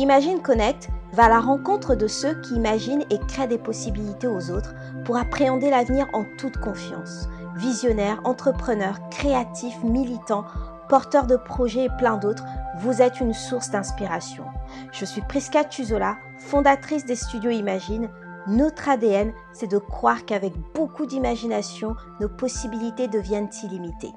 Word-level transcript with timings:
Imagine 0.00 0.40
Connect 0.40 0.88
va 1.12 1.26
à 1.26 1.28
la 1.28 1.40
rencontre 1.40 1.94
de 1.94 2.06
ceux 2.06 2.40
qui 2.40 2.54
imaginent 2.54 3.04
et 3.10 3.18
créent 3.28 3.46
des 3.46 3.58
possibilités 3.58 4.26
aux 4.26 4.50
autres 4.50 4.74
pour 5.04 5.18
appréhender 5.18 5.68
l'avenir 5.68 6.06
en 6.14 6.24
toute 6.38 6.56
confiance. 6.56 7.28
Visionnaires, 7.56 8.22
entrepreneurs, 8.24 8.98
créatifs, 9.10 9.84
militants, 9.84 10.46
porteurs 10.88 11.26
de 11.26 11.36
projets 11.36 11.84
et 11.84 11.96
plein 11.98 12.16
d'autres, 12.16 12.46
vous 12.78 13.02
êtes 13.02 13.20
une 13.20 13.34
source 13.34 13.72
d'inspiration. 13.72 14.44
Je 14.90 15.04
suis 15.04 15.20
Prisca 15.20 15.64
Tuzola, 15.64 16.16
fondatrice 16.38 17.04
des 17.04 17.14
studios 17.14 17.50
Imagine. 17.50 18.08
Notre 18.46 18.88
ADN, 18.88 19.34
c'est 19.52 19.70
de 19.70 19.76
croire 19.76 20.24
qu'avec 20.24 20.54
beaucoup 20.74 21.04
d'imagination, 21.04 21.94
nos 22.20 22.30
possibilités 22.30 23.06
deviennent 23.06 23.50
illimitées. 23.62 24.14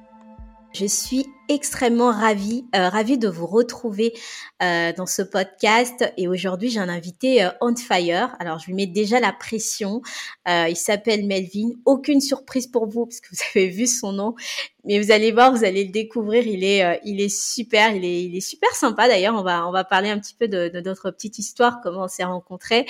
Je 0.71 0.85
suis 0.85 1.27
extrêmement 1.49 2.11
ravie, 2.11 2.65
euh, 2.75 2.89
ravie 2.89 3.17
de 3.17 3.27
vous 3.27 3.47
retrouver 3.47 4.13
euh, 4.61 4.93
dans 4.95 5.05
ce 5.05 5.21
podcast. 5.21 6.03
Et 6.17 6.27
aujourd'hui, 6.27 6.69
j'ai 6.69 6.79
un 6.79 6.89
invité 6.89 7.43
euh, 7.43 7.49
on 7.61 7.75
fire. 7.75 8.35
Alors, 8.39 8.59
je 8.59 8.67
lui 8.67 8.73
mets 8.73 8.87
déjà 8.87 9.19
la 9.19 9.33
pression. 9.33 10.01
il 10.47 10.75
s'appelle 10.75 11.25
Melvin. 11.25 11.71
Aucune 11.85 12.21
surprise 12.21 12.67
pour 12.67 12.87
vous 12.87 13.05
parce 13.05 13.19
que 13.19 13.29
vous 13.31 13.41
avez 13.55 13.67
vu 13.67 13.87
son 13.87 14.13
nom. 14.13 14.35
Mais 14.85 14.99
vous 14.99 15.11
allez 15.11 15.31
voir, 15.31 15.53
vous 15.53 15.63
allez 15.63 15.85
le 15.85 15.91
découvrir. 15.91 16.45
Il 16.45 16.63
est, 16.63 16.99
il 17.05 17.21
est 17.21 17.33
super. 17.33 17.95
Il 17.95 18.03
est, 18.03 18.25
il 18.25 18.35
est 18.35 18.41
super 18.41 18.69
sympa. 18.75 19.07
D'ailleurs, 19.07 19.33
on 19.35 19.41
va, 19.41 19.65
on 19.67 19.71
va 19.71 19.85
parler 19.85 20.09
un 20.09 20.19
petit 20.19 20.35
peu 20.35 20.49
de, 20.49 20.67
de 20.67 20.81
notre 20.81 21.09
petite 21.09 21.39
histoire, 21.39 21.79
comment 21.81 22.03
on 22.03 22.07
s'est 22.09 22.25
rencontrés. 22.25 22.85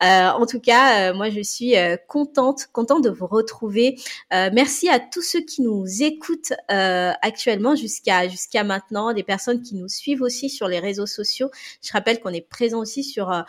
en 0.00 0.46
tout 0.46 0.60
cas, 0.60 1.12
moi, 1.12 1.28
je 1.28 1.42
suis 1.42 1.74
contente, 2.08 2.68
contente 2.72 3.04
de 3.04 3.10
vous 3.10 3.26
retrouver. 3.26 3.96
merci 4.30 4.88
à 4.88 4.98
tous 4.98 5.22
ceux 5.22 5.42
qui 5.42 5.60
nous 5.60 6.02
écoutent 6.02 6.54
actuellement 6.68 7.74
jusqu'à 7.86 8.64
maintenant, 8.64 9.12
des 9.12 9.22
personnes 9.22 9.62
qui 9.62 9.74
nous 9.74 9.88
suivent 9.88 10.22
aussi 10.22 10.50
sur 10.50 10.68
les 10.68 10.78
réseaux 10.78 11.06
sociaux. 11.06 11.50
Je 11.82 11.92
rappelle 11.92 12.20
qu'on 12.20 12.30
est 12.30 12.46
présent 12.46 12.80
aussi 12.80 13.04
sur 13.04 13.30
euh, 13.30 13.42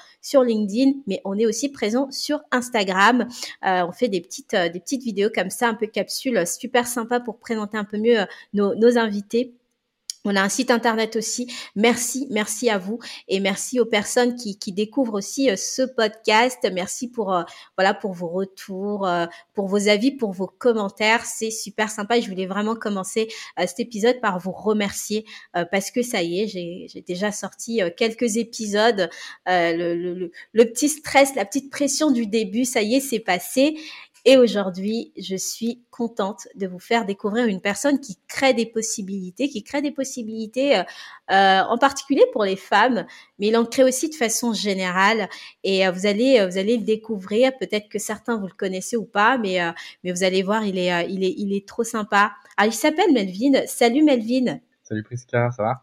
LinkedIn, 0.44 1.00
mais 1.08 1.22
on 1.26 1.38
est 1.38 1.45
aussi 1.45 1.70
présent 1.70 2.09
sur 2.12 2.42
Instagram. 2.52 3.28
Euh, 3.66 3.86
on 3.88 3.92
fait 3.92 4.09
des 4.09 4.22
petites 4.22 4.53
euh, 4.53 4.70
des 4.70 4.80
petites 4.80 5.03
vidéos 5.03 5.30
comme 5.34 5.50
ça, 5.50 5.67
un 5.67 5.73
peu 5.73 5.88
capsules, 5.88 6.45
super 6.45 6.88
sympa 6.88 7.20
pour 7.20 7.39
présenter 7.39 7.78
un 7.78 7.86
peu 7.86 7.98
mieux 7.98 8.20
nos 8.53 8.98
invités. 8.98 9.53
On 10.30 10.36
a 10.36 10.42
un 10.42 10.50
site 10.50 10.72
internet 10.72 11.16
aussi. 11.16 11.50
Merci, 11.78 12.28
merci 12.30 12.70
à 12.70 12.78
vous 12.78 13.00
et 13.30 13.39
merci 13.39 13.80
aux 13.80 13.86
personnes 13.86 14.36
qui, 14.36 14.59
qui 14.59 14.73
découvrent 14.73 15.14
aussi 15.14 15.50
euh, 15.50 15.56
ce 15.56 15.83
podcast. 15.83 16.67
Merci 16.73 17.09
pour 17.09 17.33
euh, 17.33 17.44
voilà 17.78 17.94
pour 17.94 18.11
vos 18.11 18.28
retours, 18.28 19.08
euh, 19.08 19.25
pour 19.53 19.70
vos 19.70 19.88
avis, 19.88 20.11
pour 20.11 20.33
vos 20.33 20.48
commentaires. 20.48 21.25
C'est 21.25 21.50
super 21.50 21.89
sympa. 21.89 22.20
Je 22.20 22.28
voulais 22.28 22.45
vraiment 22.45 22.75
commencer 22.75 23.30
cet 23.58 23.80
épisode 23.80 24.20
par 24.20 24.38
vous 24.38 24.52
remercier 24.52 25.25
parce 25.72 25.92
que 25.92 26.02
ça 26.02 26.22
y 26.22 26.42
est, 26.42 26.48
j'ai 26.48 27.02
déjà 27.08 27.31
sorti 27.31 27.81
quelques 27.95 28.36
épisodes. 28.36 29.09
Le, 29.45 29.95
le, 29.95 30.31
le 30.52 30.66
petit 30.66 30.89
stress, 30.89 31.36
la 31.36 31.45
petite 31.45 31.72
pression 31.72 32.11
du 32.11 32.28
début, 32.28 32.66
ça 32.66 32.81
y 32.81 32.95
est, 32.95 33.00
c'est 33.00 33.20
passé. 33.20 33.78
Et 34.30 34.36
aujourd'hui, 34.36 35.14
je 35.17 35.38
suis 35.38 35.86
contente 35.89 36.50
de 36.56 36.67
vous 36.67 36.80
faire 36.80 37.06
découvrir 37.06 37.45
une 37.45 37.61
personne 37.61 38.02
qui 38.02 38.20
crée 38.28 38.53
des 38.53 38.66
possibilités, 38.66 39.47
qui 39.47 39.64
crée 39.64 39.81
des 39.81 39.92
possibilités 39.92 40.78
euh, 40.78 40.83
euh, 41.31 41.61
en 41.61 41.78
particulier 41.78 42.25
pour 42.33 42.44
les 42.44 42.58
femmes, 42.58 43.05
mais 43.39 43.48
il 43.48 43.55
en 43.55 43.64
crée 43.64 43.86
aussi 43.86 44.09
de 44.09 44.16
façon 44.16 44.52
générale. 44.52 45.30
Et 45.64 45.88
euh, 45.88 45.92
vous 45.92 46.05
allez 46.05 46.45
vous 46.45 46.58
allez 46.58 46.75
le 46.75 46.83
découvrir. 46.83 47.58
Peut-être 47.58 47.88
que 47.88 48.00
certains 48.00 48.38
vous 48.38 48.48
le 48.48 48.53
connaissez 48.53 48.98
ou 48.98 49.05
pas, 49.05 49.38
mais 49.38 49.59
mais 50.03 50.11
vous 50.11 50.25
allez 50.25 50.44
voir, 50.44 50.66
il 50.66 50.78
est 50.78 51.09
il 51.09 51.23
est 51.23 51.33
il 51.38 51.55
est 51.55 51.66
trop 51.66 51.86
sympa. 51.86 52.33
Ah, 52.58 52.66
il 52.66 52.73
s'appelle 52.73 53.14
Melvin. 53.14 53.66
Salut 53.66 54.03
Melvin. 54.03 54.59
Salut 54.83 55.03
Prisca, 55.03 55.52
ça 55.52 55.64
va? 55.64 55.81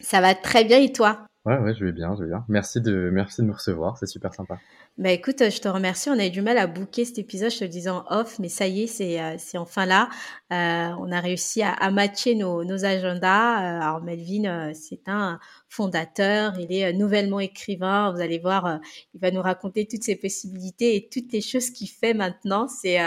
Ça 0.00 0.20
va 0.20 0.34
très 0.34 0.64
bien 0.64 0.80
et 0.80 0.90
toi? 0.90 1.28
Ouais, 1.44 1.58
ouais, 1.58 1.74
je 1.74 1.84
vais 1.84 1.92
bien, 1.92 2.16
je 2.16 2.22
vais 2.22 2.28
bien. 2.28 2.44
Merci 2.48 2.80
de, 2.80 3.10
merci 3.12 3.42
de 3.42 3.46
me 3.46 3.52
recevoir, 3.52 3.98
c'est 3.98 4.06
super 4.06 4.32
sympa. 4.34 4.58
Bah 4.96 5.10
écoute, 5.10 5.38
je 5.50 5.60
te 5.60 5.66
remercie. 5.66 6.08
On 6.08 6.18
a 6.20 6.26
eu 6.26 6.30
du 6.30 6.40
mal 6.40 6.56
à 6.56 6.68
booker 6.68 7.04
cet 7.04 7.18
épisode, 7.18 7.50
je 7.50 7.58
te 7.58 7.64
le 7.64 7.90
en 7.90 8.04
off, 8.10 8.38
mais 8.38 8.48
ça 8.48 8.68
y 8.68 8.82
est, 8.84 8.86
c'est 8.86 9.20
euh, 9.20 9.34
c'est 9.38 9.58
enfin 9.58 9.86
là. 9.86 10.08
Euh, 10.52 10.94
on 11.00 11.10
a 11.10 11.18
réussi 11.18 11.62
à, 11.62 11.72
à 11.72 11.90
matcher 11.90 12.36
nos, 12.36 12.62
nos 12.62 12.84
agendas. 12.84 13.78
Euh, 13.78 13.80
alors 13.82 14.02
Melvin, 14.02 14.44
euh, 14.44 14.72
c'est 14.72 15.08
un 15.08 15.40
fondateur, 15.68 16.52
il 16.60 16.72
est 16.72 16.92
nouvellement 16.92 17.40
écrivain. 17.40 18.12
Vous 18.12 18.20
allez 18.20 18.38
voir, 18.38 18.78
il 19.14 19.20
va 19.20 19.32
nous 19.32 19.42
raconter 19.42 19.84
toutes 19.88 20.04
ses 20.04 20.14
possibilités 20.14 20.94
et 20.94 21.08
toutes 21.08 21.32
les 21.32 21.40
choses 21.40 21.70
qu'il 21.70 21.88
fait 21.88 22.14
maintenant. 22.14 22.68
C'est 22.68 22.98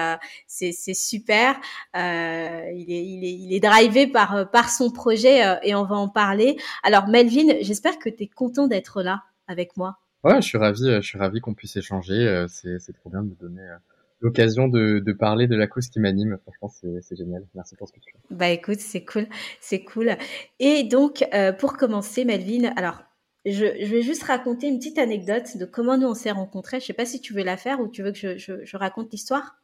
c'est 0.46 0.74
c'est 0.74 0.94
super. 0.94 1.56
il 1.96 2.00
est 2.02 3.06
il 3.06 3.24
est 3.24 3.34
il 3.34 3.54
est 3.54 3.62
drivé 3.62 4.08
par 4.08 4.52
par 4.52 4.70
son 4.70 4.92
projet 4.92 5.42
et 5.64 5.74
on 5.74 5.86
va 5.86 5.96
en 5.96 6.10
parler. 6.10 6.58
Alors 6.84 7.08
Melvin, 7.08 7.56
j'espère 7.62 7.98
que 7.98 8.10
tu 8.10 8.24
es 8.24 8.28
content 8.28 8.68
d'être 8.68 9.02
là 9.02 9.24
avec 9.48 9.78
moi. 9.78 10.00
Ouais, 10.28 10.42
je 10.42 10.48
suis 10.48 10.58
ravi, 10.58 10.90
euh, 10.90 11.00
je 11.00 11.08
suis 11.08 11.18
ravi 11.18 11.40
qu'on 11.40 11.54
puisse 11.54 11.78
échanger. 11.78 12.28
Euh, 12.28 12.48
c'est, 12.50 12.80
c'est 12.80 12.92
trop 12.92 13.10
bien 13.10 13.24
de 13.24 13.30
me 13.30 13.36
donner 13.36 13.62
euh, 13.62 13.78
l'occasion 14.20 14.68
de, 14.68 15.00
de 15.00 15.14
parler 15.14 15.48
de 15.48 15.56
la 15.56 15.68
cause 15.68 15.88
qui 15.88 16.02
m'anime. 16.02 16.38
Franchement, 16.44 16.68
c'est, 16.68 17.02
c'est 17.02 17.16
génial. 17.16 17.48
Merci 17.56 17.78
pour 17.78 17.88
ce 17.88 17.94
que 17.94 18.02
tu 18.02 18.12
fais. 18.12 18.20
Bah 18.30 18.50
écoute, 18.50 18.82
c'est 18.82 19.06
cool, 19.06 19.28
c'est 19.62 19.86
cool. 19.86 20.18
Et 20.60 20.84
donc, 20.84 21.24
pour 21.60 21.78
commencer, 21.78 22.26
Melvin, 22.26 22.74
alors 22.76 23.04
je, 23.46 23.52
je, 23.54 23.90
vais 23.90 24.02
juste 24.02 24.24
raconter 24.24 24.68
une 24.68 24.80
petite 24.80 24.98
anecdote 24.98 25.56
de 25.56 25.64
comment 25.64 25.98
nous 25.98 26.08
on 26.08 26.14
s'est 26.14 26.32
rencontrés. 26.32 26.82
Je 26.82 26.88
sais 26.88 26.94
pas 26.94 27.06
si 27.06 27.22
tu 27.22 27.34
veux 27.34 27.44
la 27.44 27.56
faire 27.56 27.80
ou 27.80 27.88
tu 27.88 28.04
veux 28.04 28.12
que 28.12 28.18
je, 28.18 28.38
je, 28.38 28.66
je 28.66 28.76
raconte 28.76 29.14
l'histoire? 29.14 29.62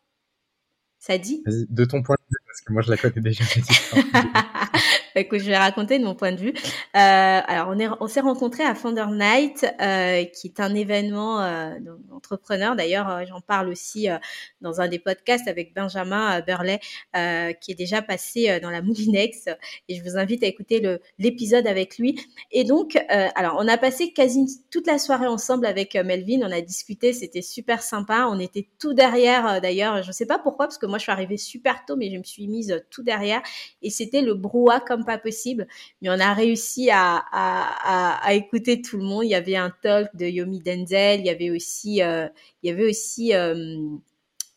Ça 0.97 1.17
dit? 1.17 1.43
Vas-y, 1.45 1.65
de 1.67 1.83
ton 1.83 2.01
point 2.03 2.15
de 2.15 2.33
vue, 2.33 2.41
parce 2.47 2.61
que 2.61 2.71
moi 2.71 2.81
je 2.81 2.89
la 2.89 2.95
connais 2.95 3.19
déjà. 3.19 3.43
écoute, 5.15 5.39
je 5.39 5.45
vais 5.45 5.57
raconter 5.57 5.99
de 5.99 6.05
mon 6.05 6.15
point 6.15 6.31
de 6.31 6.37
vue. 6.37 6.53
Euh, 6.55 6.59
alors, 6.95 7.67
on 7.69 7.79
est, 7.79 7.87
on 7.99 8.07
s'est 8.07 8.21
rencontrés 8.21 8.63
à 8.63 8.73
Founder 8.73 9.05
Night, 9.11 9.65
euh, 9.81 10.23
qui 10.25 10.47
est 10.47 10.59
un 10.59 10.73
événement 10.73 11.41
euh, 11.41 11.75
d'entrepreneurs. 12.09 12.75
D'ailleurs, 12.75 13.09
euh, 13.09 13.23
j'en 13.27 13.41
parle 13.41 13.69
aussi 13.69 14.07
dans 14.61 14.81
un 14.81 14.87
des 14.87 14.99
podcasts 14.99 15.47
avec 15.47 15.73
Benjamin 15.73 16.41
Burley, 16.41 16.79
qui 17.61 17.71
est 17.71 17.77
déjà 17.77 18.01
passé 18.01 18.59
dans 18.61 18.69
la 18.69 18.81
Moulinex. 18.81 19.49
Et 19.87 19.95
je 19.95 20.03
vous 20.03 20.17
invite 20.17 20.43
à 20.43 20.47
écouter 20.47 20.81
l'épisode 21.19 21.67
avec 21.67 21.97
lui. 21.97 22.19
Et 22.51 22.63
donc, 22.63 22.97
alors, 23.09 23.57
on 23.59 23.67
a 23.67 23.77
passé 23.77 24.13
quasi 24.13 24.63
toute 24.71 24.87
la 24.87 24.97
soirée 24.97 25.27
ensemble 25.27 25.65
avec 25.65 25.95
Melvin. 25.95 26.41
On 26.43 26.51
a 26.51 26.61
discuté, 26.61 27.13
c'était 27.13 27.41
super 27.41 27.81
sympa. 27.81 28.27
On 28.29 28.39
était 28.39 28.67
tout 28.79 28.93
derrière. 28.93 29.61
D'ailleurs, 29.61 30.03
je 30.03 30.11
sais 30.11 30.25
pas 30.25 30.39
pourquoi, 30.39 30.67
parce 30.67 30.77
que 30.77 30.85
moi, 30.85 30.97
je 30.97 31.03
suis 31.03 31.11
arrivée 31.11 31.37
super 31.37 31.85
tôt, 31.85 31.95
mais 31.95 32.11
je 32.11 32.17
me 32.17 32.23
suis 32.23 32.47
mise 32.47 32.83
tout 32.89 33.03
derrière. 33.03 33.41
Et 33.81 33.89
c'était 33.89 34.21
le 34.21 34.33
brouhaha 34.33 34.79
comme 34.79 35.02
pas 35.03 35.17
possible, 35.17 35.67
mais 36.01 36.09
on 36.09 36.19
a 36.19 36.33
réussi 36.33 36.89
à, 36.91 37.23
à, 37.31 38.33
écouter 38.33 38.81
tout 38.81 38.97
le 38.97 39.03
monde. 39.03 39.25
Il 39.25 39.29
y 39.29 39.35
avait 39.35 39.55
un 39.55 39.71
talk 39.81 40.09
de 40.15 40.25
Yomi 40.25 40.59
Denzel, 40.59 41.19
il 41.19 41.25
y 41.25 41.29
avait 41.29 41.49
aussi, 41.49 42.01
euh, 42.01 42.27
il 42.61 42.69
y 42.69 42.73
avait 42.73 42.85
aussi 42.85 43.33
euh, 43.35 43.77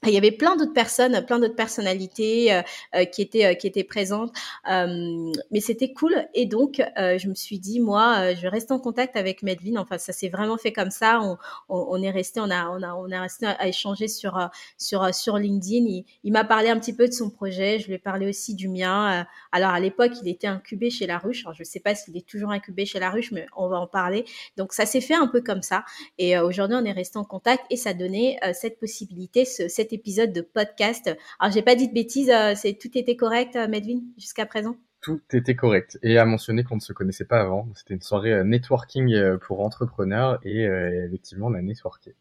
il 0.07 0.15
y 0.15 0.19
avait 0.19 0.33
plein 0.33 0.57
d'autres 0.57 0.73
personnes, 0.73 1.25
plein 1.27 1.39
d'autres 1.39 1.55
personnalités 1.55 2.53
euh, 2.53 2.63
euh, 2.95 3.05
qui 3.05 3.23
étaient 3.23 3.47
euh, 3.47 3.55
qui 3.55 3.67
étaient 3.67 3.85
présentes, 3.85 4.33
mais 4.67 5.61
c'était 5.61 5.93
cool. 5.93 6.27
Et 6.35 6.47
donc 6.47 6.83
je 6.97 7.29
me 7.29 7.35
suis 7.35 7.59
dit 7.59 7.81
moi, 7.81 8.35
je 8.35 8.47
reste 8.47 8.71
en 8.73 8.79
contact 8.79 9.17
avec 9.17 9.43
Medvin. 9.43 9.77
Enfin 9.77 9.99
ça 9.99 10.13
s'est 10.13 10.29
vraiment 10.29 10.57
fait 10.57 10.73
comme 10.73 10.91
ça. 10.91 11.21
On, 11.23 11.37
on, 11.69 12.03
est 12.03 12.11
resté, 12.11 12.41
on 12.41 12.51
a 12.51 12.69
on 12.69 12.83
a 12.83 12.95
on 12.95 13.11
a 13.11 13.21
resté 13.21 13.47
à 13.47 13.67
échanger 13.67 14.09
sur 14.09 14.39
sur 14.79 15.15
sur 15.15 15.39
LinkedIn. 15.39 16.03
Il, 16.25 16.33
m'a 16.33 16.45
parlé 16.45 16.69
un 16.69 16.79
petit 16.79 16.95
peu 16.95 17.07
de 17.09 17.13
son 17.13 17.31
projet. 17.31 17.79
Je 17.79 17.87
lui 17.87 17.95
ai 17.95 17.99
parlé 17.99 18.29
aussi 18.29 18.55
du 18.55 18.69
mien. 18.69 19.27
alors 19.53 19.71
à 19.71 19.81
l'époque 19.81 20.13
il 20.23 20.29
était 20.29 20.47
incubé 20.47 20.91
chez 20.91 21.07
La 21.07 21.19
Ruche. 21.19 21.45
Alors, 21.45 21.55
je 21.55 21.65
sais 21.65 21.81
pas 21.81 21.95
s'il 21.95 22.17
est 22.17 22.27
toujours 22.27 22.51
incubé 22.51 22.87
chez 22.87 22.99
La 22.99 23.11
Ruche, 23.11 23.33
mais 23.33 23.47
on 23.57 23.69
va 23.69 23.79
en 23.79 23.87
parler. 23.87 24.25
Donc 24.57 24.73
ça 24.73 24.87
s'est 24.87 25.01
fait 25.01 25.15
un 25.15 25.27
peu 25.27 25.41
comme 25.41 25.63
ça. 25.63 25.85
Et 26.19 26.39
aujourd'hui 26.39 26.77
on 26.81 26.85
est 26.85 26.93
resté 26.93 27.19
en 27.19 27.25
contact 27.25 27.65
et 27.71 27.77
ça 27.77 27.95
donnait 27.95 28.39
cette 28.53 28.79
possibilité, 28.79 29.45
ce, 29.45 29.69
cette 29.69 29.93
épisode 29.97 30.33
de 30.33 30.41
podcast. 30.41 31.11
Alors, 31.41 31.53
j'ai 31.53 31.63
pas 31.63 31.75
dit 31.75 31.89
de 31.89 31.95
bêtises, 31.95 32.31
euh, 32.31 32.53
c'est 32.55 32.75
tout 32.75 32.97
était 32.97 33.17
correct, 33.17 33.57
euh, 33.57 33.67
Medvin, 33.67 34.01
jusqu'à 34.17 34.47
présent? 34.47 34.77
Tout 35.01 35.21
était 35.33 35.55
correct. 35.55 35.99
Et 36.03 36.19
à 36.19 36.25
mentionner 36.25 36.65
qu'on 36.65 36.77
ne 36.77 36.81
se 36.81 36.93
connaissait 36.93 37.25
pas 37.25 37.41
avant. 37.41 37.69
C'était 37.75 37.95
une 37.95 38.03
soirée 38.03 38.33
euh, 38.33 38.45
networking 38.45 39.39
pour 39.39 39.61
entrepreneurs 39.61 40.39
et 40.43 40.65
effectivement, 40.65 41.47
on 41.47 41.55
a 41.55 41.63
networké. 41.63 42.15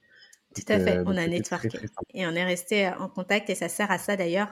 Tout 0.55 0.71
à 0.71 0.79
fait, 0.79 0.99
on 1.05 1.17
a 1.17 1.27
networké 1.27 1.79
et 2.13 2.25
on 2.25 2.31
est 2.31 2.43
resté 2.43 2.87
en 2.87 3.09
contact 3.09 3.49
et 3.49 3.55
ça 3.55 3.67
sert 3.67 3.91
à 3.91 3.97
ça 3.97 4.15
d'ailleurs. 4.15 4.47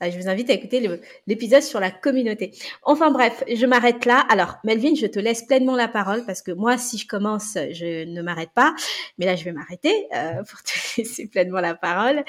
je 0.00 0.16
vous 0.18 0.28
invite 0.28 0.48
à 0.50 0.54
écouter 0.54 1.00
l'épisode 1.26 1.62
sur 1.62 1.80
la 1.80 1.90
communauté. 1.90 2.52
Enfin 2.82 3.10
bref, 3.10 3.44
je 3.52 3.66
m'arrête 3.66 4.06
là. 4.06 4.24
Alors 4.30 4.56
Melvin, 4.64 4.94
je 4.94 5.06
te 5.06 5.18
laisse 5.18 5.42
pleinement 5.42 5.76
la 5.76 5.88
parole 5.88 6.24
parce 6.24 6.40
que 6.40 6.52
moi, 6.52 6.78
si 6.78 6.96
je 6.96 7.06
commence, 7.06 7.58
je 7.72 8.04
ne 8.04 8.22
m'arrête 8.22 8.52
pas. 8.54 8.74
Mais 9.18 9.26
là, 9.26 9.36
je 9.36 9.44
vais 9.44 9.52
m'arrêter 9.52 10.08
pour 10.48 10.62
te 10.62 10.72
laisser 10.98 11.28
pleinement 11.28 11.60
la 11.60 11.74
parole. 11.74 12.24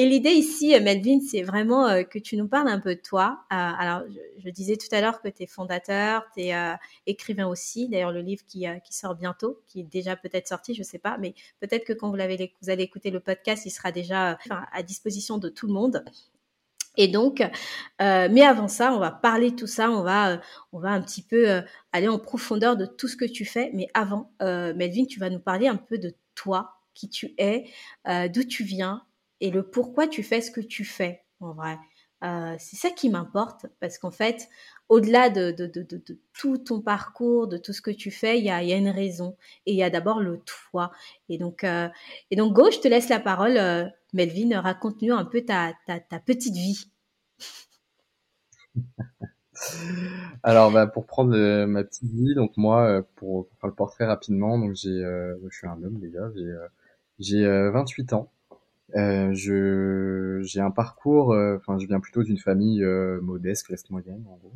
Et 0.00 0.06
l'idée 0.06 0.30
ici, 0.30 0.76
euh, 0.76 0.80
Melvin, 0.80 1.18
c'est 1.18 1.42
vraiment 1.42 1.88
euh, 1.88 2.04
que 2.04 2.20
tu 2.20 2.36
nous 2.36 2.46
parles 2.46 2.68
un 2.68 2.78
peu 2.78 2.94
de 2.94 3.00
toi. 3.00 3.40
Euh, 3.52 3.56
alors, 3.56 4.04
je, 4.38 4.48
disais 4.48 4.76
tout 4.76 4.86
à 4.92 5.00
l'heure 5.00 5.20
que 5.20 5.26
tu 5.26 5.42
es 5.42 5.46
fondateur, 5.48 6.24
tu 6.36 6.42
es 6.42 6.76
écrivain 7.06 7.48
aussi. 7.48 7.88
D'ailleurs, 7.88 8.12
le 8.12 8.20
livre 8.20 8.44
qui, 8.46 8.64
sort 8.90 9.16
bientôt, 9.16 9.60
qui 9.66 9.80
est 9.80 9.82
déjà 9.82 10.14
peut-être 10.14 10.46
sorti, 10.46 10.72
je 10.72 10.82
ne 10.82 10.84
sais 10.84 11.00
pas, 11.00 11.18
mais 11.18 11.34
peut-être 11.58 11.84
que 11.84 11.92
quand 11.92 12.10
vous, 12.10 12.16
vous 12.16 12.70
allez 12.70 12.84
écouter 12.84 13.10
le 13.10 13.18
podcast, 13.18 13.66
il 13.66 13.70
sera 13.70 13.90
déjà 13.90 14.38
à 14.48 14.82
disposition 14.84 15.36
de 15.36 15.48
tout 15.48 15.66
le 15.66 15.72
monde. 15.72 16.04
Et 16.96 17.08
donc, 17.08 17.42
mais 17.98 18.42
avant 18.42 18.68
ça, 18.68 18.92
on 18.92 19.00
va 19.00 19.10
parler 19.10 19.50
de 19.50 19.56
tout 19.56 19.66
ça, 19.66 19.90
on 19.90 20.02
va, 20.02 20.40
on 20.72 20.78
va 20.78 20.90
un 20.90 21.02
petit 21.02 21.22
peu 21.22 21.60
aller 21.92 22.08
en 22.08 22.20
profondeur 22.20 22.76
de 22.76 22.86
tout 22.86 23.08
ce 23.08 23.16
que 23.16 23.24
tu 23.24 23.44
fais. 23.44 23.72
Mais 23.74 23.88
avant, 23.94 24.30
Melvin, 24.40 25.06
tu 25.06 25.18
vas 25.18 25.28
nous 25.28 25.40
parler 25.40 25.66
un 25.66 25.76
peu 25.76 25.98
de 25.98 26.14
toi, 26.36 26.76
qui 26.94 27.08
tu 27.08 27.34
es, 27.38 27.64
d'où 28.28 28.44
tu 28.44 28.62
viens 28.62 29.02
et 29.40 29.50
le 29.50 29.68
pourquoi 29.68 30.08
tu 30.08 30.22
fais 30.22 30.40
ce 30.40 30.50
que 30.50 30.60
tu 30.60 30.84
fais, 30.84 31.24
en 31.40 31.52
vrai. 31.52 31.78
c'est 32.58 32.76
ça 32.76 32.90
qui 32.90 33.10
m'importe 33.10 33.66
parce 33.80 33.98
qu'en 33.98 34.10
fait, 34.10 34.48
au-delà 34.88 35.30
de, 35.30 35.54
tout 36.32 36.58
ton 36.58 36.80
parcours, 36.80 37.46
de 37.46 37.58
tout 37.58 37.72
ce 37.72 37.82
que 37.82 37.90
tu 37.90 38.10
fais, 38.10 38.38
il 38.38 38.44
y 38.44 38.50
a, 38.50 38.62
une 38.62 38.88
raison. 38.88 39.36
Et 39.66 39.72
il 39.72 39.76
y 39.76 39.82
a 39.82 39.90
d'abord 39.90 40.20
le 40.20 40.40
toi. 40.44 40.90
Et 41.28 41.38
donc, 41.38 41.64
et 41.64 42.36
donc, 42.36 42.52
Go, 42.54 42.70
je 42.70 42.80
te 42.80 42.88
laisse 42.88 43.08
la 43.08 43.20
parole 43.20 43.58
Melvin, 44.12 44.60
raconte-nous 44.60 45.14
un 45.14 45.24
peu 45.24 45.42
ta, 45.42 45.74
petite 46.24 46.54
vie. 46.54 46.90
Alors, 50.42 50.70
bah, 50.72 50.86
pour 50.86 51.06
prendre 51.06 51.34
euh, 51.34 51.66
ma 51.66 51.84
petite 51.84 52.10
vie, 52.10 52.34
donc 52.34 52.56
moi, 52.56 52.86
euh, 52.86 53.02
pour, 53.16 53.48
faire 53.60 53.68
le 53.68 53.74
portrait 53.74 54.06
rapidement, 54.06 54.58
donc 54.58 54.74
j'ai, 54.74 54.88
euh, 54.88 55.36
je 55.50 55.56
suis 55.56 55.66
un 55.66 55.82
homme, 55.82 55.98
les 56.00 56.10
gars, 56.10 56.30
j'ai, 57.18 57.44
28 57.70 58.12
ans. 58.12 58.30
Je, 58.94 60.40
j'ai 60.42 60.60
un 60.60 60.70
parcours, 60.70 61.28
enfin, 61.56 61.78
je 61.78 61.86
viens 61.86 62.00
plutôt 62.00 62.22
d'une 62.22 62.38
famille 62.38 62.84
modeste, 63.22 63.66
classe 63.66 63.88
moyenne, 63.90 64.24
en 64.28 64.36
gros. 64.36 64.52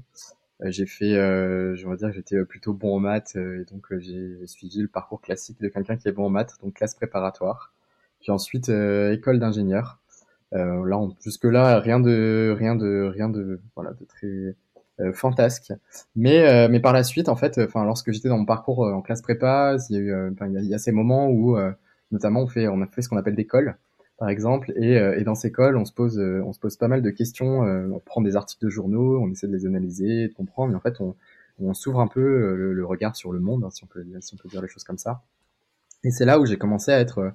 j'ai 0.65 0.87
fait, 0.87 1.15
je 1.15 1.89
vais 1.89 1.97
dire, 1.97 2.09
que 2.09 2.15
j'étais 2.15 2.45
plutôt 2.45 2.73
bon 2.73 2.97
en 2.97 3.01
maths, 3.01 3.37
et 3.37 3.65
donc 3.71 3.87
j'ai 3.99 4.47
suivi 4.47 4.81
le 4.81 4.89
parcours 4.89 5.21
classique 5.21 5.61
de 5.61 5.69
quelqu'un 5.69 5.97
qui 5.97 6.09
est 6.09 6.13
bon 6.13 6.27
en 6.27 6.31
maths, 6.31 6.55
donc 6.63 6.75
classe 6.75 6.95
préparatoire 6.95 7.73
puis 8.23 8.31
ensuite 8.31 8.71
euh, 8.71 9.13
école 9.13 9.39
d'ingénieur. 9.39 9.99
Euh, 10.55 10.87
là, 10.87 10.99
jusque 11.23 11.45
là, 11.45 11.81
rien 11.81 12.01
de, 12.01 12.55
rien 12.57 12.75
de, 12.75 13.11
rien 13.13 13.29
de, 13.29 13.61
voilà, 13.75 13.93
de 13.93 14.05
très 14.05 14.57
euh, 15.01 15.13
fantasque. 15.13 15.73
Mais, 16.15 16.69
mais 16.69 16.81
par 16.81 16.93
la 16.93 17.03
suite, 17.03 17.29
en 17.29 17.37
fait, 17.37 17.59
enfin, 17.59 17.85
lorsque 17.85 18.13
j'étais 18.13 18.29
dans 18.29 18.39
mon 18.39 18.45
parcours 18.45 18.81
en 18.81 19.03
classe 19.03 19.23
prépa, 19.23 19.77
il 19.91 19.97
y 19.97 19.99
a 19.99 20.01
eu, 20.01 20.35
il 20.41 20.69
y 20.69 20.75
a, 20.75 20.79
ces 20.79 20.93
moments 20.93 21.29
où, 21.29 21.57
notamment, 22.11 22.43
on 22.43 22.47
fait, 22.47 22.69
on 22.69 22.81
a 22.81 22.87
fait 22.87 23.03
ce 23.03 23.09
qu'on 23.09 23.17
appelle 23.17 23.35
des 23.35 23.47
cols 23.47 23.77
par 24.23 24.29
exemple, 24.29 24.73
et, 24.77 24.93
et, 24.95 25.25
dans 25.25 25.35
ces 25.35 25.51
cols, 25.51 25.77
on 25.77 25.85
se 25.85 25.93
pose, 25.93 26.17
on 26.19 26.53
se 26.53 26.61
pose 26.61 26.77
pas 26.77 26.87
mal 26.87 27.03
de 27.03 27.11
questions. 27.11 27.63
on 27.63 27.99
prend 27.99 28.21
des 28.21 28.37
articles 28.37 28.65
de 28.65 28.71
journaux, 28.71 29.19
on 29.21 29.29
essaie 29.33 29.49
de 29.49 29.53
les 29.53 29.67
analyser, 29.67 30.29
de 30.29 30.33
comprendre, 30.33 30.71
mais 30.71 30.77
en 30.77 30.81
fait, 30.81 31.01
on, 31.01 31.75
s'ouvre 31.75 31.99
un 31.99 32.07
peu 32.07 32.55
le, 32.55 32.87
regard 32.87 33.17
sur 33.17 33.33
le 33.33 33.41
monde, 33.41 33.65
hein, 33.65 33.71
si 33.71 33.83
on 33.83 33.89
peut, 33.89 34.05
dire 34.05 34.63
les 34.63 34.69
choses 34.69 34.85
comme 34.85 34.99
ça. 34.99 35.23
Et 36.05 36.13
c'est 36.13 36.25
là 36.25 36.39
où 36.39 36.47
j'ai 36.47 36.57
commencé 36.57 36.93
à 36.93 37.01
être 37.01 37.33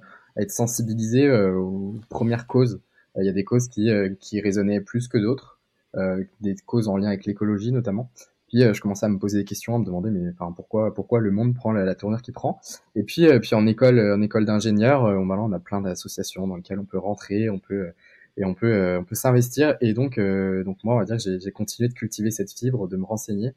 sensibilisé 0.48 1.26
euh, 1.26 1.54
aux 1.54 1.96
premières 2.08 2.46
causes. 2.46 2.80
Il 3.16 3.24
y 3.24 3.28
a 3.28 3.32
des 3.32 3.44
causes 3.44 3.68
qui, 3.68 3.90
euh, 3.90 4.14
qui 4.20 4.40
résonnaient 4.40 4.80
plus 4.80 5.08
que 5.08 5.18
d'autres, 5.18 5.58
euh, 5.96 6.22
des 6.40 6.54
causes 6.54 6.88
en 6.88 6.96
lien 6.96 7.08
avec 7.08 7.24
l'écologie 7.24 7.72
notamment. 7.72 8.10
Puis 8.48 8.62
je 8.62 8.80
commençais 8.80 9.06
à 9.06 9.08
me 9.08 9.18
poser 9.18 9.38
des 9.38 9.44
questions, 9.44 9.76
à 9.76 9.78
me 9.78 9.84
demander 9.84 10.10
mais 10.10 10.30
enfin 10.30 10.52
pourquoi 10.52 10.94
pourquoi 10.94 11.20
le 11.20 11.30
monde 11.30 11.54
prend 11.54 11.72
la, 11.72 11.94
tournure 11.94 12.22
qu'il 12.22 12.34
prend? 12.34 12.60
Et 12.94 13.02
puis 13.02 13.26
puis 13.40 13.54
en 13.54 13.66
école 13.66 14.00
en 14.00 14.22
école 14.22 14.44
d'ingénieur, 14.46 15.02
on, 15.02 15.26
bah 15.26 15.36
on 15.38 15.52
a 15.52 15.58
plein 15.58 15.80
d'associations 15.80 16.46
dans 16.46 16.56
lesquelles 16.56 16.78
on 16.78 16.86
peut 16.86 16.98
rentrer, 16.98 17.50
on 17.50 17.58
peut 17.58 17.92
et 18.36 18.44
on 18.44 18.54
peut 18.54 18.96
on 18.98 19.04
peut 19.04 19.14
s'investir. 19.14 19.76
Et 19.80 19.92
donc 19.92 20.18
donc 20.18 20.78
moi 20.84 20.94
on 20.94 20.98
va 20.98 21.04
dire 21.04 21.18
j'ai 21.18 21.52
continué 21.52 21.88
de 21.88 21.94
cultiver 21.94 22.30
cette 22.30 22.52
fibre, 22.52 22.88
de 22.88 22.96
me 22.96 23.04
renseigner. 23.04 23.52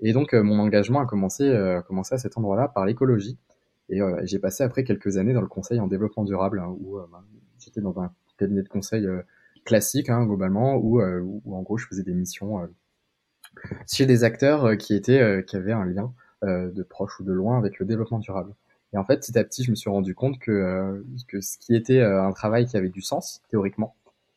Et 0.00 0.12
donc 0.12 0.32
mon 0.32 0.58
engagement 0.60 1.00
a 1.00 1.06
commencé 1.06 1.50
a 1.50 1.82
commencé 1.82 2.14
à 2.14 2.18
cet 2.18 2.38
endroit-là 2.38 2.68
par 2.68 2.86
l'écologie. 2.86 3.38
Et 3.88 4.00
euh, 4.00 4.20
j'ai 4.24 4.38
passé 4.38 4.64
après 4.64 4.84
quelques 4.84 5.16
années 5.16 5.32
dans 5.32 5.40
le 5.40 5.46
conseil 5.46 5.80
en 5.80 5.86
développement 5.86 6.24
durable, 6.24 6.58
hein, 6.58 6.74
où 6.80 6.98
euh, 6.98 7.06
bah, 7.10 7.22
j'étais 7.58 7.80
dans 7.80 7.98
un 8.00 8.10
cabinet 8.36 8.62
de 8.62 8.68
conseil 8.68 9.06
euh, 9.06 9.22
classique, 9.64 10.10
hein, 10.10 10.24
globalement, 10.26 10.76
où, 10.76 11.00
où, 11.00 11.56
en 11.56 11.62
gros 11.62 11.76
je 11.76 11.86
faisais 11.86 12.02
des 12.02 12.14
missions 12.14 12.60
chez 13.90 14.06
des 14.06 14.24
acteurs 14.24 14.76
qui 14.76 14.94
étaient, 14.94 15.44
qui 15.46 15.56
avaient 15.56 15.72
un 15.72 15.84
lien 15.84 16.12
de 16.42 16.82
proche 16.82 17.18
ou 17.20 17.24
de 17.24 17.32
loin 17.32 17.58
avec 17.58 17.78
le 17.78 17.86
développement 17.86 18.18
durable. 18.18 18.52
Et 18.92 18.98
en 18.98 19.04
fait, 19.04 19.18
petit 19.18 19.38
à 19.38 19.44
petit, 19.44 19.64
je 19.64 19.70
me 19.70 19.76
suis 19.76 19.90
rendu 19.90 20.14
compte 20.14 20.38
que, 20.38 21.04
ce 21.40 21.58
qui 21.58 21.74
était 21.74 22.00
un 22.00 22.32
travail 22.32 22.66
qui 22.66 22.76
avait 22.76 22.88
du 22.88 23.02
sens, 23.02 23.42
théoriquement, 23.50 23.94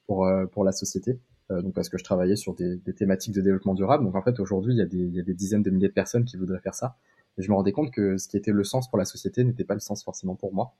pour, 0.07 0.27
pour 0.51 0.63
la 0.63 0.71
société, 0.71 1.19
donc 1.49 1.73
parce 1.73 1.89
que 1.89 1.97
je 1.97 2.03
travaillais 2.03 2.35
sur 2.35 2.55
des, 2.55 2.79
thématiques 2.95 3.33
de 3.33 3.41
développement 3.41 3.75
durable. 3.75 4.03
Donc 4.03 4.15
en 4.15 4.21
fait, 4.21 4.39
aujourd'hui, 4.39 4.73
il 4.73 4.77
y, 4.77 4.81
a 4.81 4.85
des, 4.85 4.97
il 4.97 5.15
y 5.15 5.19
a 5.19 5.23
des 5.23 5.33
dizaines 5.33 5.63
de 5.63 5.69
milliers 5.69 5.89
de 5.89 5.93
personnes 5.93 6.25
qui 6.25 6.37
voudraient 6.37 6.59
faire 6.59 6.75
ça. 6.75 6.95
Et 7.39 7.41
je 7.41 7.49
me 7.49 7.55
rendais 7.55 7.71
compte 7.71 7.91
que 7.91 8.17
ce 8.17 8.27
qui 8.27 8.37
était 8.37 8.51
le 8.51 8.63
sens 8.63 8.89
pour 8.89 8.97
la 8.97 9.05
société 9.05 9.43
n'était 9.43 9.63
pas 9.63 9.73
le 9.73 9.79
sens 9.79 10.03
forcément 10.03 10.35
pour 10.35 10.53
moi. 10.53 10.73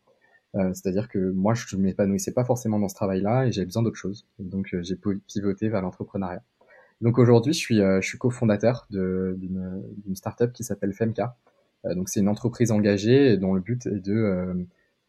Euh, 0.55 0.73
C'est-à-dire 0.73 1.07
que 1.07 1.31
moi, 1.31 1.53
je 1.53 1.75
ne 1.75 1.81
m'épanouissais 1.81 2.33
pas 2.33 2.43
forcément 2.43 2.79
dans 2.79 2.89
ce 2.89 2.95
travail-là 2.95 3.45
et 3.45 3.51
j'avais 3.51 3.65
besoin 3.65 3.83
d'autre 3.83 3.97
chose. 3.97 4.25
Donc, 4.39 4.73
euh, 4.73 4.83
j'ai 4.83 4.97
pivoté 5.27 5.69
vers 5.69 5.81
l'entrepreneuriat. 5.81 6.43
Donc 7.01 7.17
aujourd'hui, 7.17 7.53
je 7.53 7.57
suis, 7.57 7.81
euh, 7.81 8.01
je 8.01 8.07
suis 8.07 8.17
cofondateur 8.17 8.87
d'une 8.89 10.15
startup 10.15 10.51
qui 10.51 10.63
s'appelle 10.63 10.93
Femka. 10.93 11.37
Euh, 11.85 11.95
donc 11.95 12.09
c'est 12.09 12.19
une 12.19 12.27
entreprise 12.27 12.71
engagée 12.71 13.37
dont 13.37 13.53
le 13.53 13.61
but 13.61 13.85
est 13.85 13.99
de, 13.99 14.13
euh, 14.13 14.53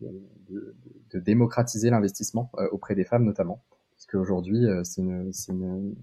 de, 0.01 0.75
de, 1.13 1.19
démocratiser 1.19 1.91
l'investissement 1.91 2.51
auprès 2.71 2.95
des 2.95 3.05
femmes 3.05 3.25
notamment. 3.25 3.63
Parce 3.93 4.07
qu'aujourd'hui, 4.07 4.67
c'est 4.85 5.03
une, 5.03 5.31
une, 5.49 5.95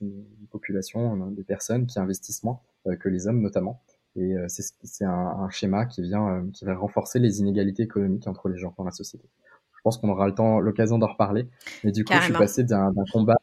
une, 0.00 0.46
population, 0.50 1.30
des 1.30 1.42
personnes 1.42 1.86
qui 1.86 1.98
investissent 1.98 2.42
moins 2.42 2.60
que 3.00 3.08
les 3.08 3.26
hommes 3.26 3.40
notamment. 3.40 3.82
Et 4.16 4.36
euh, 4.36 4.46
c'est 4.48 5.04
un, 5.04 5.10
un, 5.10 5.50
schéma 5.50 5.86
qui 5.86 6.02
vient, 6.02 6.28
euh, 6.28 6.42
qui 6.52 6.64
va 6.64 6.74
renforcer 6.76 7.18
les 7.18 7.40
inégalités 7.40 7.82
économiques 7.82 8.26
entre 8.28 8.48
les 8.48 8.56
gens 8.56 8.72
dans 8.78 8.84
la 8.84 8.92
société. 8.92 9.28
Je 9.76 9.80
pense 9.82 9.98
qu'on 9.98 10.08
aura 10.08 10.26
le 10.28 10.34
temps, 10.34 10.60
l'occasion 10.60 10.98
d'en 10.98 11.08
reparler. 11.08 11.48
Mais 11.82 11.90
du 11.90 12.04
coup, 12.04 12.12
je 12.14 12.22
suis 12.22 12.32
passé 12.32 12.62
d'un 12.62 12.92
combat, 13.12 13.36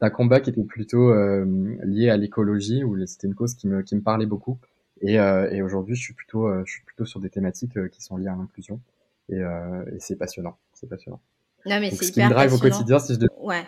d'un 0.00 0.10
combat 0.10 0.40
qui 0.40 0.50
était 0.50 0.64
plutôt 0.64 1.10
euh, 1.10 1.76
lié 1.84 2.10
à 2.10 2.16
l'écologie, 2.16 2.84
où 2.84 2.96
c'était 3.06 3.26
une 3.26 3.34
cause 3.34 3.54
qui 3.54 3.66
me, 3.68 3.82
qui 3.82 3.96
me 3.96 4.02
parlait 4.02 4.26
beaucoup. 4.26 4.58
Et, 5.00 5.18
euh, 5.18 5.50
et 5.50 5.62
aujourd'hui, 5.62 5.94
je 5.94 6.02
suis 6.02 6.14
plutôt, 6.14 6.48
je 6.64 6.70
suis 6.70 6.84
plutôt 6.84 7.04
sur 7.04 7.20
des 7.20 7.30
thématiques 7.30 7.78
qui 7.90 8.02
sont 8.02 8.16
liées 8.16 8.28
à 8.28 8.36
l'inclusion. 8.36 8.80
Et, 9.28 9.38
et 9.38 9.98
c'est 9.98 10.16
passionnant, 10.16 10.56
c'est 10.72 10.88
passionnant. 10.88 11.20
Non 11.66 11.80
mais 11.80 11.90
c'est 11.90 12.06
hyper 12.06 12.28
qui 12.28 12.30
me 12.30 12.34
drive 12.34 12.52
au 12.54 12.58
quotidien, 12.58 12.98
si 13.00 13.14
je 13.14 13.18
devais... 13.18 13.32
Ouais, 13.40 13.64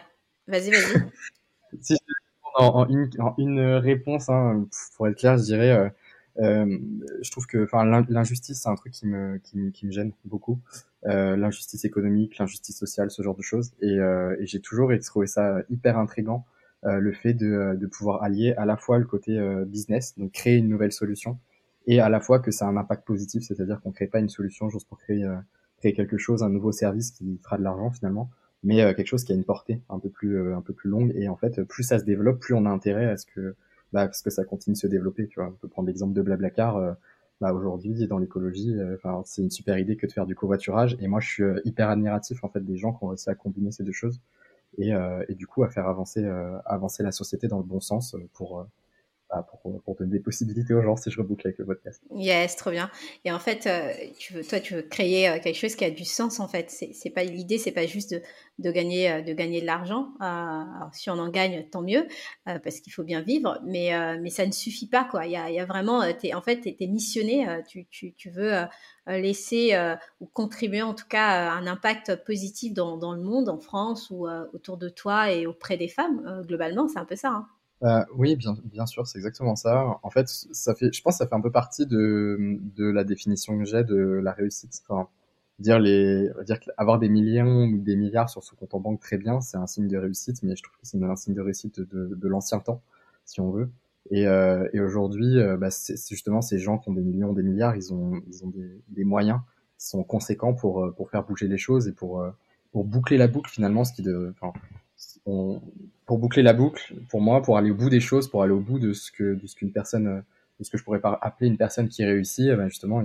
vas-y, 0.46 0.70
vas-y. 0.70 1.02
si 1.80 1.94
je 1.94 2.14
en, 2.54 2.80
en, 2.80 2.88
une, 2.88 3.10
en 3.18 3.34
une 3.38 3.60
réponse, 3.60 4.28
hein, 4.28 4.66
pour 4.96 5.08
être 5.08 5.16
clair, 5.18 5.36
je 5.36 5.42
dirais 5.42 5.92
euh, 6.40 6.78
je 7.20 7.30
trouve 7.30 7.46
que, 7.46 7.64
enfin, 7.64 7.84
l'injustice, 8.08 8.62
c'est 8.62 8.68
un 8.68 8.74
truc 8.74 8.92
qui 8.92 9.06
me, 9.06 9.38
qui, 9.38 9.86
me 9.86 9.90
gêne 9.90 10.12
beaucoup. 10.24 10.60
Euh, 11.06 11.36
l'injustice 11.36 11.84
économique, 11.84 12.38
l'injustice 12.38 12.76
sociale, 12.76 13.10
ce 13.10 13.22
genre 13.22 13.36
de 13.36 13.42
choses. 13.42 13.72
Et, 13.80 13.98
euh, 13.98 14.36
et 14.40 14.46
j'ai 14.46 14.60
toujours 14.60 14.92
trouvé 15.04 15.26
ça 15.26 15.62
hyper 15.70 15.98
intrigant, 15.98 16.44
euh, 16.84 16.98
le 16.98 17.12
fait 17.12 17.34
de, 17.34 17.76
de 17.76 17.86
pouvoir 17.86 18.22
allier 18.22 18.54
à 18.56 18.64
la 18.64 18.76
fois 18.76 18.98
le 18.98 19.04
côté 19.04 19.38
euh, 19.38 19.64
business, 19.64 20.16
donc 20.16 20.32
créer 20.32 20.56
une 20.56 20.68
nouvelle 20.68 20.92
solution, 20.92 21.38
et 21.88 22.00
à 22.00 22.08
la 22.08 22.20
fois 22.20 22.38
que 22.38 22.50
ça 22.50 22.66
a 22.66 22.68
un 22.68 22.76
impact 22.76 23.04
positif, 23.04 23.42
c'est-à-dire 23.42 23.80
qu'on 23.80 23.90
crée 23.90 24.06
pas 24.06 24.20
une 24.20 24.28
solution 24.28 24.68
juste 24.68 24.86
pour 24.88 24.98
créer, 24.98 25.26
créer 25.78 25.94
quelque 25.94 26.18
chose, 26.18 26.42
un 26.42 26.50
nouveau 26.50 26.70
service 26.70 27.10
qui 27.10 27.40
fera 27.42 27.58
de 27.58 27.62
l'argent 27.62 27.90
finalement, 27.90 28.30
mais 28.62 28.76
quelque 28.94 29.06
chose 29.06 29.24
qui 29.24 29.32
a 29.32 29.34
une 29.34 29.44
portée 29.44 29.80
un 29.88 29.98
peu 29.98 30.10
plus, 30.10 30.52
un 30.52 30.60
peu 30.60 30.74
plus 30.74 30.90
longue. 30.90 31.12
Et 31.16 31.28
en 31.28 31.36
fait, 31.36 31.62
plus 31.62 31.84
ça 31.84 31.98
se 31.98 32.04
développe, 32.04 32.40
plus 32.40 32.52
on 32.52 32.66
a 32.66 32.68
intérêt 32.68 33.06
à 33.06 33.16
ce 33.16 33.24
que 33.24 33.56
bah, 33.92 34.06
parce 34.06 34.22
que 34.22 34.30
ça 34.30 34.44
continue 34.44 34.74
de 34.74 34.78
se 34.78 34.86
développer. 34.86 35.26
Tu 35.28 35.40
vois, 35.40 35.48
on 35.48 35.52
peut 35.52 35.68
prendre 35.68 35.88
l'exemple 35.88 36.12
de 36.12 36.22
Blablacar. 36.22 36.76
Euh, 36.76 36.92
bah, 37.40 37.52
aujourd'hui, 37.52 38.06
dans 38.06 38.18
l'écologie, 38.18 38.74
euh, 38.74 38.96
enfin, 38.96 39.22
c'est 39.24 39.42
une 39.42 39.50
super 39.50 39.78
idée 39.78 39.96
que 39.96 40.06
de 40.06 40.12
faire 40.12 40.26
du 40.26 40.34
covoiturage. 40.34 40.96
Et 41.00 41.08
moi, 41.08 41.20
je 41.20 41.28
suis 41.28 41.42
euh, 41.42 41.60
hyper 41.64 41.88
admiratif 41.88 42.42
en 42.44 42.48
fait 42.48 42.64
des 42.64 42.76
gens 42.76 42.92
qui 42.92 43.04
ont 43.04 43.08
réussi 43.08 43.30
à 43.30 43.34
combiner 43.34 43.70
ces 43.72 43.84
deux 43.84 43.92
choses 43.92 44.20
et, 44.76 44.92
et 45.28 45.34
du 45.34 45.46
coup 45.46 45.64
à 45.64 45.70
faire 45.70 45.88
avancer, 45.88 46.24
avancer 46.64 47.02
la 47.02 47.10
société 47.10 47.48
dans 47.48 47.56
le 47.56 47.64
bon 47.64 47.80
sens 47.80 48.14
pour 48.34 48.64
bah, 49.30 49.46
pour, 49.62 49.94
donner 49.96 50.12
des 50.12 50.20
possibilités 50.20 50.72
aux 50.72 50.80
gens 50.80 50.96
si 50.96 51.10
je 51.10 51.20
reboucle 51.20 51.46
avec 51.46 51.58
le 51.58 51.66
podcast. 51.66 52.02
Yes, 52.14 52.56
trop 52.56 52.70
bien. 52.70 52.90
Et 53.26 53.32
en 53.32 53.38
fait, 53.38 53.66
euh, 53.66 54.42
toi, 54.48 54.58
tu 54.58 54.74
veux 54.74 54.82
créer 54.82 55.28
euh, 55.28 55.38
quelque 55.38 55.58
chose 55.58 55.74
qui 55.76 55.84
a 55.84 55.90
du 55.90 56.06
sens 56.06 56.40
en 56.40 56.48
fait. 56.48 56.70
C'est 56.70 57.10
pas 57.10 57.24
l'idée, 57.24 57.58
c'est 57.58 57.72
pas 57.72 57.84
juste 57.84 58.12
de, 58.12 58.22
euh, 58.68 59.22
de 59.22 59.32
gagner 59.34 59.60
de 59.60 59.66
l'argent. 59.66 60.14
si 60.92 61.10
on 61.10 61.18
en 61.18 61.28
gagne, 61.28 61.68
tant 61.70 61.82
mieux, 61.82 62.06
parce 62.46 62.80
qu'il 62.80 62.90
faut 62.90 63.04
bien 63.04 63.20
vivre. 63.20 63.60
Mais 63.66 63.90
ça 64.30 64.46
ne 64.46 64.52
suffit 64.52 64.88
pas 64.88 65.04
quoi. 65.04 65.26
Il 65.26 65.32
y 65.32 65.36
a, 65.36 65.64
vraiment, 65.66 66.02
es, 66.02 66.32
en 66.32 66.40
fait, 66.40 66.60
t'es 66.62 66.86
missionné. 66.86 67.46
tu, 67.68 68.30
veux 68.30 68.62
laisser 69.06 69.76
ou 70.20 70.26
contribuer 70.26 70.82
en 70.82 70.94
tout 70.94 71.08
cas 71.08 71.50
un 71.50 71.66
impact 71.66 72.24
positif 72.24 72.72
dans, 72.72 72.96
dans 72.96 73.12
le 73.12 73.22
monde, 73.22 73.50
en 73.50 73.58
France 73.58 74.08
ou 74.10 74.26
autour 74.54 74.78
de 74.78 74.88
toi 74.88 75.30
et 75.30 75.46
auprès 75.46 75.76
des 75.76 75.88
femmes. 75.88 76.42
globalement, 76.46 76.88
c'est 76.88 76.98
un 76.98 77.04
peu 77.04 77.16
ça. 77.16 77.28
Hein. 77.28 77.48
Euh, 77.84 78.04
oui, 78.14 78.34
bien, 78.36 78.56
bien 78.64 78.86
sûr, 78.86 79.06
c'est 79.06 79.18
exactement 79.18 79.54
ça. 79.54 79.98
En 80.02 80.10
fait, 80.10 80.28
ça 80.28 80.74
fait, 80.74 80.92
je 80.92 81.00
pense, 81.02 81.14
que 81.14 81.18
ça 81.18 81.28
fait 81.28 81.34
un 81.34 81.40
peu 81.40 81.52
partie 81.52 81.86
de, 81.86 82.58
de 82.76 82.90
la 82.90 83.04
définition 83.04 83.56
que 83.58 83.64
j'ai 83.64 83.84
de 83.84 83.96
la 83.96 84.32
réussite. 84.32 84.82
Enfin, 84.88 85.08
dire 85.60 85.78
les, 85.78 86.28
dire 86.44 86.58
avoir 86.76 86.98
des 86.98 87.08
millions 87.08 87.64
ou 87.66 87.78
des 87.78 87.96
milliards 87.96 88.30
sur 88.30 88.42
son 88.42 88.56
compte 88.56 88.74
en 88.74 88.80
banque 88.80 89.00
très 89.00 89.16
bien, 89.18 89.40
c'est 89.40 89.56
un 89.56 89.66
signe 89.66 89.88
de 89.88 89.96
réussite, 89.96 90.42
mais 90.42 90.56
je 90.56 90.62
trouve 90.62 90.76
que 90.76 90.86
c'est 90.86 91.02
un 91.02 91.16
signe 91.16 91.34
de 91.34 91.40
réussite 91.40 91.80
de, 91.80 92.14
de 92.14 92.28
l'ancien 92.28 92.58
temps, 92.60 92.82
si 93.24 93.40
on 93.40 93.50
veut. 93.52 93.68
Et, 94.10 94.26
euh, 94.26 94.68
et 94.72 94.80
aujourd'hui, 94.80 95.38
euh, 95.38 95.56
bah, 95.56 95.70
c'est 95.70 95.96
justement 96.08 96.40
ces 96.42 96.58
gens 96.58 96.78
qui 96.78 96.88
ont 96.88 96.94
des 96.94 97.02
millions, 97.02 97.32
des 97.32 97.42
milliards, 97.42 97.76
ils 97.76 97.92
ont, 97.92 98.20
ils 98.28 98.44
ont 98.44 98.48
des, 98.48 98.80
des 98.88 99.04
moyens 99.04 99.40
qui 99.78 99.86
sont 99.86 100.02
conséquents 100.02 100.54
pour, 100.54 100.84
euh, 100.84 100.90
pour 100.92 101.10
faire 101.10 101.24
bouger 101.24 101.46
les 101.46 101.58
choses 101.58 101.86
et 101.88 101.92
pour, 101.92 102.24
pour 102.72 102.84
boucler 102.84 103.18
la 103.18 103.28
boucle 103.28 103.50
finalement, 103.50 103.84
ce 103.84 103.92
qui 103.92 104.02
de, 104.02 104.34
enfin, 104.40 104.52
pour 106.06 106.18
boucler 106.18 106.42
la 106.42 106.52
boucle, 106.52 106.94
pour 107.08 107.20
moi, 107.20 107.42
pour 107.42 107.58
aller 107.58 107.70
au 107.70 107.74
bout 107.74 107.90
des 107.90 108.00
choses, 108.00 108.28
pour 108.28 108.42
aller 108.42 108.52
au 108.52 108.60
bout 108.60 108.78
de 108.78 108.92
ce 108.92 109.10
que 109.12 109.34
de 109.34 109.46
ce 109.46 109.54
qu'une 109.56 109.72
personne, 109.72 110.22
de 110.58 110.64
ce 110.64 110.70
que 110.70 110.78
je 110.78 110.84
pourrais 110.84 111.00
appeler 111.02 111.48
une 111.48 111.56
personne 111.56 111.88
qui 111.88 112.04
réussit, 112.04 112.46
eh 112.50 112.56
ben 112.56 112.68
justement, 112.68 113.02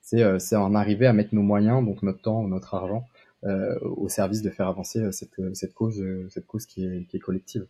c'est 0.00 0.22
c'est 0.38 0.56
en 0.56 0.74
arriver 0.74 1.06
à 1.06 1.12
mettre 1.12 1.34
nos 1.34 1.42
moyens, 1.42 1.84
donc 1.84 2.02
notre 2.02 2.20
temps, 2.22 2.42
notre 2.46 2.74
argent, 2.74 3.04
euh, 3.44 3.78
au 3.80 4.08
service 4.08 4.42
de 4.42 4.50
faire 4.50 4.68
avancer 4.68 5.10
cette 5.12 5.54
cette 5.54 5.74
cause, 5.74 6.02
cette 6.30 6.46
cause 6.46 6.66
qui 6.66 6.84
est 6.84 7.18
collective. 7.18 7.66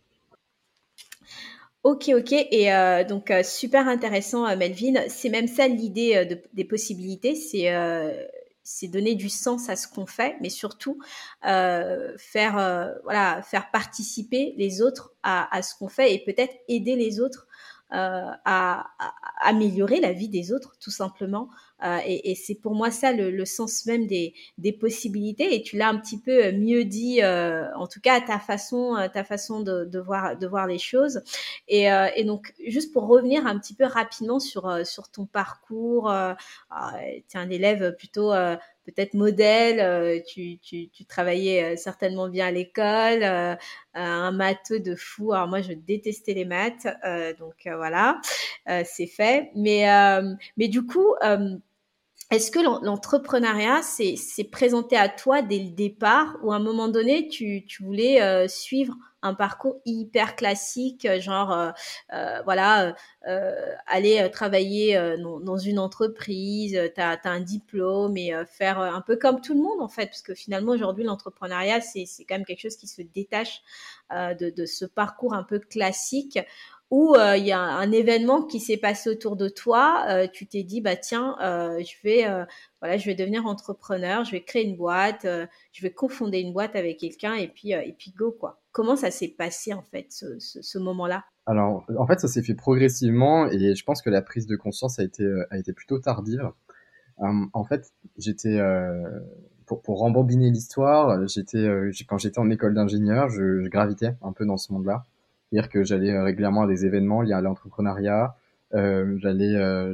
Ok, 1.85 2.09
ok. 2.09 2.31
Et 2.31 2.73
euh, 2.73 3.03
donc, 3.03 3.29
euh, 3.29 3.43
super 3.43 3.87
intéressant, 3.87 4.47
euh, 4.47 4.57
Melvin. 4.57 5.07
C'est 5.07 5.29
même 5.29 5.45
ça 5.47 5.67
l'idée 5.67 6.25
de, 6.25 6.41
des 6.53 6.63
possibilités. 6.63 7.35
C'est 7.35 7.71
c'est 8.65 8.87
donner 8.87 9.15
du 9.15 9.29
sens 9.29 9.69
à 9.69 9.77
ce 9.77 9.87
qu'on 9.87 10.05
fait, 10.05 10.35
mais 10.41 10.49
surtout 10.49 10.99
faire 11.41 12.95
voilà 13.03 13.41
faire 13.43 13.71
participer 13.71 14.53
les 14.57 14.81
autres 14.81 15.13
à, 15.23 15.55
à 15.55 15.61
ce 15.61 15.75
qu'on 15.75 15.87
fait 15.87 16.13
et 16.13 16.23
peut-être 16.25 16.55
aider 16.67 16.95
les 16.95 17.19
autres 17.21 17.47
à, 17.91 18.39
à, 18.45 19.13
améliorer 19.41 19.99
la 19.99 20.11
vie 20.11 20.29
des 20.29 20.51
autres, 20.51 20.75
tout 20.79 20.91
simplement, 20.91 21.49
euh, 21.83 21.99
et, 22.05 22.31
et 22.31 22.35
c'est 22.35 22.55
pour 22.55 22.73
moi 22.73 22.89
ça 22.89 23.11
le, 23.11 23.31
le, 23.31 23.45
sens 23.45 23.85
même 23.85 24.07
des, 24.07 24.33
des 24.57 24.71
possibilités. 24.71 25.55
Et 25.55 25.61
tu 25.61 25.77
l'as 25.77 25.89
un 25.89 25.97
petit 25.97 26.19
peu 26.19 26.51
mieux 26.53 26.85
dit, 26.85 27.21
euh, 27.21 27.65
en 27.75 27.87
tout 27.87 27.99
cas 27.99 28.21
ta 28.21 28.39
façon, 28.39 28.95
euh, 28.95 29.07
ta 29.09 29.23
façon 29.23 29.59
de, 29.59 29.85
de, 29.85 29.99
voir, 29.99 30.37
de 30.37 30.47
voir 30.47 30.67
les 30.67 30.79
choses. 30.79 31.21
Et, 31.67 31.91
euh, 31.91 32.07
et, 32.15 32.23
donc 32.23 32.53
juste 32.65 32.93
pour 32.93 33.07
revenir 33.07 33.45
un 33.45 33.59
petit 33.59 33.73
peu 33.75 33.85
rapidement 33.85 34.39
sur 34.39 34.67
euh, 34.67 34.83
sur 34.83 35.09
ton 35.09 35.25
parcours, 35.25 36.11
tu 37.29 37.37
es 37.37 37.39
un 37.39 37.49
élève 37.49 37.95
plutôt 37.97 38.31
peut-être 38.85 39.13
modèle, 39.13 40.23
tu, 40.27 40.57
tu, 40.59 41.05
travaillais 41.07 41.75
certainement 41.77 42.29
bien 42.29 42.47
à 42.47 42.51
l'école, 42.51 43.57
un 43.93 44.31
matheux 44.31 44.79
de 44.79 44.95
fou. 44.95 45.33
Alors 45.33 45.47
moi, 45.47 45.61
je 45.61 45.73
détestais 45.73 46.33
les 46.33 46.45
maths, 46.45 46.87
donc 47.39 47.55
voilà, 47.65 48.21
c'est 48.83 49.07
fait. 49.07 49.51
Mais, 49.55 49.87
du 50.57 50.85
coup, 50.85 51.15
est-ce 52.31 52.49
que 52.49 52.59
l'entrepreneuriat 52.59 53.83
s'est 53.83 54.43
présenté 54.51 54.97
à 54.97 55.09
toi 55.09 55.43
dès 55.43 55.59
le 55.59 55.69
départ 55.69 56.37
ou 56.41 56.51
à 56.51 56.55
un 56.55 56.59
moment 56.59 56.87
donné, 56.87 57.27
tu, 57.27 57.63
voulais 57.79 58.21
euh, 58.21 58.47
suivre 58.47 58.95
un 59.25 59.33
parcours 59.33 59.81
hyper 59.85 60.35
classique, 60.35 61.07
genre, 61.19 61.51
euh, 61.51 61.71
euh, 62.13 62.41
voilà, 62.43 62.95
aller 63.87 64.29
travailler 64.31 65.17
dans, 65.17 65.57
une 65.57 65.79
entreprise, 65.79 66.79
tu 66.93 67.01
as, 67.01 67.19
un 67.25 67.39
diplôme 67.39 68.17
et 68.17 68.33
faire 68.47 68.79
un 68.79 69.01
peu 69.01 69.17
comme 69.17 69.41
tout 69.41 69.55
le 69.55 69.61
monde, 69.61 69.81
en 69.81 69.87
fait, 69.87 70.07
parce 70.07 70.21
que 70.21 70.35
finalement, 70.35 70.73
aujourd'hui, 70.73 71.03
l'entrepreneuriat, 71.03 71.81
c'est 71.81 72.05
quand 72.27 72.35
même 72.35 72.45
quelque 72.45 72.61
chose 72.61 72.77
qui 72.77 72.87
se 72.87 73.01
détache 73.01 73.61
de, 74.11 74.65
ce 74.65 74.85
parcours 74.85 75.33
un 75.33 75.43
peu 75.43 75.59
classique 75.59 76.39
ou 76.91 77.15
euh, 77.15 77.35
il 77.35 77.45
y 77.45 77.51
a 77.51 77.59
un 77.59 77.91
événement 77.91 78.43
qui 78.43 78.59
s'est 78.59 78.77
passé 78.77 79.09
autour 79.09 79.35
de 79.35 79.49
toi, 79.49 80.05
euh, 80.09 80.27
tu 80.31 80.45
t'es 80.45 80.63
dit 80.63 80.81
bah 80.81 80.95
tiens, 80.95 81.35
euh, 81.41 81.81
je 81.83 83.05
vais 83.05 83.15
devenir 83.15 83.45
entrepreneur, 83.47 84.23
je 84.23 84.31
vais 84.31 84.43
créer 84.43 84.65
une 84.65 84.77
boîte, 84.77 85.25
je 85.25 85.81
vais 85.81 85.91
confonder 85.91 86.39
une 86.39 86.53
boîte 86.53 86.75
avec 86.75 86.99
quelqu'un 86.99 87.33
et 87.33 87.47
puis 87.47 87.71
et 87.71 87.95
puis 87.97 88.11
go 88.11 88.31
quoi. 88.31 88.61
Comment 88.71 88.95
ça 88.95 89.09
s'est 89.09 89.33
passé 89.35 89.73
en 89.73 89.81
fait 89.81 90.07
ce, 90.09 90.77
moment-là? 90.77 91.25
Alors 91.47 91.85
en 91.97 92.05
fait 92.05 92.19
ça 92.19 92.27
s'est 92.27 92.43
fait 92.43 92.55
progressivement 92.55 93.47
et 93.47 93.75
je 93.75 93.83
pense 93.83 94.01
que 94.01 94.09
la 94.09 94.21
prise 94.21 94.45
de 94.45 94.55
conscience 94.55 94.99
a 94.99 95.03
été 95.03 95.73
plutôt 95.73 95.97
tardive. 95.97 96.51
en 97.17 97.63
fait 97.63 97.91
j'étais 98.17 98.59
pour, 99.65 99.81
pour 99.81 99.97
rembobiner 99.97 100.51
l'histoire, 100.51 101.19
quand 102.07 102.17
j'étais 102.19 102.39
en 102.39 102.51
école 102.51 102.75
d'ingénieur, 102.75 103.29
je, 103.29 103.63
je 103.63 103.69
gravitais 103.69 104.15
un 104.21 104.33
peu 104.33 104.45
dans 104.45 104.57
ce 104.57 104.71
monde-là 104.71 105.05
c'est-à-dire 105.55 105.71
que 105.71 105.83
j'allais 105.85 106.11
euh, 106.11 106.23
régulièrement 106.23 106.63
à 106.63 106.67
des 106.67 106.85
événements 106.85 107.21
liés 107.21 107.31
à 107.31 107.39
l'entrepreneuriat, 107.39 108.35
euh, 108.73 109.17
j'allais 109.19 109.55
euh, 109.55 109.93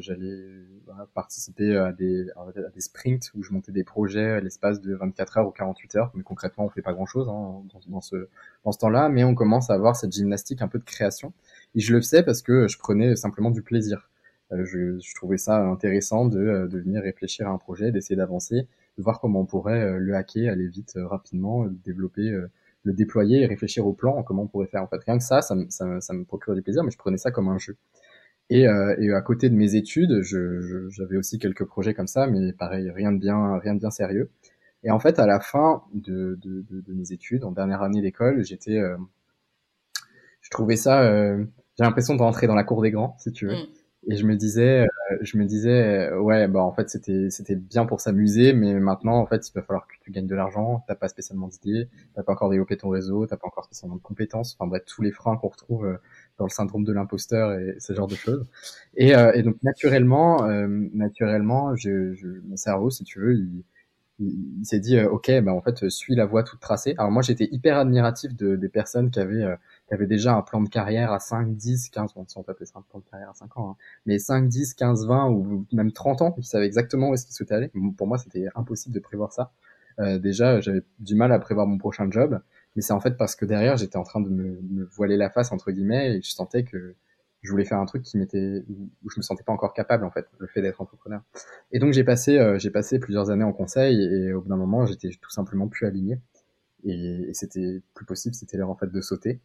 participer 1.13 1.77
à 1.77 1.91
des, 1.91 2.25
à 2.36 2.70
des 2.74 2.82
sprints 2.82 3.32
où 3.36 3.44
je 3.44 3.53
montais 3.53 3.72
des 3.72 3.84
projets 3.84 4.32
à 4.32 4.39
l'espace 4.39 4.82
de 4.82 4.96
24 4.96 5.38
heures 5.38 5.48
ou 5.48 5.51
48 5.51 5.96
heures, 5.98 6.12
mais 6.15 6.24
concrètement 6.24 6.65
on 6.65 6.70
fait 6.70 6.82
pas 6.82 6.94
grand-chose 6.94 7.30
hein, 7.30 7.62
dans, 7.88 8.01
ce 8.01 8.27
dans 8.65 8.72
ce 8.72 8.80
temps-là, 8.80 9.10
mais 9.10 9.24
on 9.24 9.36
commence 9.36 9.70
à 9.70 9.75
avoir 9.75 9.96
cette 9.96 10.13
gymnastique 10.13 10.63
un 10.63 10.68
peu 10.68 10.80
de 10.80 10.84
création. 10.84 11.32
Et 11.75 11.80
je 11.80 11.94
le 11.94 12.01
faisais 12.01 12.24
parce 12.24 12.41
que 12.41 12.68
je 12.68 12.80
prenais 12.80 13.15
simplement 13.15 13.51
du 13.51 13.62
plaisir. 13.62 14.10
je, 14.51 14.98
je, 15.00 15.15
trouvais 15.15 15.38
ça 15.38 15.63
intéressant 15.63 16.25
de, 16.25 16.68
de 16.68 16.80
venir 16.80 17.03
réfléchir 17.03 17.48
à 17.48 17.51
un 17.51 17.60
projet, 17.60 17.91
d'essayer 17.91 18.15
d'avancer, 18.15 18.68
de 18.98 19.03
voir 19.03 19.20
comment 19.20 19.41
on 19.41 19.46
pourrait 19.46 20.00
le 20.00 20.15
hacker, 20.15 20.51
aller 20.51 20.68
vite, 20.68 20.94
rapidement, 20.96 21.68
développer 21.68 22.36
le 22.84 22.94
déployer 22.94 23.42
et 23.42 23.46
réfléchir 23.46 23.86
au 23.86 23.94
plan, 23.94 24.24
comment 24.24 24.44
on 24.44 24.48
pourrait 24.48 24.68
faire. 24.68 24.84
En 24.84 24.88
fait, 24.88 25.02
rien 25.06 25.18
que 25.18 25.24
ça, 25.24 25.42
ça, 25.42 25.56
ça, 25.70 26.02
ça 26.02 26.14
me 26.14 26.24
procurait 26.26 26.56
du 26.56 26.62
plaisir, 26.62 26.84
mais 26.84 26.92
je 26.92 26.98
prenais 26.98 27.18
ça 27.18 27.32
comme 27.32 27.50
un 27.50 27.58
jeu. 27.58 27.78
Et, 28.50 28.68
euh, 28.68 28.96
et 29.00 29.12
à 29.14 29.22
côté 29.22 29.50
de 29.50 29.56
mes 29.56 29.76
études, 29.76 30.22
j'avais 30.22 31.16
aussi 31.16 31.40
quelques 31.40 31.64
projets 31.64 31.94
comme 31.94 32.08
ça, 32.08 32.28
mais 32.28 32.52
pareil, 32.52 32.92
rien 32.92 33.12
de 33.14 33.18
bien, 33.18 33.58
rien 33.60 33.76
de 33.76 33.80
bien 33.80 33.92
sérieux. 33.92 34.30
Et 34.84 34.92
en 34.92 35.00
fait, 35.00 35.20
à 35.20 35.28
la 35.28 35.40
fin 35.40 35.84
de, 35.94 36.38
de, 36.42 36.66
de, 36.70 36.94
mes 36.94 37.12
études, 37.14 37.44
en 37.44 37.52
dernière 37.52 37.82
année 37.82 38.02
d'école, 38.02 38.44
j'étais, 38.44 38.78
euh, 38.78 38.98
je 40.42 40.50
trouvais 40.50 40.76
ça, 40.76 41.04
euh, 41.04 41.46
j'ai 41.78 41.86
l'impression 41.86 42.16
de 42.16 42.22
rentrer 42.22 42.48
dans 42.48 42.56
la 42.56 42.64
cour 42.64 42.82
des 42.82 42.92
grands, 42.92 43.16
si 43.20 43.32
tu 43.32 43.46
veux. 43.48 43.54
Mm. 43.54 43.68
Et 44.08 44.15
je 44.15 44.25
me 44.25 44.36
disais, 44.36 44.81
euh, 44.81 45.17
je 45.22 45.38
me 45.38 45.46
disais, 45.46 46.10
euh, 46.10 46.20
ouais, 46.20 46.48
bah 46.48 46.62
en 46.62 46.74
fait 46.74 46.89
c'était 46.89 47.29
c'était 47.29 47.55
bien 47.55 47.86
pour 47.86 48.01
s'amuser, 48.01 48.51
mais 48.51 48.74
maintenant 48.74 49.17
en 49.17 49.27
fait 49.27 49.48
il 49.48 49.53
va 49.53 49.62
falloir 49.62 49.86
que 49.86 49.93
tu 50.01 50.10
gagnes 50.12 50.25
de 50.25 50.34
l'argent. 50.36 50.84
T'as 50.88 50.96
pas 50.96 51.08
spécialement 51.08 51.48
d'idées, 51.48 51.88
t'as 52.15 52.24
pas 52.24 52.31
encore 52.34 52.50
développé 52.50 52.77
ton 52.77 52.89
réseau, 52.89 53.27
t'as 53.27 53.38
pas 53.38 53.46
encore 53.48 53.65
spécialement 53.65 53.98
de 53.98 54.01
compétences. 54.01 54.55
Enfin 54.58 54.67
bref, 54.67 54.84
tous 54.88 55.03
les 55.03 55.12
freins 55.12 55.38
qu'on 55.38 55.50
retrouve 55.50 55.86
euh, 55.86 55.98
dans 56.39 56.46
le 56.46 56.50
syndrome 56.50 56.84
de 56.84 56.91
l'imposteur 56.93 57.53
et 57.53 57.75
ce 57.77 57.93
genre 57.93 58.08
de 58.08 58.15
choses. 58.15 58.48
Et, 58.96 59.10
et 59.12 59.43
donc 59.43 59.58
naturellement, 59.62 60.48
naturellement, 60.93 61.75
je, 61.75 62.13
je, 62.15 62.27
mon 62.46 62.58
cerveau, 62.58 62.89
si 62.89 63.03
tu 63.03 63.20
veux, 63.20 63.36
il, 63.36 63.63
il, 64.20 64.65
s'est 64.65 64.79
dit, 64.79 65.00
ok, 65.00 65.31
bah 65.41 65.53
en 65.53 65.62
fait, 65.62 65.88
suis 65.89 66.15
la 66.15 66.25
voie 66.25 66.43
toute 66.43 66.60
tracée. 66.60 66.96
Alors 66.98 67.12
moi, 67.12 67.22
j'étais 67.22 67.48
hyper 67.51 67.77
admiratif 67.77 68.36
de, 68.36 68.55
des 68.55 68.70
personnes 68.70 69.12
qui 69.12 69.20
avaient 69.20 69.46
qui 69.92 69.96
avait 69.96 70.08
déjà 70.08 70.36
un 70.36 70.42
plan 70.42 70.62
de 70.62 70.70
carrière 70.70 71.12
à 71.12 71.20
5, 71.20 71.54
10, 71.54 71.90
15, 71.90 72.14
bon, 72.14 72.24
si 72.26 72.38
on 72.38 72.44
peut 72.44 72.54
appeler 72.54 72.66
ça 72.66 72.80
un 72.80 72.82
plan 72.82 73.00
de 73.00 73.04
carrière 73.12 73.30
à 73.30 73.34
5 73.34 73.58
ans, 73.58 73.72
hein, 73.72 73.76
mais 74.06 74.20
5, 74.20 74.48
10, 74.48 74.74
15, 74.74 75.06
20 75.06 75.30
ou 75.32 75.66
même 75.74 75.92
30 75.92 76.22
ans, 76.22 76.32
qui 76.32 76.44
savaient 76.44 76.66
exactement 76.66 77.10
où 77.10 77.14
est-ce 77.14 77.26
qu'ils 77.26 77.36
souhaitaient 77.36 77.56
aller. 77.56 77.72
Pour 77.98 78.08
moi, 78.08 78.18
c'était 78.18 78.48
impossible 78.56 78.96
de 78.96 79.02
prévoir 79.02 79.34
ça. 79.34 79.52
Euh, 80.00 80.18
déjà, 80.18 80.62
j'avais 80.62 80.84
du 81.00 81.16
mal 81.16 81.34
à 81.34 81.40
prévoir 81.40 81.68
mon 81.68 81.78
prochain 81.78 82.10
job, 82.10 82.40
mais 82.78 82.82
c'est 82.82 82.94
en 82.94 83.02
fait 83.02 83.18
parce 83.18 83.36
que 83.36 83.44
derrière, 83.44 83.76
j'étais 83.76 83.98
en 83.98 84.04
train 84.04 84.22
de 84.22 84.30
me, 84.30 84.62
me, 84.62 84.86
voiler 84.86 85.18
la 85.18 85.30
face, 85.30 85.52
entre 85.52 85.72
guillemets, 85.72 86.16
et 86.16 86.22
je 86.22 86.32
sentais 86.32 86.64
que 86.64 86.96
je 87.42 87.52
voulais 87.52 87.66
faire 87.66 87.80
un 87.80 87.86
truc 87.86 88.04
qui 88.04 88.18
m'était, 88.18 88.64
où 88.70 89.10
je 89.10 89.20
me 89.20 89.24
sentais 89.24 89.44
pas 89.44 89.52
encore 89.52 89.74
capable, 89.74 90.06
en 90.06 90.12
fait, 90.12 90.26
le 90.40 90.48
fait 90.48 90.62
d'être 90.62 90.80
entrepreneur. 90.80 91.22
Et 91.74 91.80
donc, 91.80 91.92
j'ai 91.92 92.06
passé, 92.06 92.40
euh, 92.40 92.58
j'ai 92.58 92.72
passé 92.72 92.98
plusieurs 92.98 93.30
années 93.30 93.44
en 93.44 93.52
conseil, 93.52 94.02
et 94.02 94.32
au 94.32 94.40
bout 94.40 94.48
d'un 94.48 94.56
moment, 94.56 94.86
j'étais 94.86 95.10
tout 95.20 95.32
simplement 95.32 95.68
plus 95.68 95.86
aligné. 95.86 96.18
Et, 96.86 97.30
et 97.30 97.34
c'était 97.34 97.82
plus 97.94 98.06
possible, 98.06 98.36
c'était 98.36 98.56
l'heure, 98.56 98.70
en 98.70 98.76
fait, 98.76 98.90
de 98.90 99.02
sauter 99.02 99.42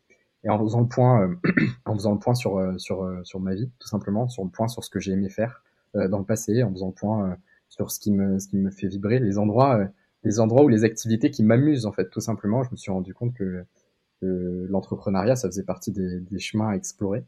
et 0.47 0.51
en 0.51 0.59
faisant 0.61 0.81
le 0.81 0.87
point, 0.87 1.23
euh, 1.23 1.35
en 1.85 1.95
faisant 1.95 2.13
le 2.13 2.19
point 2.19 2.35
sur 2.35 2.57
euh, 2.57 2.79
sur 2.79 3.03
euh, 3.03 3.21
sur 3.25 3.41
ma 3.41 3.55
vie, 3.55 3.69
tout 3.79 3.89
simplement, 3.89 4.29
sur 4.29 4.45
le 4.45 4.51
point 4.51 4.69
sur 4.69 4.85
ce 4.85 4.91
que 4.91 5.01
j'ai 5.01 5.13
aimé 5.13 5.29
faire 5.29 5.63
dans 5.95 6.19
le 6.19 6.25
passé, 6.25 6.63
en 6.63 6.71
faisant 6.73 6.89
le 6.89 6.93
point 6.93 7.39
sur 7.71 7.91
ce 7.91 7.99
qui 7.99 8.13
me 8.13 8.39
ce 8.39 8.49
qui 8.49 8.59
me 8.59 8.71
fait 8.71 8.87
vibrer, 8.87 9.19
les 9.19 9.39
endroits 9.39 9.89
les 10.25 10.41
endroits 10.41 10.63
ou 10.63 10.69
les 10.69 10.85
activités 10.85 11.31
qui 11.31 11.43
m'amusent 11.43 11.87
en 11.87 11.93
fait, 11.93 12.11
tout 12.11 12.21
simplement. 12.21 12.63
Je 12.65 12.71
me 12.71 12.77
suis 12.77 12.91
rendu 12.91 13.15
compte 13.15 13.33
que, 13.33 13.65
l'entrepreneuriat, 14.21 15.37
ça 15.37 15.49
faisait 15.49 15.63
partie 15.63 15.93
des, 15.93 16.21
des, 16.21 16.39
chemins 16.39 16.71
à 16.71 16.75
explorer. 16.75 17.25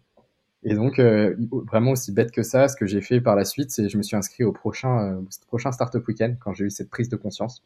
Et 0.64 0.74
donc, 0.74 1.00
vraiment 1.00 1.92
aussi 1.92 2.12
bête 2.12 2.30
que 2.30 2.42
ça, 2.42 2.68
ce 2.68 2.76
que 2.76 2.84
j'ai 2.84 3.00
fait 3.00 3.22
par 3.22 3.36
la 3.36 3.46
suite, 3.46 3.70
c'est 3.70 3.88
je 3.88 3.96
me 3.96 4.02
suis 4.02 4.16
inscrit 4.16 4.44
au 4.44 4.52
prochain, 4.52 5.12
euh, 5.12 5.22
prochain 5.46 5.72
Startup 5.72 6.06
Weekend 6.06 6.38
quand 6.38 6.52
j'ai 6.52 6.66
eu 6.66 6.70
cette 6.70 6.90
prise 6.90 7.08
de 7.08 7.16
conscience. 7.16 7.64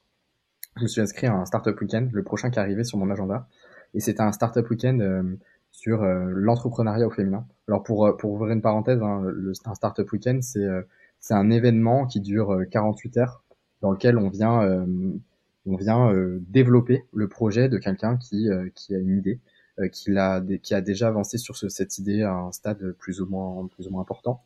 Je 0.77 0.83
me 0.83 0.89
suis 0.89 1.01
inscrit 1.01 1.27
à 1.27 1.35
un 1.35 1.45
Startup 1.47 1.79
Weekend, 1.81 2.13
le 2.13 2.23
prochain 2.23 2.51
qui 2.51 2.61
arrivait 2.61 2.85
sur 2.85 2.99
mon 2.99 3.11
agenda 3.11 3.49
et 3.95 4.01
c'était 4.01 4.23
un 4.23 4.33
startup 4.33 4.69
week-end 4.71 4.99
euh, 5.01 5.23
sur 5.71 6.03
euh, 6.03 6.27
l'entrepreneuriat 6.29 7.07
au 7.07 7.11
féminin. 7.11 7.47
Alors 7.69 7.83
pour 7.83 8.07
euh, 8.07 8.17
pour 8.17 8.33
ouvrir 8.33 8.53
une 8.53 8.63
parenthèse, 8.63 9.03
hein, 9.03 9.23
le, 9.25 9.53
un 9.65 9.75
startup 9.75 10.11
week-end 10.13 10.39
c'est 10.43 10.67
c'est 11.21 11.35
un 11.35 11.51
événement 11.51 12.07
qui 12.07 12.21
dure 12.21 12.63
48 12.71 13.17
heures 13.19 13.43
dans 13.81 13.91
lequel 13.91 14.19
on 14.19 14.29
vient 14.29 14.87
on 15.67 15.77
vient 15.77 16.13
développer 16.49 17.05
le 17.13 17.29
projet 17.29 17.69
de 17.69 17.79
quelqu'un 17.79 18.17
qui 18.17 18.49
qui 18.75 18.95
a 18.95 18.99
une 18.99 19.19
idée 19.19 19.39
qui 19.93 20.17
a 20.17 20.43
qui 20.63 20.75
a 20.75 20.81
déjà 20.81 21.09
avancé 21.09 21.39
sur 21.39 21.57
ce, 21.57 21.69
cette 21.69 21.99
idée 21.99 22.23
à 22.23 22.35
un 22.35 22.53
stade 22.53 22.93
plus 22.99 23.21
ou 23.21 23.27
moins 23.27 23.69
plus 23.69 23.87
ou 23.87 23.91
moins 23.91 24.03
important. 24.03 24.43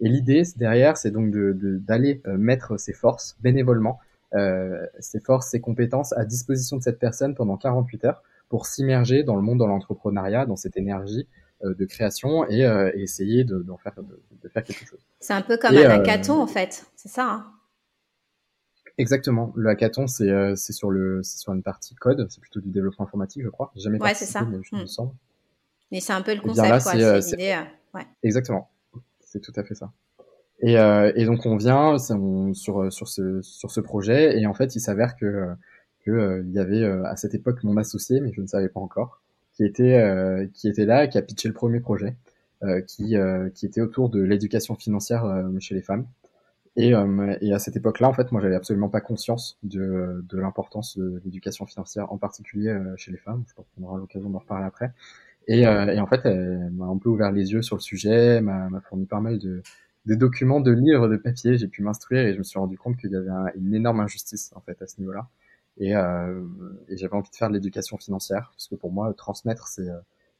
Et 0.00 0.08
l'idée 0.08 0.42
derrière, 0.56 0.96
c'est 0.98 1.10
donc 1.10 1.30
de 1.30 1.52
d'aller 1.78 2.22
mettre 2.26 2.78
ses 2.78 2.92
forces 2.92 3.36
bénévolement, 3.40 3.98
euh, 4.34 4.86
ses 4.98 5.20
forces, 5.20 5.50
ses 5.50 5.60
compétences 5.60 6.12
à 6.12 6.24
disposition 6.26 6.76
de 6.76 6.82
cette 6.82 6.98
personne 6.98 7.34
pendant 7.34 7.56
48 7.56 8.04
heures 8.04 8.22
pour 8.48 8.66
s'immerger 8.66 9.22
dans 9.22 9.36
le 9.36 9.42
monde 9.42 9.60
de 9.60 9.64
l'entrepreneuriat, 9.64 10.46
dans 10.46 10.56
cette 10.56 10.76
énergie 10.76 11.26
euh, 11.64 11.74
de 11.74 11.84
création 11.84 12.48
et, 12.48 12.64
euh, 12.64 12.90
essayer 12.94 13.44
de, 13.44 13.64
faire, 13.82 13.94
de, 13.96 14.48
faire 14.48 14.64
quelque 14.64 14.86
chose. 14.86 15.00
C'est 15.20 15.34
un 15.34 15.42
peu 15.42 15.56
comme 15.56 15.76
un 15.76 15.80
euh, 15.80 15.90
hackathon 15.90 16.40
en 16.40 16.46
fait, 16.46 16.86
c'est 16.96 17.08
ça 17.08 17.24
hein 17.24 17.52
Exactement. 18.98 19.52
Le 19.54 19.70
hackathon, 19.70 20.08
c'est 20.08 20.28
euh, 20.28 20.56
sur 20.56 20.90
le 20.90 21.22
c'est 21.22 21.38
sur 21.38 21.52
une 21.52 21.62
partie 21.62 21.94
code. 21.94 22.26
C'est 22.30 22.40
plutôt 22.40 22.60
du 22.60 22.70
développement 22.70 23.06
informatique, 23.06 23.44
je 23.44 23.48
crois. 23.48 23.72
jamais 23.76 24.00
ouais, 24.02 24.12
c'est 24.14 24.26
ça. 24.26 24.42
Mais 24.42 24.58
je 24.62 24.74
me 24.74 24.82
hmm. 24.82 24.86
semble. 24.88 25.12
Mais 25.92 26.00
c'est 26.00 26.12
un 26.12 26.20
peu 26.20 26.32
le 26.32 26.40
eh 26.42 26.46
concept, 26.46 26.82
quoi. 26.82 27.22
C'est 27.22 27.36
l'idée. 27.36 27.58
Ouais. 27.94 28.06
Exactement. 28.24 28.70
C'est 29.20 29.40
tout 29.40 29.52
à 29.54 29.62
fait 29.62 29.76
ça. 29.76 29.92
Et, 30.60 30.76
euh, 30.76 31.12
et 31.14 31.24
donc 31.24 31.46
on 31.46 31.56
vient 31.56 31.96
on, 32.10 32.52
sur 32.52 32.92
sur 32.92 33.06
ce 33.06 33.40
sur 33.42 33.70
ce 33.70 33.80
projet 33.80 34.40
et 34.40 34.46
en 34.48 34.54
fait 34.54 34.74
il 34.74 34.80
s'avère 34.80 35.14
que 35.14 35.54
euh, 36.10 36.42
il 36.46 36.52
y 36.52 36.58
avait 36.58 36.84
à 36.84 37.16
cette 37.16 37.34
époque 37.34 37.62
mon 37.64 37.76
associé, 37.76 38.20
mais 38.20 38.32
je 38.32 38.40
ne 38.40 38.46
savais 38.46 38.68
pas 38.68 38.80
encore, 38.80 39.20
qui 39.54 39.64
était 39.64 40.48
qui 40.54 40.68
était 40.68 40.86
là, 40.86 41.06
qui 41.08 41.18
a 41.18 41.22
pitché 41.22 41.48
le 41.48 41.54
premier 41.54 41.80
projet, 41.80 42.16
qui 42.86 43.16
qui 43.54 43.66
était 43.66 43.80
autour 43.80 44.08
de 44.10 44.20
l'éducation 44.20 44.74
financière 44.76 45.24
chez 45.60 45.74
les 45.74 45.82
femmes. 45.82 46.06
Et, 46.78 46.94
euh, 46.94 47.36
et 47.40 47.52
à 47.52 47.58
cette 47.58 47.74
époque-là, 47.76 48.08
en 48.08 48.12
fait, 48.12 48.30
moi, 48.30 48.40
j'avais 48.40 48.54
absolument 48.54 48.88
pas 48.88 49.00
conscience 49.00 49.58
de, 49.64 50.24
de 50.28 50.38
l'importance 50.38 50.96
de 50.96 51.20
l'éducation 51.24 51.66
financière, 51.66 52.12
en 52.12 52.18
particulier 52.18 52.68
euh, 52.68 52.96
chez 52.96 53.10
les 53.10 53.18
femmes. 53.18 53.42
Je 53.48 53.54
pense 53.54 53.66
qu'on 53.74 53.82
aura 53.82 53.98
l'occasion 53.98 54.30
d'en 54.30 54.38
reparler 54.38 54.64
après. 54.64 54.92
Et, 55.48 55.66
euh, 55.66 55.86
et, 55.86 55.98
en 55.98 56.06
fait, 56.06 56.20
elle 56.24 56.70
m'a 56.72 56.84
un 56.86 56.96
peu 56.98 57.08
ouvert 57.08 57.32
les 57.32 57.52
yeux 57.52 57.62
sur 57.62 57.74
le 57.74 57.80
sujet, 57.80 58.40
m'a 58.40 58.80
fourni 58.88 59.06
pas 59.06 59.18
mal 59.18 59.40
de, 59.40 59.60
de 60.06 60.14
documents, 60.14 60.60
de 60.60 60.70
livres, 60.70 61.08
de 61.08 61.16
papiers. 61.16 61.58
J'ai 61.58 61.66
pu 61.66 61.82
m'instruire 61.82 62.26
et 62.26 62.32
je 62.34 62.38
me 62.38 62.44
suis 62.44 62.60
rendu 62.60 62.78
compte 62.78 62.96
qu'il 62.96 63.10
y 63.10 63.16
avait 63.16 63.28
une 63.56 63.74
énorme 63.74 63.98
injustice 63.98 64.52
en 64.54 64.60
fait 64.60 64.80
à 64.80 64.86
ce 64.86 65.00
niveau-là. 65.00 65.26
Et, 65.78 65.96
euh, 65.96 66.44
et 66.88 66.96
j'avais 66.96 67.14
envie 67.14 67.30
de 67.30 67.36
faire 67.36 67.48
de 67.48 67.54
l'éducation 67.54 67.98
financière 67.98 68.50
parce 68.52 68.68
que 68.68 68.74
pour 68.74 68.92
moi, 68.92 69.12
transmettre, 69.14 69.68
c'est 69.68 69.88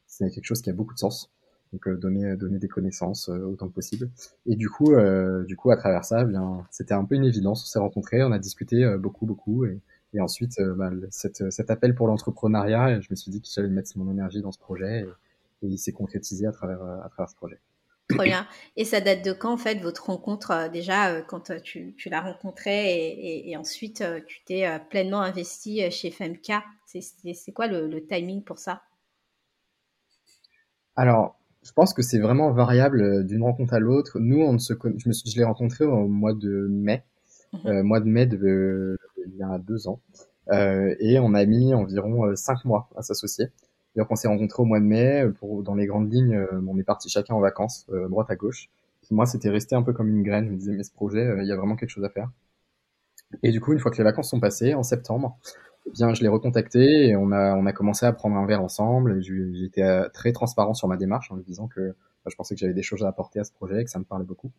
c'est 0.06 0.30
quelque 0.30 0.46
chose 0.46 0.62
qui 0.62 0.70
a 0.70 0.72
beaucoup 0.72 0.94
de 0.94 0.98
sens 0.98 1.30
donc 1.72 1.86
euh, 1.88 1.96
donner 1.96 2.36
donner 2.36 2.58
des 2.58 2.68
connaissances 2.68 3.28
euh, 3.28 3.44
autant 3.44 3.68
que 3.68 3.74
possible. 3.74 4.10
Et 4.46 4.56
du 4.56 4.68
coup, 4.68 4.92
euh, 4.92 5.44
du 5.44 5.56
coup, 5.56 5.70
à 5.70 5.76
travers 5.76 6.04
ça, 6.04 6.22
eh 6.22 6.24
bien, 6.24 6.66
c'était 6.70 6.94
un 6.94 7.04
peu 7.04 7.14
une 7.14 7.24
évidence. 7.24 7.62
On 7.64 7.66
s'est 7.66 7.78
rencontrés, 7.78 8.22
on 8.22 8.32
a 8.32 8.38
discuté 8.38 8.86
beaucoup, 8.98 9.26
beaucoup, 9.26 9.64
et, 9.66 9.80
et 10.14 10.20
ensuite, 10.20 10.60
bah, 10.76 10.90
cette, 11.10 11.50
cet 11.50 11.70
appel 11.70 11.94
pour 11.94 12.06
l'entrepreneuriat, 12.08 13.00
je 13.00 13.08
me 13.10 13.16
suis 13.16 13.30
dit 13.30 13.40
que 13.40 13.48
j'allais 13.52 13.68
mettre 13.68 13.90
mon 13.96 14.10
énergie 14.10 14.40
dans 14.40 14.52
ce 14.52 14.58
projet, 14.58 15.06
et, 15.62 15.66
il 15.66 15.78
s'est 15.78 15.92
concrétisé 15.92 16.46
à 16.46 16.52
travers 16.52 16.82
à 16.82 17.08
travers 17.10 17.28
ce 17.28 17.36
projet. 17.36 17.58
Trop 18.08 18.22
bien. 18.22 18.46
Et 18.76 18.84
ça 18.84 19.00
date 19.00 19.22
de 19.24 19.32
quand, 19.32 19.52
en 19.52 19.58
fait, 19.58 19.76
votre 19.76 20.06
rencontre, 20.06 20.70
déjà, 20.72 21.20
quand 21.22 21.52
tu, 21.62 21.94
tu 21.96 22.08
l'as 22.08 22.22
rencontré 22.22 22.94
et, 22.94 23.50
et, 23.50 23.56
ensuite 23.56 24.02
tu 24.26 24.42
t'es 24.46 24.66
pleinement 24.88 25.20
investi 25.20 25.90
chez 25.90 26.10
FMK 26.10 26.52
C'est 26.86 27.52
quoi 27.52 27.66
le, 27.66 27.86
le, 27.86 28.06
timing 28.06 28.42
pour 28.42 28.58
ça? 28.58 28.82
Alors, 30.96 31.38
je 31.62 31.72
pense 31.72 31.92
que 31.92 32.02
c'est 32.02 32.18
vraiment 32.18 32.50
variable 32.52 33.02
euh, 33.02 33.22
d'une 33.22 33.42
rencontre 33.42 33.74
à 33.74 33.78
l'autre. 33.78 34.18
Nous, 34.18 34.40
on 34.40 34.58
se 34.58 34.74
je, 34.96 35.08
me 35.08 35.12
je 35.12 35.36
l'ai 35.36 35.44
rencontré 35.44 35.84
au 35.84 36.08
mois 36.08 36.34
de 36.34 36.66
mai, 36.70 37.04
mhm. 37.52 37.60
euh, 37.66 37.82
mois 37.82 38.00
de 38.00 38.06
mai 38.06 38.26
de, 38.26 38.98
il 39.26 39.36
y 39.36 39.42
a 39.42 39.58
deux 39.58 39.86
ans, 39.86 40.00
euh, 40.50 40.94
et 40.98 41.18
on 41.18 41.34
a 41.34 41.44
mis 41.44 41.74
environ 41.74 42.26
euh, 42.26 42.36
cinq 42.36 42.64
mois 42.64 42.88
à 42.96 43.02
s'associer. 43.02 43.46
On 44.10 44.16
s'est 44.16 44.28
rencontré 44.28 44.62
au 44.62 44.66
mois 44.66 44.80
de 44.80 44.84
mai. 44.84 45.24
Pour 45.38 45.62
dans 45.62 45.74
les 45.74 45.86
grandes 45.86 46.12
lignes, 46.12 46.46
on 46.66 46.78
est 46.78 46.84
parti 46.84 47.08
chacun 47.08 47.34
en 47.34 47.40
vacances, 47.40 47.86
droite 48.08 48.30
à 48.30 48.36
gauche. 48.36 48.68
moi, 49.10 49.26
c'était 49.26 49.50
resté 49.50 49.74
un 49.74 49.82
peu 49.82 49.92
comme 49.92 50.08
une 50.08 50.22
graine. 50.22 50.46
Je 50.46 50.50
me 50.52 50.56
disais, 50.56 50.72
mais 50.72 50.82
ce 50.82 50.92
projet, 50.92 51.36
il 51.40 51.46
y 51.46 51.52
a 51.52 51.56
vraiment 51.56 51.76
quelque 51.76 51.90
chose 51.90 52.04
à 52.04 52.10
faire. 52.10 52.30
Et 53.42 53.50
du 53.50 53.60
coup, 53.60 53.72
une 53.72 53.78
fois 53.78 53.90
que 53.90 53.98
les 53.98 54.04
vacances 54.04 54.30
sont 54.30 54.40
passées, 54.40 54.74
en 54.74 54.82
septembre, 54.82 55.38
eh 55.86 55.90
bien, 55.90 56.12
je 56.14 56.22
l'ai 56.22 56.28
recontacté 56.28 57.08
et 57.08 57.16
on 57.16 57.32
a, 57.32 57.72
commencé 57.72 58.06
à 58.06 58.12
prendre 58.12 58.36
un 58.36 58.46
verre 58.46 58.62
ensemble. 58.62 59.20
J'étais 59.22 59.82
euh, 59.82 60.08
très 60.12 60.32
transparent 60.32 60.74
sur 60.74 60.88
ma 60.88 60.96
démarche 60.96 61.30
en 61.30 61.36
lui 61.36 61.44
disant 61.44 61.66
que 61.68 61.94
je 62.26 62.36
pensais 62.36 62.54
que 62.54 62.60
j'avais 62.60 62.74
des 62.74 62.82
choses 62.82 63.04
à 63.04 63.08
apporter 63.08 63.40
à 63.40 63.44
ce 63.44 63.52
projet, 63.52 63.84
que 63.84 63.90
ça 63.90 63.98
me 63.98 64.04
parlait 64.04 64.24
beaucoup. 64.24 64.50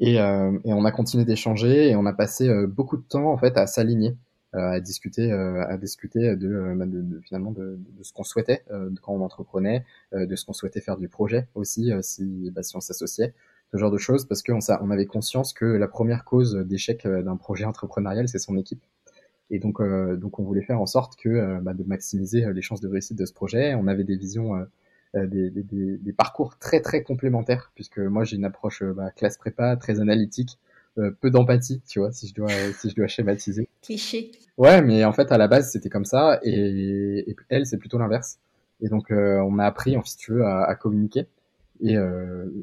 Et, 0.00 0.20
euh, 0.20 0.58
et 0.64 0.72
on 0.72 0.84
a 0.84 0.92
continué 0.92 1.24
d'échanger 1.24 1.90
et 1.90 1.96
on 1.96 2.06
a 2.06 2.12
passé 2.12 2.48
euh, 2.48 2.66
beaucoup 2.66 2.96
de 2.96 3.02
temps 3.02 3.30
en 3.30 3.36
fait 3.36 3.56
à 3.56 3.66
s'aligner, 3.66 4.16
à 4.52 4.80
discuter, 4.80 5.32
à 5.32 5.76
discuter 5.76 6.36
de, 6.36 6.74
bah, 6.76 6.86
de, 6.86 7.00
de 7.02 7.20
finalement 7.20 7.52
de, 7.52 7.78
de 7.96 8.02
ce 8.02 8.12
qu'on 8.12 8.24
souhaitait 8.24 8.64
quand 9.02 9.14
on 9.14 9.20
entreprenait, 9.22 9.84
de 10.12 10.34
ce 10.36 10.44
qu'on 10.44 10.52
souhaitait 10.52 10.80
faire 10.80 10.96
du 10.96 11.08
projet 11.08 11.46
aussi 11.54 11.92
si, 12.02 12.50
bah, 12.50 12.62
si 12.62 12.76
on 12.76 12.80
s'associait, 12.80 13.32
ce 13.72 13.78
genre 13.78 13.90
de 13.92 13.98
choses, 13.98 14.26
parce 14.26 14.42
qu'on 14.42 14.58
on 14.80 14.90
avait 14.90 15.06
conscience 15.06 15.52
que 15.52 15.64
la 15.64 15.86
première 15.86 16.24
cause 16.24 16.56
d'échec 16.56 17.06
d'un 17.06 17.36
projet 17.36 17.64
entrepreneurial, 17.64 18.28
c'est 18.28 18.40
son 18.40 18.56
équipe. 18.56 18.82
Et 19.50 19.58
donc, 19.58 19.80
euh, 19.80 20.16
donc 20.16 20.38
on 20.38 20.44
voulait 20.44 20.62
faire 20.62 20.80
en 20.80 20.86
sorte 20.86 21.16
que 21.16 21.28
euh, 21.28 21.58
bah, 21.60 21.74
de 21.74 21.82
maximiser 21.84 22.44
euh, 22.44 22.52
les 22.52 22.62
chances 22.62 22.80
de 22.80 22.88
réussite 22.88 23.18
de 23.18 23.26
ce 23.26 23.32
projet. 23.32 23.74
On 23.74 23.88
avait 23.88 24.04
des 24.04 24.16
visions, 24.16 24.64
des, 25.14 25.50
des, 25.50 25.98
des, 25.98 26.12
parcours 26.12 26.56
très 26.58 26.80
très 26.80 27.02
complémentaires, 27.02 27.72
puisque 27.74 27.98
moi 27.98 28.22
j'ai 28.24 28.36
une 28.36 28.44
approche 28.44 28.84
bah, 28.84 29.10
classe 29.10 29.36
prépa, 29.36 29.76
très 29.76 30.00
analytique, 30.00 30.58
peu 31.20 31.30
d'empathie, 31.30 31.80
tu 31.88 32.00
vois, 32.00 32.12
si 32.12 32.28
je 32.28 32.34
dois 32.34 32.50
si 32.78 32.90
je 32.90 32.94
dois 32.94 33.06
schématiser. 33.06 33.68
Cliché. 33.82 34.32
Ouais, 34.58 34.82
mais 34.82 35.04
en 35.04 35.12
fait 35.12 35.32
à 35.32 35.38
la 35.38 35.48
base 35.48 35.70
c'était 35.70 35.88
comme 35.88 36.04
ça, 36.04 36.40
et, 36.42 37.30
et 37.30 37.36
elle 37.48 37.66
c'est 37.66 37.78
plutôt 37.78 37.98
l'inverse. 37.98 38.38
Et 38.80 38.88
donc 38.88 39.10
on 39.10 39.58
a 39.58 39.64
appris, 39.64 39.96
en 39.96 40.04
si 40.04 40.16
tu 40.16 40.32
veux, 40.32 40.44
à, 40.44 40.64
à 40.64 40.74
communiquer 40.74 41.26
et, 41.80 41.96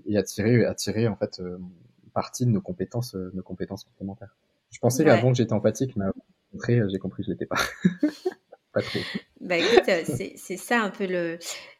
et 0.05 0.17
à 0.17 0.23
tirer 0.23 0.65
à 0.65 0.75
tirer 0.75 1.07
en 1.07 1.15
fait 1.15 1.41
partie 2.13 2.45
de 2.45 2.51
nos 2.51 2.61
compétences 2.61 3.15
nos 3.15 3.43
compétences 3.43 3.83
complémentaires. 3.85 4.35
Je 4.71 4.79
pensais 4.79 5.03
ouais. 5.03 5.09
avant 5.09 5.31
que 5.31 5.37
j'étais 5.37 5.53
empathique, 5.53 5.95
mais 5.95 6.05
euh, 6.69 6.89
j'ai 6.91 6.99
compris 6.99 7.23
que 7.23 7.27
je 7.27 7.31
l'étais 7.31 7.45
pas. 7.45 7.59
pas 8.73 8.81
trop. 8.81 8.99
Bah 9.41 9.57
écoute, 9.57 9.89
euh, 9.89 10.03
c'est 10.35 10.57
ça 10.57 10.81
un 10.81 10.89
peu 10.89 11.05
le 11.05 11.39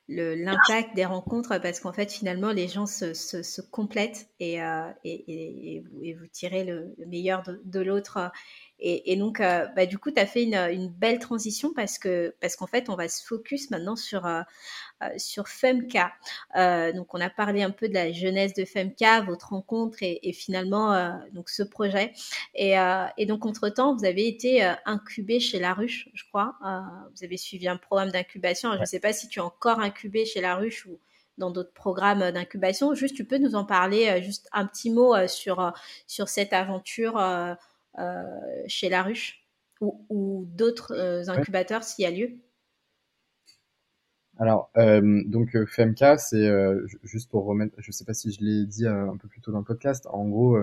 l'impact 0.09 0.95
des 0.95 1.05
rencontres 1.05 1.59
parce 1.61 1.79
qu'en 1.79 1.91
fait 1.91 2.11
finalement 2.11 2.51
les 2.51 2.67
gens 2.67 2.85
se, 2.85 3.13
se, 3.13 3.61
complètent 3.61 4.29
et, 4.39 4.61
euh, 4.61 4.89
et, 5.03 5.23
et, 5.27 5.83
et, 6.01 6.13
vous 6.13 6.27
tirez 6.27 6.63
le, 6.63 6.95
meilleur 7.07 7.43
de, 7.43 7.61
de 7.65 7.79
l'autre 7.81 8.31
et, 8.79 9.11
et, 9.11 9.15
donc, 9.15 9.39
euh, 9.39 9.65
bah, 9.75 9.87
du 9.87 9.97
coup, 9.97 10.11
tu 10.11 10.19
as 10.19 10.27
fait 10.27 10.43
une, 10.43 10.55
une, 10.55 10.89
belle 10.89 11.17
transition 11.17 11.73
parce 11.73 11.97
que 11.97 12.35
parce 12.39 12.55
qu'en 12.55 12.67
fait, 12.67 12.89
on 12.89 12.95
va 12.95 13.09
se 13.09 13.25
focus 13.25 13.71
maintenant 13.71 13.95
sur 13.95 14.25
euh, 14.27 14.41
euh 15.03 15.09
sur 15.17 15.47
Femka. 15.47 16.13
Donc, 16.93 17.13
on 17.13 17.21
a 17.21 17.29
parlé 17.29 17.63
un 17.63 17.71
peu 17.71 17.87
de 17.89 17.93
la 17.93 18.11
jeunesse 18.11 18.53
de 18.53 18.65
Femka, 18.65 19.21
votre 19.21 19.49
rencontre 19.49 19.97
et, 20.01 20.19
et 20.23 20.33
finalement 20.33 21.19
donc 21.33 21.49
ce 21.49 21.63
projet. 21.63 22.13
Et, 22.53 22.75
et 23.17 23.25
donc, 23.25 23.45
entre 23.45 23.69
temps, 23.69 23.95
vous 23.95 24.05
avez 24.05 24.27
été 24.27 24.63
incubé 24.85 25.39
chez 25.39 25.59
La 25.59 25.73
Ruche, 25.73 26.09
je 26.13 26.23
crois. 26.25 26.55
vous 26.61 27.23
avez 27.23 27.37
suivi 27.37 27.67
un 27.67 27.77
programme 27.77 28.11
d'incubation. 28.11 28.73
Je 28.75 28.81
ne 28.81 28.85
sais 28.85 28.99
pas 28.99 29.13
si 29.13 29.27
tu 29.27 29.39
es 29.39 29.41
encore 29.41 29.79
incubé 29.79 30.25
chez 30.25 30.41
La 30.41 30.55
Ruche 30.55 30.85
ou 30.85 30.99
dans 31.37 31.51
d'autres 31.51 31.73
programmes 31.73 32.31
d'incubation. 32.31 32.93
Juste, 32.95 33.15
tu 33.15 33.25
peux 33.25 33.37
nous 33.37 33.55
en 33.55 33.65
parler, 33.65 34.21
juste 34.23 34.49
un 34.51 34.65
petit 34.65 34.91
mot 34.91 35.15
sur 35.27 35.73
sur 36.07 36.29
cette 36.29 36.53
aventure. 36.53 37.17
Euh, 37.99 38.23
chez 38.67 38.89
La 38.89 39.01
Ruche 39.01 39.43
ou, 39.81 40.45
d'autres 40.55 40.93
euh, 40.93 41.29
incubateurs 41.29 41.83
s'il 41.83 42.03
y 42.03 42.05
a 42.05 42.11
lieu 42.11 42.37
alors, 44.39 44.69
euh, 44.77 45.23
donc 45.25 45.57
FMK, 45.57 46.19
c'est 46.19 46.47
juste 47.01 47.27
pour 47.31 47.45
remettre, 47.45 47.73
je 47.79 47.91
sais 47.91 48.05
pas 48.05 48.13
si 48.13 48.31
je 48.31 48.39
l'ai 48.41 48.67
dit 48.67 48.85
un 48.85 49.17
peu 49.17 49.27
plus 49.27 49.41
tôt 49.41 49.51
dans 49.51 49.57
le 49.57 49.63
podcast. 49.63 50.05
En 50.11 50.29
gros, 50.29 50.59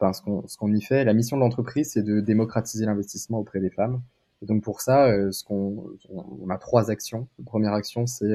enfin, 0.00 0.14
ce 0.14 0.22
qu'on 0.22 0.48
ce 0.48 0.56
qu'on 0.56 0.72
y 0.72 0.80
fait, 0.80 1.04
la 1.04 1.12
mission 1.12 1.36
de 1.36 1.42
l'entreprise, 1.42 1.90
c'est 1.92 2.02
de 2.02 2.20
démocratiser 2.20 2.86
l'investissement 2.86 3.38
auprès 3.38 3.60
des 3.60 3.68
femmes. 3.68 4.00
Et 4.40 4.46
donc 4.46 4.62
pour 4.62 4.80
ça, 4.80 5.12
ce 5.30 5.44
qu'on 5.44 5.94
on 6.08 6.48
a 6.48 6.56
trois 6.56 6.90
actions. 6.90 7.28
La 7.38 7.44
première 7.44 7.74
action, 7.74 8.06
c'est 8.06 8.34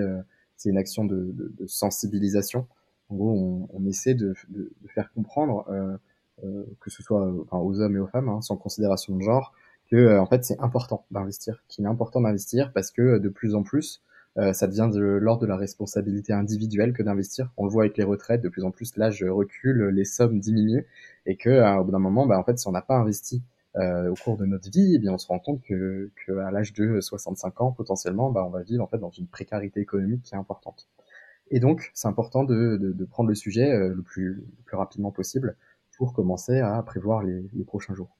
c'est 0.57 0.69
une 0.69 0.77
action 0.77 1.05
de, 1.05 1.31
de, 1.33 1.51
de, 1.57 1.65
sensibilisation. 1.65 2.67
En 3.09 3.15
gros, 3.15 3.31
on, 3.31 3.67
on 3.73 3.83
essaie 3.87 4.13
de, 4.13 4.35
de, 4.49 4.71
faire 4.89 5.11
comprendre 5.11 5.65
que 6.41 6.89
ce 6.89 7.03
soit 7.03 7.27
enfin, 7.43 7.57
aux 7.57 7.81
hommes 7.81 7.95
et 7.95 7.99
aux 7.99 8.07
femmes, 8.07 8.29
hein, 8.29 8.41
sans 8.41 8.57
considération 8.57 9.15
de 9.15 9.21
genre, 9.21 9.53
que 9.89 9.95
euh, 9.95 10.21
en 10.21 10.25
fait 10.25 10.43
c'est 10.43 10.59
important 10.59 11.05
d'investir, 11.11 11.63
qu'il 11.67 11.85
est 11.85 11.87
important 11.87 12.21
d'investir 12.21 12.71
parce 12.73 12.91
que 12.91 13.17
de 13.17 13.29
plus 13.29 13.55
en 13.55 13.63
plus 13.63 14.03
euh, 14.37 14.53
ça 14.53 14.67
devient 14.67 14.89
de 14.93 15.01
l'ordre 15.01 15.41
de 15.41 15.47
la 15.47 15.57
responsabilité 15.57 16.31
individuelle 16.33 16.93
que 16.93 17.01
d'investir. 17.01 17.51
On 17.57 17.65
le 17.65 17.71
voit 17.71 17.83
avec 17.83 17.97
les 17.97 18.03
retraites, 18.03 18.41
de 18.41 18.49
plus 18.49 18.63
en 18.63 18.71
plus 18.71 18.95
l'âge 18.95 19.23
recule, 19.23 19.87
les 19.87 20.05
sommes 20.05 20.39
diminuent, 20.39 20.85
et 21.25 21.37
que 21.37 21.79
au 21.79 21.83
bout 21.83 21.91
d'un 21.91 21.99
moment, 21.99 22.27
bah, 22.27 22.37
en 22.37 22.43
fait, 22.43 22.59
si 22.59 22.67
on 22.67 22.71
n'a 22.71 22.83
pas 22.83 22.95
investi 22.95 23.41
euh, 23.77 24.11
au 24.11 24.13
cours 24.13 24.37
de 24.37 24.45
notre 24.45 24.69
vie, 24.69 24.93
eh 24.95 24.99
bien, 24.99 25.13
on 25.13 25.17
se 25.17 25.27
rend 25.27 25.39
compte 25.39 25.63
que, 25.63 26.11
que 26.25 26.37
à 26.37 26.51
l'âge 26.51 26.73
de 26.73 27.01
65 27.01 27.61
ans, 27.61 27.71
potentiellement, 27.71 28.29
bah, 28.29 28.45
on 28.45 28.51
va 28.51 28.61
vivre 28.61 28.83
en 28.83 28.87
fait 28.87 28.99
dans 28.99 29.09
une 29.09 29.27
précarité 29.27 29.79
économique 29.79 30.21
qui 30.21 30.35
est 30.35 30.37
importante. 30.37 30.87
Et 31.49 31.59
donc, 31.59 31.89
c'est 31.95 32.07
important 32.07 32.43
de, 32.43 32.77
de, 32.77 32.91
de, 32.91 33.05
prendre 33.05 33.29
le 33.29 33.35
sujet 33.35 33.75
le, 33.89 34.01
plus, 34.03 34.35
le 34.35 34.63
plus 34.65 34.77
rapidement 34.77 35.11
possible 35.11 35.55
pour 35.97 36.13
commencer 36.13 36.59
à 36.59 36.81
prévoir 36.83 37.23
les, 37.23 37.43
prochains 37.65 37.95
jours. 37.95 38.15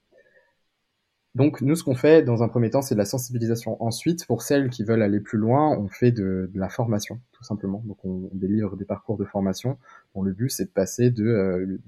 Donc 1.34 1.60
nous, 1.60 1.76
ce 1.76 1.84
qu'on 1.84 1.94
fait 1.94 2.22
dans 2.22 2.42
un 2.42 2.48
premier 2.48 2.70
temps, 2.70 2.82
c'est 2.82 2.94
de 2.94 2.98
la 2.98 3.04
sensibilisation. 3.04 3.80
Ensuite, 3.82 4.26
pour 4.26 4.42
celles 4.42 4.70
qui 4.70 4.82
veulent 4.82 5.02
aller 5.02 5.20
plus 5.20 5.38
loin, 5.38 5.76
on 5.78 5.88
fait 5.88 6.10
de, 6.10 6.50
la 6.54 6.68
formation, 6.68 7.20
tout 7.32 7.44
simplement. 7.44 7.82
Donc 7.86 8.04
on, 8.04 8.28
délivre 8.32 8.76
des 8.76 8.84
parcours 8.84 9.16
de 9.16 9.24
formation. 9.24 9.78
Bon, 10.14 10.22
le 10.22 10.32
but, 10.32 10.50
c'est 10.50 10.64
de 10.64 10.70
passer 10.70 11.10
de, 11.10 11.24
euh, 11.24 11.78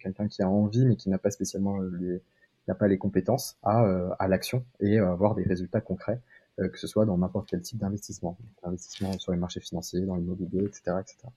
quelqu'un 0.00 0.26
qui 0.28 0.42
a 0.42 0.48
envie 0.48 0.86
mais 0.86 0.96
qui 0.96 1.10
n'a 1.10 1.18
pas 1.18 1.30
spécialement 1.30 1.78
les, 1.80 2.22
n'a 2.68 2.74
pas 2.74 2.88
les 2.88 2.98
compétences 2.98 3.58
à, 3.62 3.84
euh, 3.84 4.10
à 4.18 4.28
l'action 4.28 4.64
et 4.80 4.98
avoir 4.98 5.34
des 5.34 5.42
résultats 5.42 5.80
concrets, 5.80 6.20
euh, 6.60 6.68
que 6.68 6.78
ce 6.78 6.86
soit 6.86 7.04
dans 7.04 7.18
n'importe 7.18 7.48
quel 7.48 7.60
type 7.60 7.78
d'investissement, 7.78 8.38
investissement 8.62 9.18
sur 9.18 9.32
les 9.32 9.38
marchés 9.38 9.60
financiers, 9.60 10.00
dans 10.00 10.16
l'immobilier, 10.16 10.64
etc., 10.64 10.96
etc. 11.00 11.28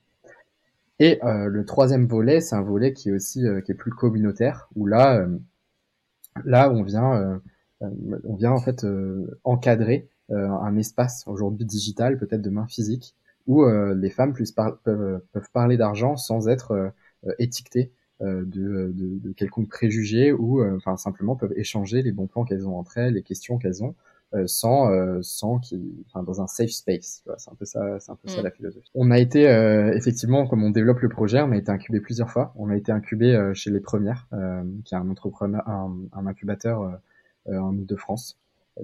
Et 0.98 1.22
euh, 1.24 1.48
le 1.48 1.64
troisième 1.66 2.06
volet, 2.06 2.40
c'est 2.40 2.56
un 2.56 2.62
volet 2.62 2.92
qui 2.92 3.10
est 3.10 3.12
aussi 3.12 3.46
euh, 3.46 3.60
qui 3.60 3.72
est 3.72 3.74
plus 3.74 3.90
communautaire, 3.90 4.68
où 4.76 4.86
là, 4.86 5.18
euh, 5.18 5.38
là 6.44 6.70
on 6.70 6.82
vient, 6.82 7.40
on 7.80 8.34
vient 8.36 8.52
en 8.52 8.60
fait 8.60 8.86
encadrer 9.44 10.08
un 10.30 10.76
espace 10.76 11.24
aujourd'hui 11.26 11.66
digital, 11.66 12.18
peut-être 12.18 12.42
demain 12.42 12.66
physique, 12.66 13.14
où 13.46 13.64
les 13.66 14.10
femmes 14.10 14.34
peuvent, 14.34 15.22
peuvent, 15.32 15.50
parler 15.52 15.76
d'argent 15.76 16.16
sans 16.16 16.48
être 16.48 16.92
étiquetées 17.38 17.92
de, 18.20 18.44
de, 18.44 18.92
de, 18.94 19.32
quelconque 19.32 19.68
préjugé 19.68 20.32
ou 20.32 20.64
enfin 20.76 20.96
simplement 20.96 21.36
peuvent 21.36 21.52
échanger 21.56 22.02
les 22.02 22.12
bons 22.12 22.26
plans 22.26 22.44
qu'elles 22.44 22.66
ont 22.66 22.78
entre 22.78 22.98
elles, 22.98 23.14
les 23.14 23.22
questions 23.22 23.58
qu'elles 23.58 23.84
ont 23.84 23.94
sans 24.46 24.90
euh, 24.90 25.20
sans 25.22 25.58
qui 25.58 26.04
enfin 26.06 26.22
dans 26.22 26.40
un 26.40 26.46
safe 26.46 26.70
space 26.70 27.22
c'est 27.36 27.50
un 27.50 27.54
peu 27.54 27.64
ça 27.64 27.98
c'est 28.00 28.10
un 28.10 28.16
peu 28.16 28.28
ça 28.28 28.40
mm. 28.40 28.44
la 28.44 28.50
philosophie. 28.50 28.90
On 28.94 29.10
a 29.10 29.18
été 29.18 29.48
euh, 29.48 29.92
effectivement 29.94 30.46
comme 30.46 30.62
on 30.64 30.70
développe 30.70 31.00
le 31.00 31.08
projet 31.08 31.40
on 31.40 31.52
a 31.52 31.56
été 31.56 31.70
incubé 31.70 32.00
plusieurs 32.00 32.30
fois. 32.30 32.52
On 32.56 32.68
a 32.68 32.76
été 32.76 32.92
incubé 32.92 33.52
chez 33.54 33.70
les 33.70 33.80
premières 33.80 34.28
qui 34.84 34.94
est 34.94 34.98
un 34.98 35.08
entrepreneur 35.08 35.66
un, 35.68 35.96
un 36.12 36.26
incubateur 36.26 37.00
en 37.48 37.76
Ile-de-France 37.76 38.38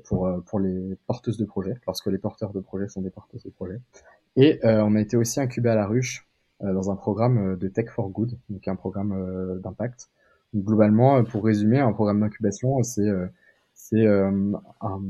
pour 0.04 0.30
pour 0.46 0.60
les 0.60 0.96
porteuses 1.06 1.38
de 1.38 1.44
projets 1.44 1.74
lorsque 1.86 2.06
les 2.06 2.18
porteurs 2.18 2.52
de 2.52 2.60
projets 2.60 2.88
sont 2.88 3.02
des 3.02 3.10
porteuses 3.10 3.42
de 3.42 3.50
projets. 3.50 3.80
Et 4.36 4.60
on 4.62 4.94
a 4.94 5.00
été 5.00 5.16
aussi 5.16 5.40
incubé 5.40 5.70
à 5.70 5.74
la 5.74 5.86
ruche 5.86 6.26
dans 6.60 6.90
un 6.90 6.96
programme 6.96 7.56
de 7.56 7.68
Tech 7.68 7.88
for 7.88 8.08
Good 8.08 8.38
donc 8.48 8.68
un 8.68 8.76
programme 8.76 9.60
d'impact. 9.62 10.08
Globalement 10.54 11.24
pour 11.24 11.44
résumer 11.44 11.80
un 11.80 11.92
programme 11.92 12.20
d'incubation 12.20 12.82
c'est 12.82 13.10
c'est 13.82 14.06
euh, 14.06 14.30
un, 14.80 15.02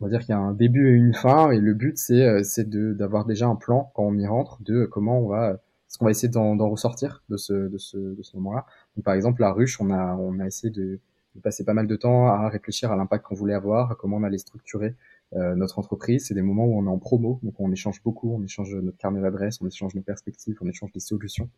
on 0.00 0.04
va 0.04 0.08
dire 0.08 0.20
qu'il 0.20 0.30
y 0.30 0.32
a 0.32 0.38
un 0.38 0.52
début 0.54 0.88
et 0.90 0.92
une 0.92 1.14
fin 1.14 1.50
et 1.50 1.60
le 1.60 1.74
but 1.74 1.98
c'est 1.98 2.24
euh, 2.24 2.42
c'est 2.42 2.68
de 2.68 2.92
d'avoir 2.92 3.24
déjà 3.26 3.46
un 3.46 3.56
plan 3.56 3.90
quand 3.94 4.04
on 4.04 4.16
y 4.16 4.26
rentre 4.26 4.62
de 4.62 4.86
comment 4.86 5.18
on 5.20 5.28
va 5.28 5.58
ce 5.88 5.98
qu'on 5.98 6.04
va 6.04 6.10
essayer 6.10 6.28
d'en 6.28 6.56
ressortir 6.70 7.22
de 7.28 7.36
ce 7.36 7.52
de 7.52 7.78
ce 7.78 7.96
de 7.96 8.22
ce 8.22 8.36
moment-là. 8.36 8.66
Donc 8.96 9.04
par 9.04 9.14
exemple 9.14 9.40
la 9.40 9.52
ruche, 9.52 9.80
on 9.80 9.90
a 9.90 10.14
on 10.16 10.38
a 10.40 10.46
essayé 10.46 10.70
de, 10.72 11.00
de 11.34 11.40
passer 11.40 11.64
pas 11.64 11.74
mal 11.74 11.86
de 11.86 11.96
temps 11.96 12.26
à 12.26 12.48
réfléchir 12.48 12.92
à 12.92 12.96
l'impact 12.96 13.24
qu'on 13.26 13.34
voulait 13.34 13.54
avoir, 13.54 13.92
à 13.92 13.94
comment 13.94 14.16
on 14.18 14.22
allait 14.22 14.38
structurer 14.38 14.96
euh, 15.34 15.54
notre 15.54 15.78
entreprise. 15.78 16.26
C'est 16.26 16.34
des 16.34 16.42
moments 16.42 16.64
où 16.64 16.78
on 16.78 16.86
est 16.86 16.90
en 16.90 16.98
promo, 16.98 17.38
donc 17.42 17.54
on 17.58 17.70
échange 17.72 18.02
beaucoup, 18.02 18.34
on 18.34 18.42
échange 18.42 18.74
notre 18.74 18.96
carnet 18.98 19.20
d'adresses, 19.20 19.60
on 19.60 19.66
échange 19.66 19.94
nos 19.94 20.02
perspectives, 20.02 20.56
on 20.60 20.68
échange 20.68 20.92
des 20.92 21.00
solutions. 21.00 21.48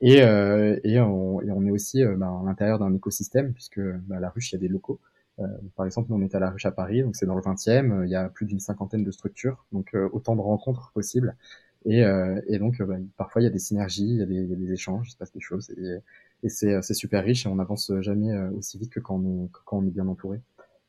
Et, 0.00 0.22
euh, 0.22 0.78
et, 0.84 1.00
on, 1.00 1.40
et 1.40 1.50
on 1.50 1.64
est 1.64 1.70
aussi 1.70 2.02
euh, 2.02 2.16
bah, 2.16 2.26
à 2.26 2.44
l'intérieur 2.44 2.78
d'un 2.78 2.92
écosystème 2.94 3.52
puisque 3.52 3.80
bah, 3.80 4.20
la 4.20 4.28
ruche, 4.28 4.52
il 4.52 4.56
y 4.56 4.58
a 4.58 4.60
des 4.60 4.68
locaux. 4.68 5.00
Euh, 5.40 5.46
par 5.76 5.86
exemple, 5.86 6.10
nous, 6.10 6.16
on 6.16 6.22
est 6.22 6.34
à 6.34 6.38
la 6.38 6.50
ruche 6.50 6.66
à 6.66 6.70
Paris, 6.70 7.02
donc 7.02 7.16
c'est 7.16 7.26
dans 7.26 7.34
le 7.34 7.42
20e. 7.42 7.92
Euh, 7.92 8.06
il 8.06 8.10
y 8.10 8.14
a 8.14 8.28
plus 8.28 8.46
d'une 8.46 8.60
cinquantaine 8.60 9.04
de 9.04 9.10
structures, 9.10 9.66
donc 9.72 9.94
euh, 9.94 10.08
autant 10.12 10.36
de 10.36 10.40
rencontres 10.40 10.92
possibles. 10.92 11.36
Et, 11.86 12.02
donc, 12.58 12.80
bah, 12.82 12.96
parfois, 13.18 13.42
il 13.42 13.44
y 13.44 13.48
a 13.48 13.50
des 13.50 13.58
synergies, 13.58 14.08
il 14.08 14.16
y 14.16 14.22
a 14.22 14.26
des, 14.26 14.72
échanges, 14.72 15.08
il 15.08 15.10
se 15.12 15.16
passe 15.18 15.32
des 15.32 15.40
choses. 15.40 15.70
Et, 16.42 16.48
c'est 16.48 16.94
super 16.94 17.24
riche 17.24 17.44
et 17.46 17.48
on 17.48 17.56
n'avance 17.56 17.92
jamais 18.00 18.34
aussi 18.56 18.78
vite 18.78 18.90
que 18.90 19.00
quand 19.00 19.20
on 19.20 19.86
est 19.86 19.90
bien 19.90 20.08
entouré. 20.08 20.40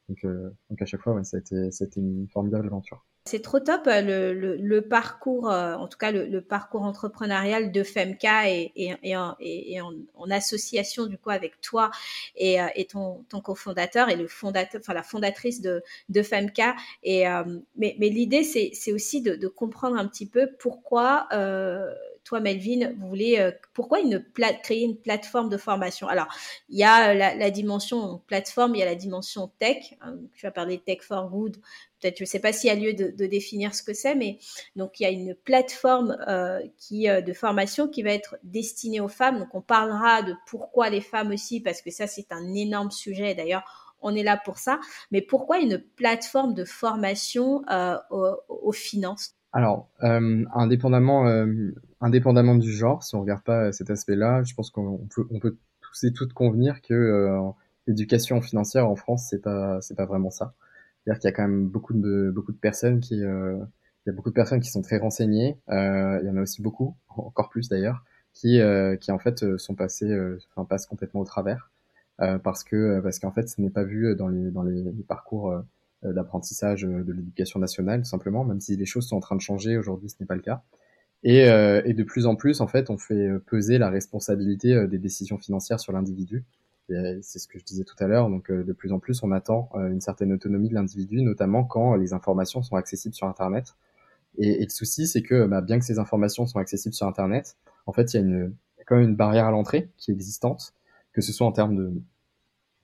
Donc, 0.09 0.25
donc 0.69 0.81
à 0.81 0.85
chaque 0.85 1.01
fois, 1.01 1.13
ouais, 1.13 1.23
ça, 1.23 1.37
a 1.37 1.39
été, 1.39 1.71
ça 1.71 1.83
a 1.83 1.87
été 1.87 1.99
une 1.99 2.27
formidable 2.27 2.67
aventure. 2.67 3.03
C'est 3.27 3.41
trop 3.41 3.59
top 3.59 3.87
euh, 3.87 4.03
le, 4.33 4.55
le, 4.55 4.81
parcours, 4.83 5.49
euh, 5.49 5.73
en 5.73 5.87
tout 5.87 5.97
cas 5.97 6.11
le, 6.11 6.41
parcours 6.41 6.83
entrepreneurial 6.83 7.71
de 7.71 7.81
Femka 7.81 8.47
et, 8.51 8.71
et, 8.75 8.93
et, 9.01 9.17
en, 9.17 9.35
et 9.39 9.81
en, 9.81 9.93
en, 10.13 10.29
association 10.29 11.07
du 11.07 11.17
coup 11.17 11.31
avec 11.31 11.59
toi 11.59 11.89
et, 12.35 12.61
euh, 12.61 12.67
et 12.75 12.85
ton, 12.85 13.25
ton 13.29 13.41
cofondateur 13.41 14.09
et 14.09 14.15
le 14.15 14.27
fondateur, 14.27 14.79
enfin 14.79 14.93
la 14.93 15.01
fondatrice 15.01 15.59
de, 15.61 15.81
de 16.09 16.21
Femka. 16.21 16.75
Et 17.01 17.23
mais, 17.75 17.95
mais 17.99 18.09
l'idée 18.09 18.43
c'est 18.43 18.93
aussi 18.93 19.23
de, 19.23 19.35
de, 19.35 19.47
comprendre 19.47 19.97
un 19.97 20.07
petit 20.07 20.27
peu 20.27 20.51
pourquoi 20.59 21.27
toi, 22.25 22.41
Melvin, 22.41 22.91
vous 22.97 23.07
voulez 23.07 23.39
euh, 23.39 23.51
pourquoi 23.73 23.99
créer 24.61 24.83
une 24.83 24.97
plateforme 24.97 25.47
de 25.47 25.55
formation? 25.55 26.07
Alors, 26.07 26.27
il 26.67 26.77
y 26.77 26.83
a 26.83 27.13
la, 27.13 27.35
la, 27.35 27.51
dimension 27.51 28.21
plateforme, 28.27 28.75
il 28.75 28.79
y 28.79 28.81
a 28.81 28.85
la 28.85 28.95
dimension 28.95 29.49
tech. 29.59 29.95
Hein, 30.01 30.17
tu 30.33 30.45
vas 30.45 30.51
parler 30.51 30.77
de 30.77 30.81
tech 30.81 31.01
for 31.01 31.29
good. 31.29 31.55
Peut-être, 32.01 32.17
je 32.17 32.23
ne 32.23 32.27
sais 32.27 32.39
pas 32.39 32.51
s'il 32.51 32.67
y 32.67 32.71
a 32.71 32.75
lieu 32.75 32.93
de, 32.93 33.25
définir 33.25 33.73
ce 33.73 33.81
que 33.81 33.93
c'est, 33.93 34.15
mais 34.15 34.39
donc 34.75 34.99
il 34.99 35.03
y 35.03 35.05
a 35.05 35.09
une 35.09 35.33
plateforme 35.33 36.17
euh, 36.27 36.61
qui 36.77 37.09
euh, 37.09 37.21
de 37.21 37.31
formation 37.31 37.87
qui 37.87 38.03
va 38.03 38.11
être 38.11 38.35
destinée 38.43 38.99
aux 38.99 39.07
femmes. 39.07 39.39
Donc, 39.39 39.53
on 39.53 39.61
parlera 39.61 40.21
de 40.21 40.35
pourquoi 40.47 40.89
les 40.89 41.01
femmes 41.01 41.31
aussi, 41.31 41.61
parce 41.61 41.81
que 41.81 41.91
ça, 41.91 42.07
c'est 42.07 42.31
un 42.31 42.53
énorme 42.53 42.91
sujet. 42.91 43.33
D'ailleurs, 43.33 43.63
on 44.05 44.15
est 44.15 44.23
là 44.23 44.37
pour 44.37 44.57
ça. 44.57 44.79
Mais 45.11 45.21
pourquoi 45.21 45.59
une 45.59 45.79
plateforme 45.79 46.53
de 46.53 46.63
formation 46.63 47.63
euh, 47.69 47.97
aux, 48.09 48.71
finances? 48.71 49.35
Alors, 49.51 49.89
euh, 50.03 50.43
indépendamment, 50.53 51.27
euh, 51.27 51.73
indépendamment 52.05 52.55
du 52.55 52.71
genre, 52.71 53.03
si 53.03 53.15
on 53.15 53.21
regarde 53.21 53.41
pas 53.41 53.71
cet 53.71 53.89
aspect-là, 53.89 54.43
je 54.43 54.53
pense 54.53 54.69
qu'on 54.69 55.07
peut, 55.09 55.57
tous 55.81 56.03
et 56.03 56.13
toutes 56.13 56.33
convenir 56.33 56.81
que 56.83 56.93
euh, 56.93 57.49
l'éducation 57.87 58.41
financière 58.41 58.87
en 58.87 58.95
France, 58.95 59.27
c'est 59.29 59.41
pas, 59.41 59.81
c'est 59.81 59.95
pas 59.95 60.05
vraiment 60.05 60.29
ça. 60.29 60.53
C'est-à-dire 61.03 61.19
qu'il 61.19 61.27
y 61.29 61.33
a 61.33 61.35
quand 61.35 61.47
même 61.47 61.67
beaucoup 61.67 61.93
de, 61.93 62.31
beaucoup 62.33 62.51
de 62.51 62.57
personnes 62.57 62.99
qui, 62.99 63.23
euh, 63.23 63.57
il 64.05 64.09
y 64.09 64.11
a 64.11 64.13
beaucoup 64.13 64.29
de 64.29 64.35
personnes 64.35 64.59
qui 64.59 64.69
sont 64.69 64.83
très 64.83 64.99
renseignées. 64.99 65.57
Euh, 65.69 66.19
il 66.21 66.27
y 66.27 66.29
en 66.29 66.37
a 66.37 66.41
aussi 66.41 66.61
beaucoup, 66.61 66.95
encore 67.09 67.49
plus 67.49 67.69
d'ailleurs, 67.69 68.03
qui, 68.33 68.59
qui 68.99 69.11
en 69.11 69.19
fait 69.19 69.57
sont 69.57 69.75
passées, 69.75 70.13
enfin 70.51 70.65
passent 70.65 70.85
complètement 70.85 71.21
au 71.21 71.25
travers, 71.25 71.71
parce 72.17 72.65
que, 72.65 72.99
parce 72.99 73.17
qu'en 73.17 73.31
fait, 73.31 73.47
ce 73.47 73.61
n'est 73.61 73.69
pas 73.69 73.83
vu 73.83 74.13
dans 74.15 74.27
les, 74.27 74.51
dans 74.51 74.63
les 74.63 74.83
parcours 75.07 75.63
d'apprentissage 76.03 76.81
de 76.81 77.13
l'éducation 77.13 77.61
nationale, 77.61 78.01
tout 78.01 78.09
simplement, 78.09 78.43
même 78.43 78.59
si 78.59 78.75
les 78.75 78.85
choses 78.85 79.07
sont 79.07 79.15
en 79.15 79.21
train 79.21 79.37
de 79.37 79.41
changer 79.41 79.77
aujourd'hui, 79.77 80.09
ce 80.09 80.17
n'est 80.19 80.25
pas 80.25 80.35
le 80.35 80.41
cas. 80.41 80.63
Et, 81.25 81.49
euh, 81.49 81.81
et, 81.85 81.93
de 81.93 82.03
plus 82.03 82.27
en 82.27 82.35
plus, 82.35 82.61
en 82.61 82.67
fait, 82.67 82.91
on 82.91 82.99
fait 82.99 83.31
peser 83.47 83.79
la 83.79 83.89
responsabilité 83.89 84.73
euh, 84.73 84.87
des 84.87 84.99
décisions 84.99 85.39
financières 85.39 85.79
sur 85.79 85.91
l'individu. 85.91 86.45
C'est 86.87 87.39
ce 87.39 87.47
que 87.47 87.57
je 87.57 87.63
disais 87.63 87.83
tout 87.83 87.95
à 87.99 88.05
l'heure. 88.05 88.29
Donc, 88.29 88.51
euh, 88.51 88.63
de 88.63 88.71
plus 88.71 88.91
en 88.91 88.99
plus, 88.99 89.23
on 89.23 89.31
attend 89.31 89.71
une 89.73 90.01
certaine 90.01 90.31
autonomie 90.31 90.69
de 90.69 90.75
l'individu, 90.75 91.23
notamment 91.23 91.63
quand 91.63 91.95
les 91.95 92.13
informations 92.13 92.61
sont 92.61 92.75
accessibles 92.75 93.15
sur 93.15 93.25
Internet. 93.25 93.73
Et, 94.37 94.63
le 94.63 94.69
souci, 94.69 95.07
c'est 95.07 95.23
que 95.23 95.47
bah, 95.47 95.61
bien 95.61 95.79
que 95.79 95.85
ces 95.85 95.97
informations 95.97 96.45
sont 96.45 96.59
accessibles 96.59 96.93
sur 96.93 97.07
Internet, 97.07 97.57
en 97.87 97.91
fait, 97.91 98.13
il 98.13 98.17
y 98.17 98.19
a 98.19 98.21
une, 98.21 98.53
quand 98.85 98.97
même 98.97 99.09
une 99.09 99.15
barrière 99.15 99.47
à 99.47 99.51
l'entrée 99.51 99.89
qui 99.97 100.11
est 100.11 100.13
existante, 100.13 100.75
que 101.11 101.21
ce 101.21 101.33
soit 101.33 101.47
en 101.47 101.51
termes 101.51 101.75
de, 101.75 101.91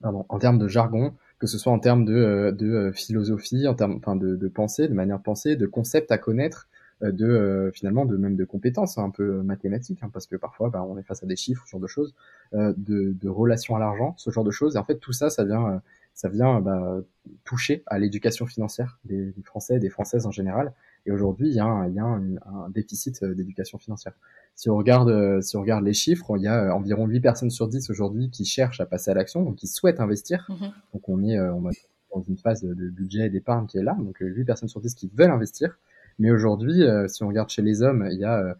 pardon, 0.00 0.26
en 0.28 0.40
termes 0.40 0.58
de 0.58 0.66
jargon, 0.66 1.14
que 1.38 1.46
ce 1.46 1.58
soit 1.58 1.72
en 1.72 1.78
termes 1.78 2.04
de, 2.04 2.52
de 2.58 2.90
philosophie, 2.92 3.68
en 3.68 3.74
termes, 3.74 3.98
enfin, 3.98 4.16
de, 4.16 4.34
de 4.34 4.48
pensée, 4.48 4.88
de 4.88 4.94
manière 4.94 5.18
de 5.18 5.22
penser, 5.22 5.54
de 5.54 5.66
concepts 5.66 6.10
à 6.10 6.18
connaître, 6.18 6.66
euh, 6.66 6.71
de 7.10 7.26
euh, 7.26 7.72
finalement 7.72 8.04
de 8.04 8.16
même 8.16 8.36
de 8.36 8.44
compétences 8.44 8.98
un 8.98 9.10
peu 9.10 9.42
mathématiques 9.42 10.00
hein, 10.02 10.10
parce 10.12 10.26
que 10.26 10.36
parfois 10.36 10.70
bah, 10.70 10.84
on 10.88 10.96
est 10.96 11.02
face 11.02 11.22
à 11.22 11.26
des 11.26 11.36
chiffres 11.36 11.64
ce 11.66 11.72
genre 11.72 11.80
de 11.80 11.86
choses 11.88 12.14
euh, 12.54 12.72
de, 12.76 13.12
de 13.20 13.28
relations 13.28 13.74
à 13.74 13.80
l'argent 13.80 14.14
ce 14.18 14.30
genre 14.30 14.44
de 14.44 14.50
choses 14.52 14.76
et 14.76 14.78
en 14.78 14.84
fait 14.84 14.98
tout 14.98 15.12
ça 15.12 15.28
ça 15.28 15.44
vient 15.44 15.82
ça 16.14 16.28
vient 16.28 16.60
bah, 16.60 17.00
toucher 17.44 17.82
à 17.86 17.98
l'éducation 17.98 18.46
financière 18.46 18.98
des, 19.04 19.32
des, 19.32 19.42
Français 19.42 19.78
des 19.78 19.88
Françaises 19.88 20.26
en 20.26 20.30
général. 20.30 20.74
Et 21.06 21.10
aujourd'hui, 21.10 21.48
il 21.48 21.54
y 21.54 21.58
a 21.58 21.64
un, 21.64 21.88
il 21.88 21.94
y 21.94 21.98
a 21.98 22.04
un, 22.04 22.36
un 22.36 22.68
déficit 22.68 23.24
d'éducation 23.24 23.78
financière. 23.78 24.12
Si 24.54 24.68
on 24.68 24.76
regarde, 24.76 25.40
si 25.40 25.56
on 25.56 25.62
regarde 25.62 25.82
les 25.82 25.94
chiffres, 25.94 26.36
il 26.36 26.42
y 26.42 26.48
a 26.48 26.76
environ 26.76 27.06
8 27.06 27.20
personnes 27.20 27.50
sur 27.50 27.66
10 27.66 27.88
aujourd'hui 27.88 28.28
qui 28.28 28.44
cherchent 28.44 28.82
à 28.82 28.86
passer 28.86 29.10
à 29.10 29.14
l'action, 29.14 29.42
donc 29.42 29.56
qui 29.56 29.66
souhaitent 29.66 30.00
investir. 30.00 30.46
Mmh 30.50 30.66
donc 30.92 31.08
on 31.08 31.24
est, 31.24 31.40
on 31.40 31.70
est 31.70 31.88
dans 32.14 32.20
une 32.20 32.36
phase 32.36 32.62
de 32.62 32.90
budget 32.90 33.28
et 33.28 33.30
d'épargne 33.30 33.66
qui 33.66 33.78
est 33.78 33.82
là, 33.82 33.96
donc 33.98 34.18
8 34.20 34.44
personnes 34.44 34.68
sur 34.68 34.82
10 34.82 34.94
qui 34.94 35.10
veulent 35.14 35.30
investir. 35.30 35.78
Mais 36.18 36.30
aujourd'hui, 36.30 36.82
euh, 36.82 37.08
si 37.08 37.22
on 37.22 37.28
regarde 37.28 37.50
chez 37.50 37.62
les 37.62 37.82
hommes, 37.82 38.06
il 38.10 38.18
y 38.18 38.24
a 38.24 38.38
euh, 38.38 38.54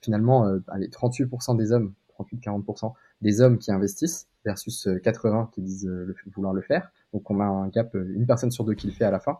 finalement 0.00 0.46
euh, 0.46 0.58
allez, 0.68 0.88
38% 0.88 1.56
des 1.56 1.72
hommes, 1.72 1.92
38-40% 2.18 2.92
des 3.22 3.40
hommes 3.40 3.58
qui 3.58 3.72
investissent 3.72 4.28
versus 4.44 4.88
80 5.02 5.50
qui 5.52 5.60
disent 5.60 5.90
vouloir 6.34 6.52
le 6.52 6.60
faire. 6.60 6.92
Donc 7.12 7.30
on 7.30 7.40
a 7.40 7.44
un 7.44 7.68
gap, 7.68 7.94
une 7.94 8.26
personne 8.26 8.50
sur 8.50 8.64
deux 8.64 8.74
qui 8.74 8.86
le 8.86 8.92
fait 8.92 9.04
à 9.04 9.10
la 9.10 9.18
fin. 9.18 9.38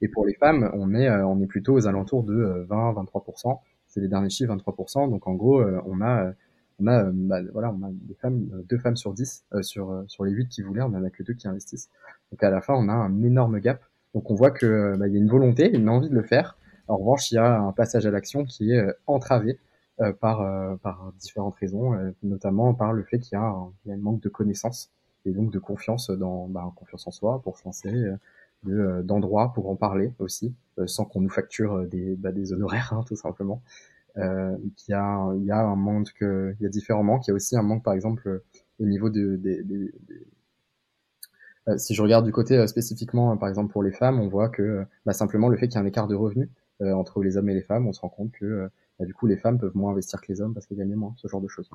Et 0.00 0.08
pour 0.08 0.26
les 0.26 0.34
femmes, 0.34 0.70
on 0.74 0.94
est, 0.94 1.10
on 1.10 1.40
est 1.40 1.46
plutôt 1.46 1.74
aux 1.74 1.86
alentours 1.86 2.22
de 2.22 2.66
20-23%. 2.70 3.58
C'est 3.86 4.00
les 4.00 4.08
derniers 4.08 4.30
chiffres, 4.30 4.54
23%. 4.54 5.10
Donc 5.10 5.26
en 5.26 5.34
gros, 5.34 5.62
on 5.62 6.00
a, 6.00 6.32
on 6.80 6.86
a, 6.86 7.04
bah, 7.04 7.40
voilà, 7.52 7.70
on 7.70 7.82
a 7.82 7.90
des 7.90 8.14
femmes, 8.14 8.48
deux 8.68 8.78
femmes 8.78 8.96
sur 8.96 9.12
10 9.12 9.44
sur 9.60 10.04
sur 10.06 10.24
les 10.24 10.32
8 10.32 10.48
qui 10.48 10.62
voulaient, 10.62 10.82
on 10.82 10.94
en 10.94 11.04
a 11.04 11.10
que 11.10 11.22
deux 11.22 11.34
qui 11.34 11.48
investissent. 11.48 11.90
Donc 12.30 12.42
à 12.42 12.50
la 12.50 12.60
fin, 12.60 12.74
on 12.74 12.88
a 12.88 12.94
un 12.94 13.22
énorme 13.22 13.60
gap. 13.60 13.82
Donc 14.14 14.30
on 14.30 14.34
voit 14.34 14.50
que 14.50 14.96
bah, 14.96 15.06
il 15.08 15.12
y 15.12 15.16
a 15.16 15.20
une 15.20 15.28
volonté, 15.28 15.70
une 15.74 15.90
envie 15.90 16.08
de 16.08 16.14
le 16.14 16.22
faire, 16.22 16.56
en 16.88 16.96
revanche, 16.96 17.30
il 17.32 17.36
y 17.36 17.38
a 17.38 17.58
un 17.60 17.72
passage 17.72 18.06
à 18.06 18.10
l'action 18.10 18.44
qui 18.44 18.72
est 18.72 18.78
euh, 18.78 18.92
entravé 19.06 19.58
euh, 20.00 20.12
par, 20.12 20.42
euh, 20.42 20.76
par 20.76 21.12
différentes 21.18 21.56
raisons, 21.56 21.92
notamment 22.22 22.74
par 22.74 22.92
le 22.92 23.02
fait 23.02 23.18
qu'il 23.18 23.36
y 23.36 23.40
a 23.40 23.44
un, 23.44 23.72
il 23.84 23.88
y 23.88 23.92
a 23.92 23.94
un 23.94 23.98
manque 23.98 24.20
de 24.20 24.28
connaissances 24.28 24.90
et 25.24 25.32
donc 25.32 25.50
de 25.50 25.58
confiance 25.58 26.10
dans 26.10 26.46
bah, 26.48 26.72
confiance 26.76 27.06
en 27.06 27.10
soi 27.10 27.40
pour 27.42 27.58
se 27.58 27.64
lancer, 27.64 27.92
de, 28.64 29.02
d'endroits 29.02 29.52
pour 29.54 29.68
en 29.70 29.76
parler 29.76 30.12
aussi, 30.18 30.54
sans 30.86 31.04
qu'on 31.04 31.20
nous 31.20 31.28
facture 31.30 31.86
des, 31.86 32.14
bah, 32.16 32.32
des 32.32 32.52
honoraires 32.52 32.92
hein, 32.92 33.04
tout 33.06 33.16
simplement. 33.16 33.62
Euh, 34.18 34.56
qu'il 34.76 34.92
y 34.92 34.94
a, 34.94 35.30
il 35.36 35.44
y 35.44 35.50
a 35.50 35.60
un 35.60 35.76
manque, 35.76 36.14
il 36.20 36.56
y 36.60 36.66
a 36.66 36.68
différents 36.68 37.02
manques. 37.02 37.26
Il 37.26 37.30
y 37.30 37.32
a 37.32 37.34
aussi 37.34 37.56
un 37.56 37.62
manque, 37.62 37.82
par 37.84 37.94
exemple, 37.94 38.42
au 38.80 38.86
niveau 38.86 39.10
de, 39.10 39.36
de, 39.36 39.92
si 41.78 41.94
je 41.94 42.02
regarde 42.02 42.24
du 42.24 42.32
côté 42.32 42.64
spécifiquement, 42.68 43.36
par 43.36 43.48
exemple 43.48 43.72
pour 43.72 43.82
les 43.82 43.92
femmes, 43.92 44.20
on 44.20 44.28
voit 44.28 44.48
que 44.48 44.84
bah, 45.04 45.12
simplement 45.12 45.48
le 45.48 45.56
fait 45.56 45.68
qu'il 45.68 45.76
y 45.76 45.78
a 45.78 45.82
un 45.82 45.86
écart 45.86 46.06
de 46.06 46.14
revenus 46.14 46.48
euh, 46.48 46.65
entre 46.82 47.22
les 47.22 47.36
hommes 47.36 47.48
et 47.48 47.54
les 47.54 47.62
femmes, 47.62 47.86
on 47.86 47.92
se 47.92 48.00
rend 48.00 48.08
compte 48.08 48.32
que 48.32 48.44
euh, 48.44 48.68
bah, 48.98 49.06
du 49.06 49.14
coup 49.14 49.26
les 49.26 49.36
femmes 49.36 49.58
peuvent 49.58 49.76
moins 49.76 49.92
investir 49.92 50.20
que 50.20 50.26
les 50.28 50.40
hommes 50.40 50.54
parce 50.54 50.66
qu'elles 50.66 50.78
gagnent 50.78 50.94
moins, 50.94 51.14
ce 51.16 51.28
genre 51.28 51.40
de 51.40 51.48
choses. 51.48 51.70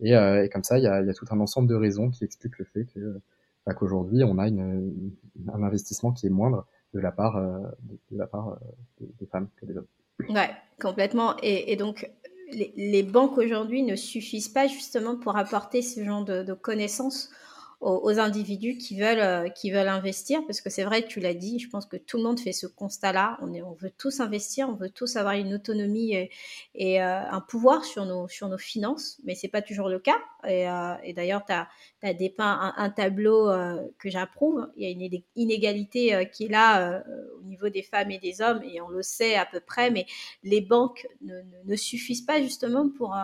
Et, 0.00 0.14
euh, 0.16 0.44
et 0.44 0.48
comme 0.48 0.64
ça, 0.64 0.78
il 0.78 0.84
y 0.84 0.86
a, 0.86 1.02
y 1.02 1.10
a, 1.10 1.14
tout 1.14 1.26
un 1.30 1.40
ensemble 1.40 1.68
de 1.68 1.74
raisons 1.74 2.10
qui 2.10 2.24
expliquent 2.24 2.58
le 2.58 2.64
fait 2.64 2.84
que 2.86 3.20
bah, 3.66 3.74
qu'aujourd'hui 3.74 4.24
on 4.24 4.38
a 4.38 4.48
une, 4.48 5.12
un 5.52 5.62
investissement 5.62 6.12
qui 6.12 6.26
est 6.26 6.30
moindre 6.30 6.66
de 6.92 7.00
la 7.00 7.10
part, 7.10 7.40
de, 7.40 8.16
la 8.16 8.26
part 8.28 8.56
des 9.00 9.26
femmes 9.26 9.48
que 9.56 9.66
des 9.66 9.76
hommes. 9.76 9.86
Ouais, 10.28 10.50
complètement. 10.80 11.34
Et, 11.42 11.72
et 11.72 11.76
donc, 11.76 12.08
les, 12.52 12.72
les 12.76 13.02
banques 13.02 13.36
aujourd'hui 13.36 13.82
ne 13.82 13.96
suffisent 13.96 14.48
pas 14.48 14.68
justement 14.68 15.16
pour 15.16 15.36
apporter 15.36 15.82
ce 15.82 16.04
genre 16.04 16.24
de, 16.24 16.44
de 16.44 16.52
connaissances 16.52 17.30
aux, 17.80 18.18
individus 18.18 18.78
qui 18.78 18.98
veulent, 18.98 19.18
euh, 19.18 19.48
qui 19.48 19.70
veulent 19.70 19.88
investir, 19.88 20.40
parce 20.46 20.60
que 20.60 20.70
c'est 20.70 20.84
vrai, 20.84 21.06
tu 21.06 21.20
l'as 21.20 21.34
dit, 21.34 21.58
je 21.58 21.68
pense 21.68 21.86
que 21.86 21.96
tout 21.96 22.16
le 22.16 22.22
monde 22.22 22.40
fait 22.40 22.52
ce 22.52 22.66
constat-là. 22.66 23.38
On, 23.42 23.52
est, 23.52 23.62
on 23.62 23.72
veut 23.72 23.90
tous 23.90 24.20
investir, 24.20 24.68
on 24.68 24.74
veut 24.74 24.90
tous 24.90 25.16
avoir 25.16 25.34
une 25.34 25.54
autonomie 25.54 26.14
et, 26.14 26.30
et 26.74 27.02
euh, 27.02 27.20
un 27.30 27.40
pouvoir 27.40 27.84
sur 27.84 28.06
nos, 28.06 28.28
sur 28.28 28.48
nos 28.48 28.58
finances, 28.58 29.20
mais 29.24 29.34
c'est 29.34 29.48
pas 29.48 29.62
toujours 29.62 29.88
le 29.88 29.98
cas. 29.98 30.16
Et, 30.46 30.68
euh, 30.68 30.94
et 31.02 31.12
d'ailleurs, 31.12 31.44
tu 31.44 31.52
as, 31.52 32.14
dépeint 32.14 32.74
un, 32.76 32.84
un 32.84 32.90
tableau 32.90 33.50
que 33.98 34.10
j'approuve. 34.10 34.68
Il 34.76 34.82
y 34.82 34.86
a 34.86 34.90
une 34.90 35.22
inégalité 35.36 36.28
qui 36.32 36.44
est 36.44 36.48
là 36.48 37.02
au 37.38 37.42
niveau 37.44 37.70
des 37.70 37.82
femmes 37.82 38.10
et 38.10 38.18
des 38.18 38.42
hommes, 38.42 38.62
et 38.62 38.80
on 38.82 38.88
le 38.88 39.02
sait 39.02 39.36
à 39.36 39.46
peu 39.46 39.60
près, 39.60 39.90
mais 39.90 40.06
les 40.42 40.60
banques 40.60 41.06
ne, 41.22 41.34
ne, 41.34 41.64
ne 41.64 41.76
suffisent 41.76 42.26
pas 42.26 42.42
justement 42.42 42.90
pour 42.90 43.14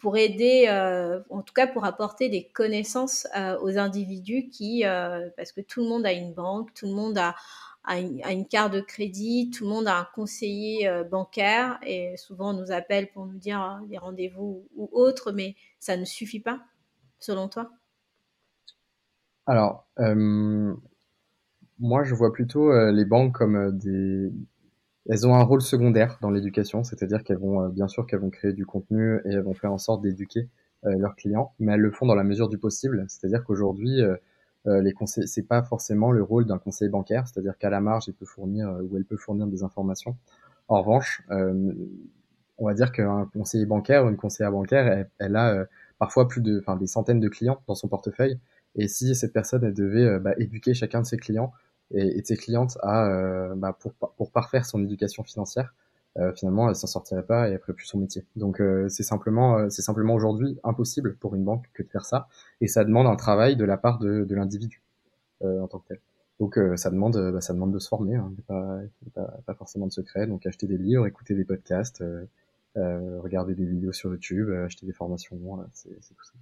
pour 0.00 0.16
aider, 0.16 0.64
euh, 0.68 1.20
en 1.28 1.42
tout 1.42 1.52
cas 1.52 1.66
pour 1.66 1.84
apporter 1.84 2.30
des 2.30 2.48
connaissances 2.48 3.28
euh, 3.36 3.58
aux 3.60 3.78
individus 3.78 4.48
qui, 4.48 4.84
euh, 4.84 5.28
parce 5.36 5.52
que 5.52 5.60
tout 5.60 5.82
le 5.82 5.88
monde 5.88 6.06
a 6.06 6.12
une 6.12 6.32
banque, 6.32 6.72
tout 6.74 6.86
le 6.86 6.94
monde 6.94 7.18
a, 7.18 7.36
une, 7.98 8.46
carte 8.46 8.72
de 8.72 8.80
crédit, 8.80 9.50
tout 9.50 9.64
le 9.64 9.70
monde 9.70 9.88
a 9.88 9.98
un 9.98 10.08
conseiller 10.14 10.90
bancaire 11.10 11.78
et 11.82 12.16
souvent 12.16 12.50
on 12.50 12.60
nous 12.60 12.72
appelle 12.72 13.10
pour 13.10 13.26
nous 13.26 13.38
dire 13.38 13.80
des 13.88 13.98
rendez-vous 13.98 14.66
ou 14.76 14.88
autres, 14.92 15.32
mais 15.32 15.54
ça 15.80 15.96
ne 15.96 16.04
suffit 16.04 16.40
pas, 16.40 16.60
selon 17.18 17.48
toi? 17.48 17.70
Alors, 19.46 19.86
moi 21.78 22.04
je 22.04 22.14
vois 22.14 22.32
plutôt 22.32 22.70
les 22.90 23.04
banques 23.04 23.34
comme 23.34 23.76
des, 23.76 24.30
elles 25.08 25.26
ont 25.26 25.34
un 25.34 25.42
rôle 25.42 25.62
secondaire 25.62 26.18
dans 26.20 26.30
l'éducation, 26.30 26.84
c'est-à-dire 26.84 27.24
qu'elles 27.24 27.38
vont, 27.38 27.64
euh, 27.64 27.68
bien 27.68 27.88
sûr, 27.88 28.06
qu'elles 28.06 28.20
vont 28.20 28.30
créer 28.30 28.52
du 28.52 28.66
contenu 28.66 29.16
et 29.24 29.30
elles 29.30 29.42
vont 29.42 29.54
faire 29.54 29.72
en 29.72 29.78
sorte 29.78 30.02
d'éduquer 30.02 30.48
euh, 30.84 30.96
leurs 30.98 31.16
clients, 31.16 31.52
mais 31.58 31.72
elles 31.72 31.80
le 31.80 31.90
font 31.90 32.06
dans 32.06 32.14
la 32.14 32.24
mesure 32.24 32.48
du 32.48 32.58
possible. 32.58 33.04
C'est-à-dire 33.08 33.44
qu'aujourd'hui, 33.44 34.00
euh, 34.02 34.16
les 34.82 34.92
conseils, 34.92 35.26
c'est 35.26 35.46
pas 35.46 35.62
forcément 35.62 36.12
le 36.12 36.22
rôle 36.22 36.44
d'un 36.44 36.58
conseiller 36.58 36.90
bancaire, 36.90 37.26
c'est-à-dire 37.26 37.56
qu'à 37.56 37.70
la 37.70 37.80
marge, 37.80 38.08
il 38.08 38.14
peut 38.14 38.26
fournir 38.26 38.68
ou 38.82 38.96
elle 38.98 39.06
peut 39.06 39.16
fournir 39.16 39.46
des 39.46 39.62
informations. 39.62 40.16
En 40.68 40.82
revanche, 40.82 41.22
on 42.58 42.66
va 42.66 42.74
dire 42.74 42.92
qu'un 42.92 43.24
conseiller 43.32 43.64
bancaire 43.64 44.04
ou 44.04 44.10
une 44.10 44.18
conseillère 44.18 44.52
bancaire, 44.52 44.86
elle, 44.86 45.10
elle 45.18 45.36
a 45.36 45.64
parfois 45.98 46.28
plus 46.28 46.42
de, 46.42 46.58
enfin, 46.58 46.76
des 46.76 46.86
centaines 46.86 47.20
de 47.20 47.28
clients 47.30 47.62
dans 47.68 47.74
son 47.74 47.88
portefeuille. 47.88 48.38
Et 48.74 48.86
si 48.86 49.14
cette 49.14 49.32
personne, 49.32 49.64
elle 49.64 49.72
devait 49.72 50.18
bah, 50.18 50.34
éduquer 50.36 50.74
chacun 50.74 51.00
de 51.00 51.06
ses 51.06 51.16
clients, 51.16 51.52
et, 51.92 52.18
et 52.18 52.20
de 52.20 52.26
ses 52.26 52.36
clientes 52.36 52.78
à 52.82 53.06
euh, 53.08 53.54
bah, 53.54 53.76
pour, 53.78 53.92
pour 53.92 54.30
parfaire 54.30 54.64
son 54.66 54.82
éducation 54.82 55.22
financière, 55.22 55.74
euh, 56.18 56.32
finalement 56.32 56.68
elle 56.68 56.74
s'en 56.74 56.88
sortirait 56.88 57.22
pas 57.22 57.48
et 57.48 57.52
elle 57.52 57.60
ferait 57.60 57.72
plus 57.72 57.86
son 57.86 57.98
métier. 57.98 58.24
Donc 58.34 58.60
euh, 58.60 58.88
c'est 58.88 59.04
simplement 59.04 59.58
euh, 59.58 59.70
c'est 59.70 59.82
simplement 59.82 60.14
aujourd'hui 60.14 60.58
impossible 60.64 61.14
pour 61.16 61.36
une 61.36 61.44
banque 61.44 61.70
que 61.72 61.84
de 61.84 61.88
faire 61.88 62.04
ça 62.04 62.26
et 62.60 62.66
ça 62.66 62.84
demande 62.84 63.06
un 63.06 63.14
travail 63.14 63.56
de 63.56 63.64
la 63.64 63.76
part 63.76 63.98
de, 64.00 64.24
de 64.24 64.34
l'individu 64.34 64.82
en 65.42 65.68
tant 65.68 65.78
que 65.78 65.88
tel. 65.88 66.00
Donc 66.38 66.58
ça 66.76 66.90
demande 66.90 67.16
bah, 67.32 67.40
ça 67.40 67.54
demande 67.54 67.72
de 67.72 67.78
se 67.78 67.88
former, 67.88 68.16
hein, 68.16 68.32
pas, 68.46 68.80
pas, 69.46 69.54
forcément 69.54 69.86
de 69.86 69.92
secret. 69.92 70.26
Donc 70.26 70.46
acheter 70.46 70.66
des 70.66 70.76
livres, 70.78 71.06
écouter 71.06 71.34
des 71.34 71.44
podcasts, 71.44 72.04
regarder 72.76 73.54
des 73.54 73.64
vidéos 73.64 73.92
sur 73.92 74.10
YouTube, 74.10 74.50
acheter 74.50 74.86
des 74.86 74.92
formations, 74.92 75.38
c'est 75.72 75.90
tout 75.90 76.24
ça 76.24 76.32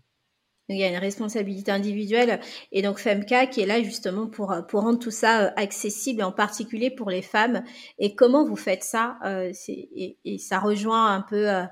il 0.69 0.77
y 0.77 0.85
a 0.85 0.89
une 0.89 0.97
responsabilité 0.97 1.71
individuelle 1.71 2.41
et 2.73 2.83
donc 2.83 2.99
Femca 2.99 3.47
qui 3.47 3.63
est 3.63 3.67
là 3.67 3.83
justement 3.83 4.27
pour 4.27 4.55
pour 4.69 4.83
rendre 4.83 4.99
tout 4.99 5.11
ça 5.11 5.47
euh, 5.47 5.51
accessible 5.57 6.23
en 6.23 6.33
particulier 6.33 6.91
pour 6.91 7.11
les 7.11 7.23
femmes. 7.23 7.65
Et 7.99 8.15
comment 8.15 8.45
vous 8.45 8.57
faites 8.57 8.85
ça 8.85 9.19
euh, 9.25 9.53
et, 9.69 10.19
et, 10.25 10.39
ça 10.39 10.59
rejoint 10.59 11.15
un 11.15 11.23
peu 11.23 11.49
euh, 11.49 11.65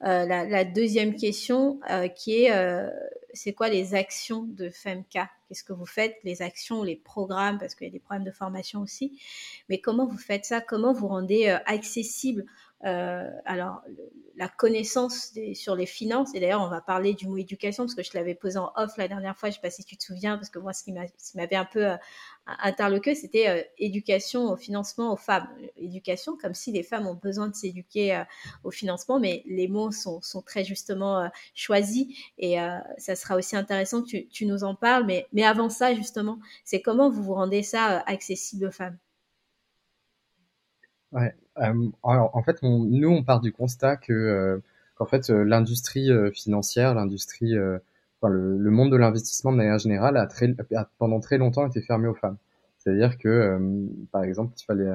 la, 0.00 0.44
la, 0.44 0.64
deuxième 0.64 1.14
question 1.14 1.80
qui 2.16 2.44
est 2.44 2.52
c'est 3.34 3.54
quoi 3.54 3.68
les 3.68 3.94
actions 3.94 4.42
de 4.42 4.68
Femca 4.68 5.30
Qu'est-ce 5.48 5.64
que 5.64 5.72
vous 5.72 5.86
faites? 5.86 6.16
Les 6.24 6.42
actions, 6.42 6.82
les 6.82 6.96
programmes, 6.96 7.58
parce 7.58 7.74
qu'il 7.74 7.86
y 7.86 7.90
a 7.90 7.92
des 7.92 8.00
programmes 8.00 8.24
de 8.24 8.32
formation 8.32 8.80
aussi. 8.80 9.20
Mais 9.68 9.80
comment 9.80 10.06
vous 10.06 10.18
faites 10.18 10.44
ça? 10.44 10.60
Comment 10.60 10.92
vous 10.92 11.08
rendez 11.08 11.46
accessible 11.66 12.44
euh, 12.84 13.30
alors, 13.44 13.82
la 14.36 14.48
connaissance 14.48 15.32
des, 15.34 15.54
sur 15.54 15.76
les 15.76 15.86
finances, 15.86 16.34
et 16.34 16.40
d'ailleurs, 16.40 16.62
on 16.62 16.68
va 16.68 16.80
parler 16.80 17.14
du 17.14 17.28
mot 17.28 17.36
éducation, 17.36 17.84
parce 17.84 17.94
que 17.94 18.02
je 18.02 18.10
l'avais 18.14 18.34
posé 18.34 18.58
en 18.58 18.72
off 18.76 18.96
la 18.96 19.06
dernière 19.08 19.36
fois, 19.36 19.50
je 19.50 19.52
ne 19.52 19.56
sais 19.56 19.60
pas 19.60 19.70
si 19.70 19.84
tu 19.84 19.96
te 19.96 20.02
souviens, 20.02 20.36
parce 20.36 20.50
que 20.50 20.58
moi, 20.58 20.72
ce 20.72 20.82
qui 20.82 20.92
m'avait 20.92 21.56
un 21.56 21.64
peu 21.64 21.86
euh, 21.86 21.96
interloqué, 22.46 23.14
c'était 23.14 23.48
euh, 23.48 23.62
éducation 23.78 24.50
au 24.50 24.56
financement 24.56 25.12
aux 25.12 25.16
femmes. 25.16 25.48
Éducation, 25.76 26.36
comme 26.36 26.54
si 26.54 26.72
les 26.72 26.82
femmes 26.82 27.06
ont 27.06 27.14
besoin 27.14 27.48
de 27.48 27.54
s'éduquer 27.54 28.16
euh, 28.16 28.24
au 28.64 28.70
financement, 28.70 29.20
mais 29.20 29.42
les 29.46 29.68
mots 29.68 29.92
sont, 29.92 30.20
sont 30.22 30.42
très 30.42 30.64
justement 30.64 31.20
euh, 31.20 31.28
choisis, 31.54 32.06
et 32.38 32.56
ça 32.98 33.14
sera 33.16 33.36
aussi 33.36 33.56
intéressant 33.56 34.02
que 34.02 34.08
tu, 34.08 34.28
tu 34.28 34.46
nous 34.46 34.64
en 34.64 34.74
parles, 34.74 35.04
mais, 35.04 35.26
mais 35.32 35.44
avant 35.44 35.68
ça, 35.68 35.94
justement, 35.94 36.38
c'est 36.64 36.80
comment 36.82 37.10
vous 37.10 37.22
vous 37.22 37.34
rendez 37.34 37.62
ça 37.62 38.00
accessible 38.06 38.66
aux 38.66 38.72
femmes? 38.72 38.98
Ouais. 41.12 41.41
Euh, 41.58 41.90
en 42.02 42.42
fait, 42.42 42.62
nous, 42.62 43.08
on 43.10 43.22
part 43.22 43.40
du 43.40 43.52
constat 43.52 43.96
que 43.96 44.12
euh, 44.12 44.58
qu'en 44.96 45.06
fait, 45.06 45.30
euh, 45.30 45.44
l'industrie 45.44 46.10
financière, 46.32 46.94
l'industrie, 46.94 47.54
enfin, 48.20 48.32
le, 48.32 48.58
le, 48.58 48.70
monde 48.70 48.90
de 48.92 48.96
l'investissement 48.96 49.52
de 49.52 49.56
manière 49.58 49.78
générale 49.78 50.16
a, 50.16 50.26
très, 50.26 50.54
a 50.74 50.88
pendant 50.98 51.20
très 51.20 51.38
longtemps 51.38 51.66
été 51.66 51.82
fermé 51.82 52.08
aux 52.08 52.14
femmes. 52.14 52.36
C'est-à-dire 52.78 53.18
que, 53.18 53.58
par 54.10 54.24
exemple, 54.24 54.54
il 54.58 54.64
fallait 54.64 54.90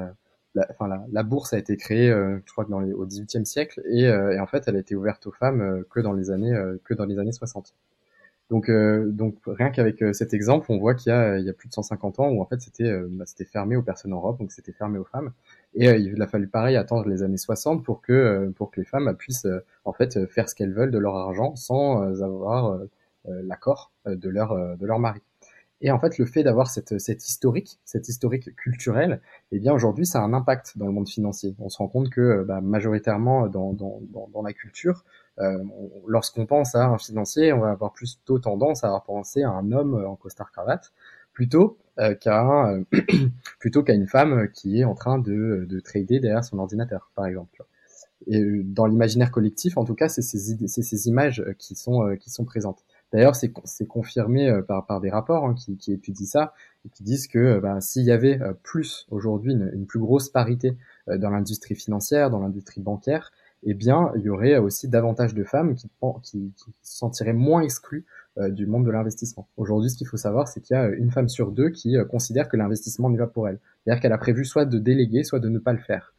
la, 0.57 0.67
enfin, 0.71 0.87
la, 0.87 1.05
la, 1.11 1.23
bourse 1.23 1.53
a 1.53 1.57
été 1.57 1.77
créée, 1.77 2.09
euh, 2.09 2.39
je 2.45 2.51
crois 2.51 2.65
dans 2.65 2.79
les, 2.79 2.93
au 2.93 3.05
XVIIIe 3.05 3.45
siècle, 3.45 3.81
et, 3.85 4.07
euh, 4.07 4.33
et, 4.33 4.39
en 4.39 4.47
fait, 4.47 4.63
elle 4.67 4.75
a 4.75 4.79
été 4.79 4.95
ouverte 4.95 5.27
aux 5.27 5.31
femmes 5.31 5.61
euh, 5.61 5.87
que 5.89 5.99
dans 5.99 6.13
les 6.13 6.31
années 6.31 6.55
que 6.83 6.93
dans 6.93 7.05
les 7.05 7.19
années 7.19 7.31
60. 7.31 7.73
Donc, 8.49 8.71
donc 8.71 9.35
rien 9.45 9.71
qu'avec 9.71 10.03
cet 10.13 10.33
exemple, 10.33 10.67
on 10.69 10.77
voit 10.79 10.95
qu'il 10.95 11.11
y 11.11 11.13
a, 11.13 11.37
il 11.37 11.45
y 11.45 11.49
a 11.49 11.53
plus 11.53 11.67
de 11.67 11.73
150 11.73 12.21
ans 12.21 12.29
où 12.29 12.41
en 12.41 12.45
fait 12.45 12.61
c'était, 12.61 12.89
bah, 13.09 13.25
c'était 13.27 13.43
fermé 13.43 13.75
aux 13.75 13.81
personnes 13.81 14.13
en 14.13 14.21
robe, 14.21 14.39
donc 14.39 14.53
c'était 14.53 14.71
fermé 14.71 14.97
aux 14.97 15.03
femmes. 15.03 15.33
Et 15.79 15.85
il 15.85 16.21
a 16.21 16.27
fallu 16.27 16.47
pareil 16.47 16.75
attendre 16.75 17.07
les 17.07 17.21
années 17.23 17.37
60 17.37 17.83
pour 17.83 18.01
que 18.01 18.51
pour 18.55 18.71
que 18.71 18.79
les 18.79 18.85
femmes 18.85 19.15
puissent 19.15 19.47
en 19.85 19.93
fait 19.93 20.25
faire 20.25 20.49
ce 20.49 20.55
qu'elles 20.55 20.73
veulent 20.73 20.91
de 20.91 20.97
leur 20.97 21.15
argent 21.15 21.55
sans 21.55 22.01
avoir 22.23 22.79
l'accord 23.25 23.91
de 24.05 24.29
leur 24.29 24.77
de 24.77 24.85
leur 24.85 24.97
mari. 24.97 25.21
Et 25.81 25.91
en 25.91 25.99
fait, 25.99 26.17
le 26.17 26.25
fait 26.25 26.43
d'avoir 26.43 26.67
cette, 26.67 26.99
cette 26.99 27.27
historique, 27.27 27.79
cette 27.85 28.09
historique 28.09 28.55
culturelle, 28.55 29.21
eh 29.51 29.59
bien 29.59 29.73
aujourd'hui, 29.73 30.07
ça 30.07 30.19
a 30.19 30.23
un 30.23 30.33
impact 30.33 30.77
dans 30.77 30.87
le 30.87 30.91
monde 30.91 31.07
financier. 31.07 31.55
On 31.59 31.69
se 31.69 31.77
rend 31.77 31.87
compte 31.87 32.09
que 32.09 32.43
bah, 32.43 32.61
majoritairement 32.61 33.47
dans, 33.47 33.73
dans, 33.73 33.99
dans, 34.11 34.27
dans, 34.33 34.41
la 34.41 34.53
culture, 34.53 35.03
euh, 35.39 35.63
lorsqu'on 36.07 36.47
pense 36.47 36.73
à 36.73 36.85
un 36.87 36.97
financier, 36.97 37.53
on 37.53 37.59
va 37.59 37.69
avoir 37.69 37.93
plutôt 37.93 38.39
tendance 38.39 38.83
à 38.83 39.03
penser 39.05 39.43
à 39.43 39.51
un 39.51 39.71
homme 39.71 40.03
en 40.03 40.15
costard 40.15 40.51
cravate, 40.51 40.91
plutôt 41.37 41.77
euh, 41.99 42.15
qu'à 42.15 42.71
euh, 42.71 42.83
plutôt 43.59 43.83
qu'à 43.83 43.93
une 43.93 44.07
femme 44.07 44.49
qui 44.55 44.79
est 44.79 44.85
en 44.85 44.95
train 44.95 45.19
de, 45.19 45.67
de 45.69 45.79
trader 45.79 46.19
derrière 46.19 46.43
son 46.43 46.57
ordinateur, 46.57 47.11
par 47.13 47.27
exemple. 47.27 47.63
Et 48.25 48.43
dans 48.63 48.87
l'imaginaire 48.87 49.29
collectif, 49.29 49.77
en 49.77 49.85
tout 49.85 49.93
cas, 49.93 50.09
c'est 50.09 50.23
ces, 50.23 50.51
idées, 50.51 50.67
ces 50.67 51.07
images 51.07 51.45
qui 51.59 51.75
sont 51.75 52.15
qui 52.19 52.31
sont 52.31 52.43
présentes. 52.43 52.83
D'ailleurs, 53.13 53.35
c'est 53.35 53.87
confirmé 53.87 54.49
euh, 54.49 54.61
par, 54.61 54.85
par 54.85 54.99
des 54.99 55.09
rapports 55.09 55.45
hein, 55.45 55.55
qui, 55.55 55.77
qui, 55.77 55.93
étudient 55.93 56.25
ça 56.25 56.53
et 56.85 56.89
qui 56.89 57.03
disent 57.03 57.27
que 57.27 57.39
euh, 57.39 57.59
ben, 57.61 57.79
s'il 57.79 58.03
y 58.03 58.11
avait 58.11 58.41
euh, 58.41 58.53
plus 58.63 59.07
aujourd'hui 59.11 59.53
une, 59.53 59.71
une, 59.73 59.85
plus 59.85 59.99
grosse 59.99 60.29
parité 60.29 60.77
dans 61.07 61.29
l'industrie 61.29 61.75
financière, 61.75 62.29
dans 62.29 62.39
l'industrie 62.39 62.81
bancaire, 62.81 63.31
eh 63.63 63.73
bien, 63.73 64.11
il 64.15 64.23
y 64.23 64.29
aurait 64.29 64.57
aussi 64.57 64.89
davantage 64.89 65.33
de 65.33 65.43
femmes 65.43 65.75
qui, 65.75 65.89
qui, 66.23 66.53
qui 66.55 66.71
se 66.83 66.97
sentiraient 66.97 67.33
moins 67.33 67.61
exclues 67.61 68.05
du 68.49 68.67
monde 68.67 68.85
de 68.85 68.91
l'investissement. 68.91 69.47
Aujourd'hui, 69.57 69.89
ce 69.89 69.97
qu'il 69.97 70.07
faut 70.07 70.17
savoir, 70.17 70.47
c'est 70.47 70.61
qu'il 70.61 70.75
y 70.75 70.79
a 70.79 70.87
une 70.89 71.11
femme 71.11 71.27
sur 71.27 71.51
deux 71.51 71.69
qui 71.69 71.95
considère 72.09 72.49
que 72.49 72.57
l'investissement 72.57 73.09
n'est 73.09 73.17
pas 73.17 73.27
pour 73.27 73.47
elle. 73.47 73.59
C'est-à-dire 73.83 74.01
qu'elle 74.01 74.13
a 74.13 74.17
prévu 74.17 74.45
soit 74.45 74.65
de 74.65 74.77
déléguer, 74.77 75.23
soit 75.23 75.39
de 75.39 75.49
ne 75.49 75.59
pas 75.59 75.73
le 75.73 75.79
faire, 75.79 76.13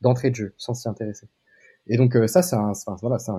d'entrée 0.00 0.30
de 0.30 0.36
jeu, 0.36 0.52
sans 0.56 0.74
s'y 0.74 0.88
intéresser. 0.88 1.28
Et 1.88 1.96
donc 1.96 2.16
euh, 2.16 2.26
ça, 2.26 2.42
c'est 2.42 2.56
un, 2.56 2.72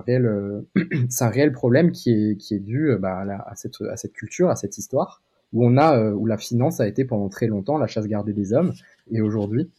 réel, 0.06 0.26
euh, 0.26 0.62
problème 1.52 1.92
qui 1.92 2.36
est 2.50 2.58
dû 2.58 2.90
euh, 2.90 2.98
bah, 2.98 3.24
à, 3.46 3.54
cette 3.54 4.12
culture, 4.12 4.50
à 4.50 4.56
cette 4.56 4.78
histoire 4.78 5.22
où 5.54 5.66
la 5.70 6.36
finance 6.36 6.78
a 6.78 6.86
été 6.86 7.06
pendant 7.06 7.30
très 7.30 7.46
longtemps 7.46 7.78
la 7.78 7.86
chasse 7.86 8.06
gardée 8.06 8.34
des 8.34 8.52
hommes 8.52 8.74
et 9.10 9.22
aujourd'hui 9.22 9.70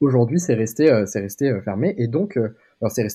aujourd'hui 0.00 0.40
c'est 0.40 0.54
resté 0.54 1.60
fermé 1.62 1.94
et 1.98 2.08
donc 2.08 2.40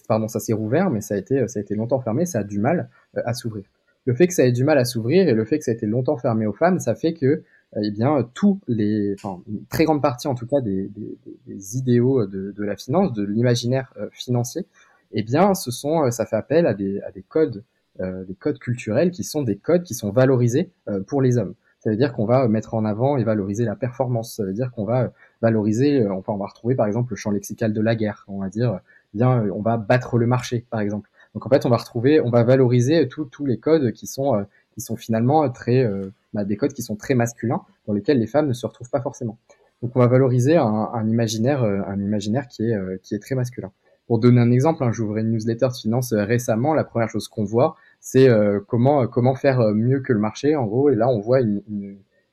pardon 0.07 0.27
ça 0.27 0.39
s'est 0.39 0.53
rouvert 0.53 0.91
mais 0.91 1.01
ça 1.01 1.15
a 1.15 1.17
été 1.17 1.73
longtemps 1.73 1.99
fermé 1.99 2.27
ça 2.27 2.41
a 2.41 2.43
du 2.43 2.59
mal 2.59 2.91
à 3.15 3.33
s'ouvrir 3.33 3.65
le 4.07 4.15
fait 4.15 4.27
que 4.27 4.33
ça 4.33 4.43
ait 4.43 4.51
du 4.51 4.63
mal 4.63 4.79
à 4.79 4.85
s'ouvrir 4.85 5.27
et 5.27 5.33
le 5.33 5.45
fait 5.45 5.59
que 5.59 5.65
ça 5.65 5.71
a 5.71 5.73
été 5.75 5.85
longtemps 5.85 6.17
fermé 6.17 6.47
aux 6.47 6.53
femmes 6.53 6.79
ça 6.79 6.95
fait 6.95 7.13
que 7.13 7.43
eh 7.75 7.91
bien, 7.91 8.27
tous 8.33 8.61
les, 8.67 9.13
enfin, 9.13 9.41
une 9.47 9.65
très 9.65 9.83
grande 9.83 10.01
partie 10.01 10.27
en 10.27 10.35
tout 10.35 10.47
cas 10.47 10.61
des, 10.61 10.89
idéaux 11.77 12.25
de, 12.25 12.63
la 12.63 12.77
finance, 12.77 13.11
de 13.11 13.23
l'imaginaire 13.23 13.93
euh, 13.97 14.07
financier, 14.13 14.65
eh 15.11 15.23
bien, 15.23 15.53
ce 15.53 15.71
sont, 15.71 16.03
euh, 16.03 16.11
ça 16.11 16.25
fait 16.25 16.35
appel 16.35 16.65
à 16.65 16.73
des, 16.73 17.01
codes, 17.27 17.63
euh, 17.99 18.23
des 18.25 18.35
codes 18.35 18.59
culturels 18.59 19.11
qui 19.11 19.23
sont 19.23 19.41
des 19.41 19.57
codes 19.57 19.83
qui 19.83 19.93
sont 19.93 20.11
valorisés 20.11 20.71
euh, 20.89 21.01
pour 21.01 21.21
les 21.21 21.37
hommes. 21.37 21.55
Ça 21.79 21.89
veut 21.89 21.95
dire 21.95 22.13
qu'on 22.13 22.25
va 22.25 22.47
mettre 22.47 22.73
en 22.73 22.85
avant 22.85 23.17
et 23.17 23.23
valoriser 23.23 23.63
la 23.63 23.75
performance. 23.75 24.35
Ça 24.35 24.43
veut 24.43 24.53
dire 24.53 24.71
qu'on 24.71 24.83
va 24.83 25.11
valoriser, 25.41 26.05
enfin, 26.07 26.33
on 26.33 26.37
va 26.37 26.47
retrouver 26.47 26.75
par 26.75 26.87
exemple 26.87 27.11
le 27.11 27.15
champ 27.15 27.31
lexical 27.31 27.71
de 27.71 27.81
la 27.81 27.95
guerre. 27.95 28.25
On 28.27 28.39
va 28.39 28.49
dire, 28.49 28.79
bien, 29.13 29.47
on 29.53 29.61
va 29.61 29.77
battre 29.77 30.17
le 30.17 30.25
marché, 30.25 30.65
par 30.69 30.81
exemple. 30.81 31.09
Donc 31.37 31.45
en 31.45 31.49
fait, 31.49 31.67
on 31.67 31.69
va 31.69 31.77
retrouver, 31.77 32.19
on 32.19 32.31
va 32.31 32.43
valoriser 32.43 33.07
tous 33.07 33.45
les 33.45 33.59
codes 33.59 33.91
qui 33.91 34.07
sont 34.07 34.43
qui 34.73 34.81
sont 34.81 34.95
finalement 34.95 35.47
très 35.51 35.87
bah, 36.33 36.45
des 36.45 36.57
codes 36.57 36.73
qui 36.73 36.81
sont 36.81 36.95
très 36.95 37.13
masculins 37.13 37.61
dans 37.85 37.93
lesquels 37.93 38.17
les 38.17 38.25
femmes 38.25 38.47
ne 38.47 38.53
se 38.53 38.65
retrouvent 38.65 38.89
pas 38.89 39.01
forcément. 39.01 39.37
Donc 39.83 39.95
on 39.95 39.99
va 39.99 40.07
valoriser 40.07 40.57
un, 40.57 40.65
un 40.65 41.07
imaginaire, 41.07 41.63
un 41.63 41.99
imaginaire 41.99 42.47
qui 42.47 42.63
est 42.63 43.01
qui 43.03 43.13
est 43.13 43.19
très 43.19 43.35
masculin. 43.35 43.71
Pour 44.07 44.17
donner 44.17 44.41
un 44.41 44.49
exemple, 44.49 44.83
hein, 44.83 44.91
j'ouvrais 44.91 45.21
une 45.21 45.31
newsletter 45.31 45.67
de 45.67 45.73
finance 45.73 46.11
euh, 46.11 46.23
récemment. 46.23 46.73
La 46.73 46.83
première 46.83 47.09
chose 47.09 47.27
qu'on 47.27 47.43
voit, 47.43 47.75
c'est 47.99 48.27
euh, 48.27 48.59
comment 48.65 49.03
euh, 49.03 49.05
comment 49.05 49.35
faire 49.35 49.59
mieux 49.75 49.99
que 49.99 50.11
le 50.11 50.19
marché, 50.19 50.55
en 50.55 50.65
gros. 50.65 50.89
Et 50.89 50.95
là, 50.95 51.07
on 51.07 51.19
voit 51.19 51.41
une, 51.41 51.61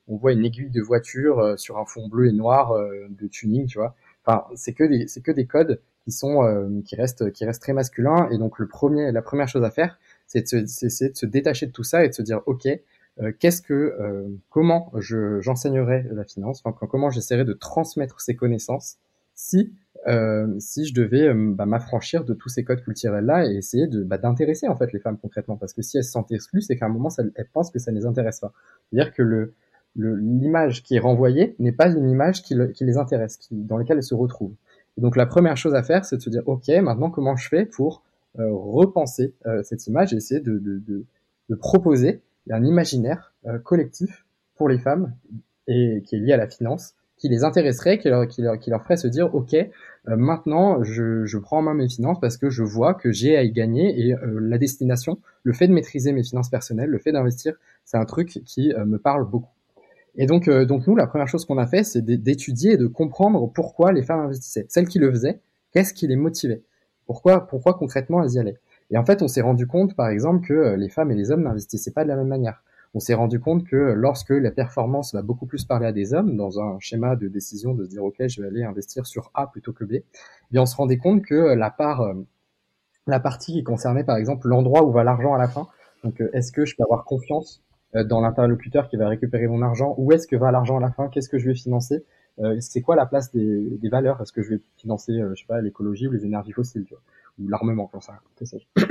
on 0.09 0.17
voit 0.17 0.33
une 0.33 0.47
aiguille 0.47 0.71
de 0.71 0.81
voiture 0.81 1.59
sur 1.59 1.79
un 1.79 1.85
fond 1.85 2.09
bleu 2.09 2.29
et 2.29 2.33
noir 2.33 2.75
de 3.11 3.27
tuning, 3.27 3.67
tu 3.67 3.79
vois. 3.79 3.95
Enfin, 4.25 4.45
c'est 4.55 4.73
que 4.73 4.85
des 4.85 5.07
c'est 5.09 5.21
que 5.21 5.33
des 5.33 5.47
codes 5.47 5.81
qui 6.05 6.13
sont 6.13 6.83
qui 6.85 6.97
restent 6.97 7.33
qui 7.33 7.45
restent 7.45 7.63
très 7.63 7.73
masculins. 7.73 8.29
Et 8.31 8.39
donc 8.39 8.59
le 8.59 8.69
premier, 8.69 9.11
la 9.11 9.23
première 9.23 9.49
chose 9.49 9.65
à 9.65 9.71
faire, 9.71 9.99
c'est 10.27 10.53
de, 10.53 10.67
se, 10.67 10.87
de 11.09 11.15
se 11.15 11.27
détacher 11.27 11.67
de 11.67 11.73
tout 11.73 11.85
ça 11.85 12.05
et 12.05 12.09
de 12.09 12.15
se 12.15 12.23
dire, 12.23 12.41
ok, 12.47 12.69
qu'est-ce 13.39 13.63
que 13.63 13.97
comment 14.51 14.93
je 14.97 15.41
j'enseignerai 15.41 16.07
la 16.13 16.25
finance, 16.25 16.63
enfin, 16.65 16.77
comment 16.87 17.11
j'essaierai 17.11 17.45
de 17.45 17.55
transmettre 17.55 18.21
ces 18.21 18.37
connaissances 18.37 18.99
si 19.35 19.73
euh, 20.07 20.55
si 20.59 20.85
je 20.85 20.93
devais 20.93 21.29
euh, 21.29 21.53
bah, 21.55 21.65
m'affranchir 21.65 22.25
de 22.25 22.35
tous 22.35 22.51
ces 22.51 22.63
codes 22.63 22.83
culturels 22.83 23.25
là 23.25 23.47
et 23.47 23.57
essayer 23.57 23.87
de 23.87 24.03
bah, 24.03 24.19
d'intéresser 24.19 24.69
en 24.69 24.77
fait 24.77 24.93
les 24.93 24.99
femmes 24.99 25.17
concrètement? 25.17 25.57
Parce 25.57 25.73
que 25.73 25.81
si 25.81 25.97
elles 25.97 26.05
se 26.05 26.11
sentent 26.11 26.31
exclues 26.31 26.61
c'est 26.61 26.77
qu'à 26.77 26.87
un 26.87 26.91
moment 26.91 27.09
elles 27.19 27.49
pensent 27.53 27.71
que 27.71 27.79
ça 27.79 27.91
ne 27.91 27.97
les 27.97 28.05
intéresse 28.05 28.41
pas. 28.41 28.53
C'est 28.91 29.01
à 29.01 29.05
dire 29.05 29.15
que 29.15 29.23
le 29.23 29.55
l'image 29.97 30.83
qui 30.83 30.97
est 30.97 31.01
renvoyée 31.01 31.55
n'est 31.61 31.73
pas 31.73 31.89
une 31.89 32.11
image 32.11 32.43
qui, 32.43 32.57
qui 32.75 32.85
les 32.85 32.97
intéresse 32.97 33.37
qui, 33.37 33.55
dans 33.55 33.79
laquelle 33.79 33.97
elles 33.97 34.03
se 34.03 34.15
retrouvent 34.15 34.57
donc 34.97 35.17
la 35.17 35.27
première 35.27 35.57
chose 35.57 35.75
à 35.75 35.83
faire 35.83 36.05
c'est 36.05 36.17
de 36.17 36.23
se 36.23 36.31
dire 36.31 36.43
ok 36.47 36.69
maintenant 36.83 37.11
comment 37.11 37.37
je 37.37 37.49
fais 37.49 37.65
pour 37.65 38.03
euh, 38.39 38.49
repenser 38.51 39.35
euh, 39.47 39.63
cette 39.63 39.87
image 39.87 40.13
et 40.13 40.17
essayer 40.17 40.41
de, 40.41 41.05
proposer 41.59 42.23
un 42.51 42.65
imaginaire 42.65 43.33
collectif 43.65 44.25
pour 44.57 44.69
les 44.69 44.79
femmes 44.79 45.15
et 45.69 46.03
qui 46.05 46.17
est 46.17 46.19
lié 46.19 46.33
à 46.33 46.37
la 46.37 46.49
finance 46.49 46.95
qui 47.17 47.29
les 47.29 47.45
intéresserait, 47.45 47.99
qui 47.99 48.09
leur, 48.09 48.83
ferait 48.83 48.97
se 48.97 49.07
dire, 49.07 49.35
OK, 49.35 49.55
euh, 49.55 49.67
maintenant, 50.09 50.83
je, 50.83 51.25
je, 51.25 51.39
prends 51.39 51.59
en 51.59 51.63
main 51.63 51.75
mes 51.75 51.89
finances 51.89 52.21
parce 52.21 52.37
que 52.37 52.51
je 52.51 52.63
vois 52.63 52.95
que 52.95 53.13
j'ai 53.13 53.37
à 53.37 53.43
y 53.43 53.53
gagner 53.53 53.99
et 53.99 54.15
euh, 54.15 54.39
la 54.41 54.59
destination, 54.59 55.19
le 55.43 55.53
fait 55.53 55.69
de 55.69 55.73
maîtriser 55.73 56.13
mes 56.13 56.23
finances 56.23 56.51
personnelles, 56.51 56.91
le 56.91 56.99
fait 56.99 57.13
d'investir, 57.13 57.55
c'est 57.85 57.97
un 57.97 58.05
truc 58.05 58.43
qui 58.45 58.73
euh, 58.75 58.85
me 58.85 58.99
parle 58.99 59.29
beaucoup. 59.29 59.54
Et 60.17 60.27
donc, 60.27 60.49
donc 60.49 60.87
nous, 60.87 60.95
la 60.95 61.07
première 61.07 61.29
chose 61.29 61.45
qu'on 61.45 61.59
a 61.59 61.67
fait, 61.67 61.85
c'est 61.85 62.03
d'étudier 62.03 62.73
et 62.73 62.77
de 62.77 62.87
comprendre 62.87 63.51
pourquoi 63.53 63.93
les 63.93 64.03
femmes 64.03 64.21
investissaient. 64.21 64.67
Celles 64.69 64.89
qui 64.89 64.99
le 64.99 65.11
faisaient, 65.11 65.41
qu'est-ce 65.73 65.93
qui 65.93 66.07
les 66.07 66.17
motivait? 66.17 66.63
Pourquoi, 67.07 67.47
pourquoi 67.47 67.75
concrètement 67.75 68.23
elles 68.23 68.33
y 68.33 68.39
allaient? 68.39 68.59
Et 68.91 68.99
en 68.99 69.05
fait, 69.05 69.23
on 69.23 69.29
s'est 69.29 69.41
rendu 69.41 69.67
compte, 69.67 69.97
par 69.97 70.09
exemple, 70.09 70.47
que 70.47 70.75
les 70.77 70.89
femmes 70.89 71.11
et 71.11 71.15
les 71.15 71.31
hommes 71.31 71.43
n'investissaient 71.43 71.91
pas 71.91 72.05
de 72.05 72.09
la 72.09 72.17
même 72.17 72.29
manière. 72.29 72.63
On 72.97 73.01
s'est 73.01 73.15
rendu 73.15 73.41
compte 73.41 73.65
que 73.65 73.75
lorsque 73.77 74.31
la 74.31 74.53
performance 74.53 75.15
va 75.15 75.23
beaucoup 75.23 75.47
plus 75.47 75.65
parler 75.65 75.87
à 75.87 75.93
des 75.93 76.15
hommes, 76.15 76.37
dans 76.37 76.61
un 76.61 76.79
schéma 76.79 77.17
de 77.17 77.27
décision 77.27 77.75
de 77.75 77.85
se 77.85 77.91
dire 77.91 78.05
ok, 78.05 78.17
je 78.29 78.41
vais 78.41 78.47
aller 78.47 78.63
investir 78.63 79.07
sur 79.07 79.33
A 79.35 79.49
plutôt 79.49 79.73
que 79.73 79.85
B, 79.85 79.95
eh 79.95 80.05
bien 80.53 80.63
on 80.63 80.67
se 80.67 80.77
rendait 80.77 80.97
compte 80.97 81.23
que 81.23 81.35
la 81.35 81.71
part, 81.71 82.03
euh, 82.03 82.15
la 83.09 83.19
partie 83.19 83.53
qui 83.53 83.65
concernait 83.65 84.05
par 84.05 84.17
exemple 84.17 84.47
l'endroit 84.47 84.85
où 84.85 84.93
va 84.93 85.03
l'argent 85.03 85.35
à 85.35 85.39
la 85.39 85.49
fin, 85.49 85.67
donc 86.05 86.21
euh, 86.21 86.31
est-ce 86.35 86.53
que 86.53 86.65
je 86.65 86.77
peux 86.77 86.85
avoir 86.85 87.05
confiance 87.05 87.65
euh, 87.73 87.74
dans 87.95 88.21
l'interlocuteur 88.21 88.89
qui 88.89 88.97
va 88.97 89.09
récupérer 89.09 89.47
mon 89.47 89.63
argent, 89.63 89.95
où 89.99 90.13
est-ce 90.13 90.27
que 90.27 90.37
va 90.37 90.51
l'argent 90.51 90.79
à 90.79 90.81
la 90.81 90.91
fin, 90.91 91.09
qu'est-ce 91.09 91.29
que 91.29 91.39
je 91.39 91.47
vais 91.47 91.55
financer, 91.55 92.05
c'est 92.61 92.83
quoi 92.83 92.97
la 92.97 93.07
place 93.07 93.33
des, 93.33 93.89
valeurs, 93.89 94.21
est-ce 94.21 94.33
que 94.33 94.43
je 94.43 94.51
vais 94.51 94.61
financer, 94.77 95.13
je 95.35 95.41
sais 95.41 95.47
pas, 95.47 95.61
l'écologie 95.61 96.09
ou 96.09 96.11
les 96.13 96.25
énergies 96.25 96.53
fossiles, 96.53 96.85
tu 96.85 96.95
vois? 96.95 97.03
Ou 97.41 97.49
l'armement, 97.49 97.87
comme 97.89 98.01
ça, 98.01 98.21
que 98.37 98.45
sais 98.45 98.59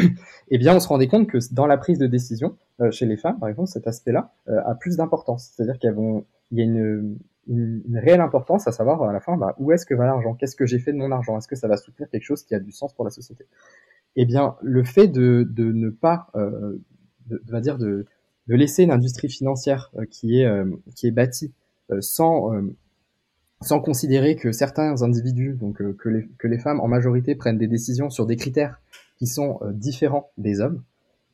Eh 0.49 0.57
bien, 0.57 0.75
on 0.75 0.79
se 0.79 0.87
rendait 0.87 1.07
compte 1.07 1.27
que 1.27 1.37
dans 1.53 1.65
la 1.65 1.77
prise 1.77 1.97
de 1.97 2.07
décision, 2.07 2.57
euh, 2.81 2.91
chez 2.91 3.05
les 3.05 3.15
femmes, 3.15 3.39
par 3.39 3.49
exemple, 3.49 3.69
cet 3.69 3.87
aspect-là 3.87 4.33
euh, 4.49 4.61
a 4.65 4.75
plus 4.75 4.97
d'importance. 4.97 5.51
C'est-à-dire 5.53 5.77
qu'il 5.79 5.89
y 6.51 6.61
a 6.61 6.65
une, 6.65 7.17
une, 7.47 7.97
réelle 7.97 8.21
importance 8.21 8.67
à 8.67 8.71
savoir 8.71 9.01
à 9.03 9.13
la 9.13 9.21
fin, 9.21 9.37
bah, 9.37 9.55
où 9.59 9.71
est-ce 9.71 9.85
que 9.85 9.93
va 9.93 10.05
l'argent? 10.05 10.33
Qu'est-ce 10.33 10.55
que 10.55 10.65
j'ai 10.65 10.79
fait 10.79 10.91
de 10.91 10.97
mon 10.97 11.11
argent? 11.11 11.37
Est-ce 11.37 11.47
que 11.47 11.55
ça 11.55 11.67
va 11.67 11.77
soutenir 11.77 12.09
quelque 12.09 12.23
chose 12.23 12.43
qui 12.43 12.53
a 12.53 12.59
du 12.59 12.71
sens 12.71 12.93
pour 12.93 13.05
la 13.05 13.11
société? 13.11 13.45
Eh 14.15 14.25
bien, 14.25 14.55
le 14.61 14.83
fait 14.83 15.07
de, 15.07 15.47
de 15.49 15.71
ne 15.71 15.89
pas, 15.89 16.27
euh, 16.35 16.81
de, 17.27 17.41
va 17.47 17.61
dire, 17.61 17.77
de, 17.77 18.05
de 18.47 18.55
laisser 18.55 18.83
une 18.83 18.91
industrie 18.91 19.29
financière 19.29 19.91
euh, 19.97 20.05
qui 20.09 20.41
est 20.41 20.49
qui 20.95 21.07
est 21.07 21.11
bâtie 21.11 21.53
sans 21.99 22.51
sans 23.63 23.79
considérer 23.79 24.35
que 24.35 24.51
certains 24.51 25.01
individus, 25.01 25.53
donc 25.59 25.81
euh, 25.81 25.95
que, 25.97 26.47
les, 26.47 26.59
femmes 26.59 26.79
en 26.79 26.87
majorité 26.87 27.35
prennent 27.35 27.57
des 27.57 27.67
décisions 27.67 28.09
sur 28.09 28.25
des 28.25 28.35
critères 28.35 28.79
qui 29.17 29.27
sont 29.27 29.59
euh, 29.61 29.71
différents 29.71 30.31
des 30.37 30.59
hommes, 30.59 30.83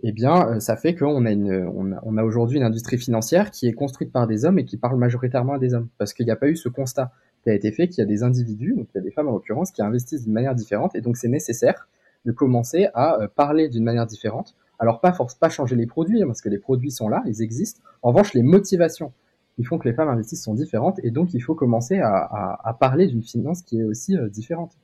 eh 0.02 0.12
bien, 0.12 0.48
euh, 0.48 0.60
ça 0.60 0.78
fait 0.78 0.95
qu'on 0.95 1.26
a, 1.26 1.34
on 1.34 2.17
a, 2.17 2.22
a 2.22 2.24
aujourd'hui 2.24 2.58
une 2.58 2.63
industrie 2.63 2.98
financière 2.98 3.52
qui 3.52 3.67
est 3.67 3.74
construite 3.74 4.12
par 4.12 4.28
des 4.28 4.45
hommes 4.45 4.60
et 4.60 4.65
qui 4.65 4.78
parle 4.78 4.98
majoritairement 4.98 5.54
à 5.54 5.60
des 5.60 5.74
hommes, 5.74 5.89
parce 5.98 6.13
qu'il 6.13 6.26
n'y 6.26 6.32
a 6.32 6.36
pas 6.36 6.48
eu 6.48 6.56
ce 6.56 6.69
constat 6.69 7.12
qui 7.43 7.50
a 7.50 7.54
été 7.54 7.72
fait 7.72 7.88
qu'il 7.88 8.00
y 8.00 8.02
a 8.02 8.06
des 8.06 8.24
individus, 8.24 8.76
donc 8.76 8.88
il 8.93 8.98
y 8.98 9.02
a 9.02 9.04
des 9.04 9.12
femmes 9.12 9.28
en 9.28 9.32
l'occurrence, 9.32 9.72
qui 9.72 9.82
investissent 9.82 10.24
d'une 10.24 10.34
manière 10.34 10.56
différente, 10.56 10.95
et 10.95 11.02
donc 11.02 11.17
c'est 11.17 11.30
nécessaire 11.30 11.88
de 12.26 12.32
commencer 12.32 12.89
à 12.93 13.17
parler 13.36 13.69
d'une 13.69 13.84
manière 13.84 14.06
différente. 14.06 14.56
Alors 14.79 15.01
pas 15.01 15.11
force 15.13 15.35
pas 15.35 15.49
changer 15.49 15.75
les 15.75 15.85
produits, 15.85 16.23
hein, 16.23 16.27
parce 16.27 16.41
que 16.41 16.49
les 16.49 16.57
produits 16.57 16.91
sont 16.91 17.09
là, 17.09 17.21
ils 17.25 17.41
existent. 17.41 17.81
En 18.01 18.09
revanche, 18.09 18.33
les 18.33 18.43
motivations 18.43 19.13
qui 19.55 19.63
font 19.63 19.77
que 19.77 19.87
les 19.87 19.93
femmes 19.93 20.09
investissent 20.09 20.43
sont 20.43 20.53
différentes 20.53 20.99
et 21.03 21.11
donc 21.11 21.33
il 21.33 21.41
faut 21.41 21.55
commencer 21.55 21.99
à, 21.99 22.77
parler 22.79 23.07
d'une 23.07 23.23
finance 23.23 23.61
qui 23.61 23.79
est 23.79 23.83
aussi 23.83 24.17
euh, 24.17 24.29
différente. 24.29 24.77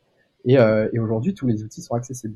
Et, 0.44 0.60
euh, 0.60 0.90
et 0.94 1.00
aujourd'hui, 1.00 1.34
tous 1.34 1.48
les 1.48 1.64
outils 1.64 1.82
sont 1.82 1.96
accessibles. 1.96 2.36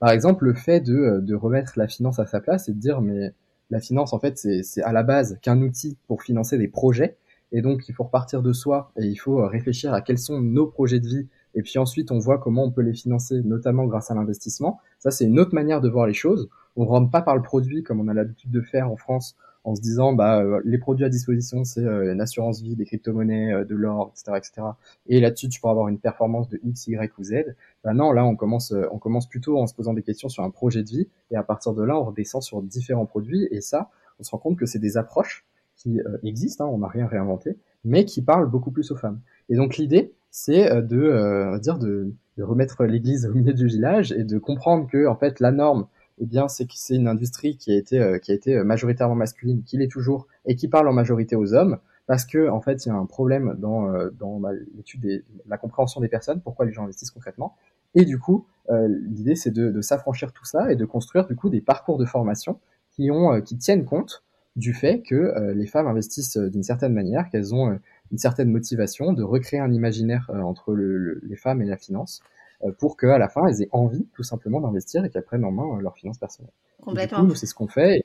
Par 0.00 0.10
exemple, 0.10 0.44
le 0.44 0.54
fait 0.54 0.80
de, 0.80 0.96
euh, 0.96 1.20
de 1.20 1.34
remettre 1.34 1.74
la 1.76 1.86
finance 1.86 2.18
à 2.18 2.26
sa 2.26 2.40
place 2.40 2.68
et 2.68 2.72
de 2.72 2.78
dire 2.78 3.00
mais 3.00 3.32
la 3.70 3.80
finance 3.80 4.12
en 4.12 4.18
fait 4.18 4.38
c'est 4.38 4.82
à 4.82 4.92
la 4.92 5.02
base 5.02 5.38
qu'un 5.42 5.60
outil 5.62 5.96
pour 6.06 6.22
financer 6.22 6.58
des 6.58 6.68
projets 6.68 7.16
et 7.52 7.62
donc 7.62 7.88
il 7.88 7.94
faut 7.94 8.04
repartir 8.04 8.42
de 8.42 8.52
soi 8.52 8.92
et 8.96 9.06
il 9.06 9.16
faut 9.16 9.46
réfléchir 9.46 9.92
à 9.94 10.00
quels 10.00 10.18
sont 10.18 10.40
nos 10.40 10.66
projets 10.66 11.00
de 11.00 11.08
vie 11.08 11.28
et 11.54 11.62
puis 11.62 11.78
ensuite 11.78 12.10
on 12.10 12.18
voit 12.18 12.38
comment 12.38 12.64
on 12.64 12.70
peut 12.70 12.82
les 12.82 12.92
financer 12.92 13.40
notamment 13.42 13.86
grâce 13.86 14.10
à 14.10 14.14
l'investissement. 14.14 14.80
Ça 14.98 15.10
c'est 15.10 15.24
une 15.24 15.38
autre 15.40 15.54
manière 15.54 15.80
de 15.80 15.88
voir 15.88 16.06
les 16.06 16.14
choses. 16.14 16.48
On 16.76 16.84
rentre 16.86 17.10
pas 17.10 17.22
par 17.22 17.36
le 17.36 17.42
produit 17.42 17.82
comme 17.82 18.00
on 18.00 18.08
a 18.08 18.14
l'habitude 18.14 18.50
de 18.50 18.60
faire 18.60 18.90
en 18.90 18.96
France 18.96 19.36
en 19.64 19.74
se 19.74 19.80
disant 19.80 20.12
bah 20.12 20.40
euh, 20.40 20.60
les 20.64 20.78
produits 20.78 21.04
à 21.04 21.08
disposition 21.08 21.64
c'est 21.64 21.84
euh, 21.84 22.12
une 22.12 22.20
assurance 22.20 22.60
vie, 22.60 22.76
des 22.76 22.84
crypto-monnaies, 22.84 23.52
euh, 23.52 23.64
de 23.64 23.74
l'or, 23.74 24.12
etc., 24.12 24.36
etc. 24.36 24.68
Et 25.06 25.20
là-dessus 25.20 25.48
tu 25.48 25.60
peux 25.60 25.68
avoir 25.68 25.88
une 25.88 25.98
performance 25.98 26.48
de 26.48 26.60
X, 26.62 26.86
Y 26.86 27.12
ou 27.18 27.24
Z. 27.24 27.56
Bah 27.82 27.94
non, 27.94 28.12
là 28.12 28.24
on 28.24 28.36
commence 28.36 28.74
on 28.92 28.98
commence 28.98 29.28
plutôt 29.28 29.58
en 29.58 29.66
se 29.66 29.74
posant 29.74 29.94
des 29.94 30.02
questions 30.02 30.28
sur 30.28 30.44
un 30.44 30.50
projet 30.50 30.82
de 30.82 30.88
vie 30.88 31.08
et 31.30 31.36
à 31.36 31.42
partir 31.42 31.72
de 31.72 31.82
là 31.82 31.98
on 31.98 32.04
redescend 32.04 32.42
sur 32.42 32.62
différents 32.62 33.06
produits 33.06 33.48
et 33.50 33.60
ça 33.60 33.90
on 34.20 34.22
se 34.22 34.30
rend 34.30 34.38
compte 34.38 34.58
que 34.58 34.66
c'est 34.66 34.78
des 34.78 34.96
approches 34.96 35.44
qui 35.76 36.00
existent, 36.22 36.66
hein, 36.66 36.70
on 36.72 36.78
n'a 36.78 36.86
rien 36.86 37.06
réinventé, 37.08 37.58
mais 37.84 38.04
qui 38.04 38.22
parlent 38.22 38.48
beaucoup 38.48 38.70
plus 38.70 38.92
aux 38.92 38.96
femmes. 38.96 39.20
Et 39.48 39.56
donc 39.56 39.76
l'idée 39.76 40.12
c'est 40.30 40.82
de 40.82 41.58
dire 41.58 41.78
de, 41.78 42.12
de 42.36 42.42
remettre 42.42 42.84
l'église 42.84 43.26
au 43.26 43.32
milieu 43.32 43.54
du 43.54 43.66
village 43.66 44.12
et 44.12 44.24
de 44.24 44.38
comprendre 44.38 44.86
que 44.88 45.06
en 45.06 45.16
fait 45.16 45.40
la 45.40 45.52
norme 45.52 45.86
eh 46.18 46.26
bien, 46.26 46.48
c'est 46.48 46.66
que 46.66 46.74
c'est 46.76 46.94
une 46.94 47.08
industrie 47.08 47.56
qui 47.56 47.72
a 47.72 47.76
été 47.76 47.98
euh, 47.98 48.18
qui 48.18 48.30
a 48.32 48.34
été 48.34 48.56
euh, 48.56 48.64
majoritairement 48.64 49.14
masculine, 49.14 49.62
qui 49.64 49.76
l'est 49.78 49.90
toujours, 49.90 50.26
et 50.46 50.54
qui 50.56 50.68
parle 50.68 50.88
en 50.88 50.92
majorité 50.92 51.36
aux 51.36 51.54
hommes, 51.54 51.78
parce 52.06 52.24
que 52.24 52.48
en 52.48 52.60
fait, 52.60 52.86
il 52.86 52.88
y 52.88 52.92
a 52.92 52.94
un 52.94 53.06
problème 53.06 53.56
dans 53.58 53.92
euh, 53.92 54.10
dans 54.18 54.40
l'étude 54.76 55.00
de 55.00 55.24
la 55.48 55.58
compréhension 55.58 56.00
des 56.00 56.08
personnes, 56.08 56.40
pourquoi 56.40 56.66
les 56.66 56.72
gens 56.72 56.84
investissent 56.84 57.10
concrètement, 57.10 57.56
et 57.94 58.04
du 58.04 58.18
coup, 58.18 58.46
l'idée 58.70 59.34
c'est 59.36 59.50
de, 59.50 59.70
de 59.70 59.80
s'affranchir 59.82 60.32
tout 60.32 60.46
ça 60.46 60.72
et 60.72 60.76
de 60.76 60.84
construire 60.86 61.26
du 61.26 61.36
coup 61.36 61.50
des 61.50 61.60
parcours 61.60 61.98
de 61.98 62.06
formation 62.06 62.58
qui 62.90 63.10
ont 63.10 63.40
qui 63.42 63.58
tiennent 63.58 63.84
compte 63.84 64.24
du 64.56 64.72
fait 64.72 65.02
que 65.02 65.52
les 65.52 65.66
femmes 65.66 65.86
investissent 65.86 66.38
d'une 66.38 66.62
certaine 66.62 66.94
manière, 66.94 67.28
qu'elles 67.28 67.54
ont 67.54 67.78
une 68.10 68.18
certaine 68.18 68.50
motivation 68.50 69.12
de 69.12 69.22
recréer 69.22 69.60
un 69.60 69.70
imaginaire 69.70 70.30
entre 70.32 70.72
le, 70.72 71.20
les 71.24 71.36
femmes 71.36 71.60
et 71.60 71.66
la 71.66 71.76
finance 71.76 72.22
euh, 72.22 72.33
pour 72.78 72.96
qu'à 72.96 73.18
la 73.18 73.28
fin, 73.28 73.46
elles 73.46 73.62
aient 73.62 73.68
envie 73.72 74.06
tout 74.14 74.22
simplement 74.22 74.60
d'investir 74.60 75.04
et 75.04 75.10
qu'elles 75.10 75.24
prennent 75.24 75.44
en 75.44 75.52
main 75.52 75.76
euh, 75.76 75.82
leurs 75.82 75.96
finances 75.96 76.18
personnelles. 76.18 76.52
Complètement. 76.82 77.22
nous, 77.22 77.34
c'est 77.34 77.46
ce 77.46 77.54
qu'on 77.54 77.68
fait 77.68 77.98
et 77.98 78.04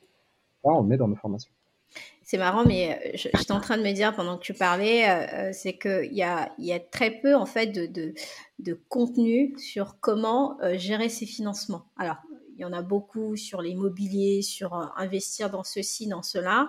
on 0.62 0.82
le 0.82 0.88
met 0.88 0.96
dans 0.96 1.08
nos 1.08 1.16
formations. 1.16 1.52
C'est 2.22 2.38
marrant, 2.38 2.64
mais 2.64 3.00
euh, 3.04 3.10
j'étais 3.14 3.52
en 3.52 3.60
train 3.60 3.76
de 3.76 3.82
me 3.82 3.92
dire 3.92 4.14
pendant 4.14 4.38
que 4.38 4.42
tu 4.42 4.54
parlais, 4.54 5.52
c'est 5.52 5.76
qu'il 5.78 6.12
y 6.12 6.22
a, 6.22 6.52
y 6.58 6.72
a 6.72 6.78
très 6.78 7.10
peu 7.10 7.34
en 7.34 7.46
fait 7.46 7.68
de, 7.68 7.86
de, 7.86 8.14
de 8.60 8.80
contenu 8.88 9.54
sur 9.58 9.98
comment 10.00 10.56
gérer 10.74 11.08
ses 11.08 11.26
financements. 11.26 11.86
Alors, 11.96 12.16
il 12.60 12.62
y 12.62 12.66
en 12.66 12.74
a 12.74 12.82
beaucoup 12.82 13.36
sur 13.36 13.62
l'immobilier, 13.62 14.42
sur 14.42 14.74
investir 14.96 15.48
dans 15.48 15.64
ceci, 15.64 16.06
dans 16.06 16.22
cela, 16.22 16.68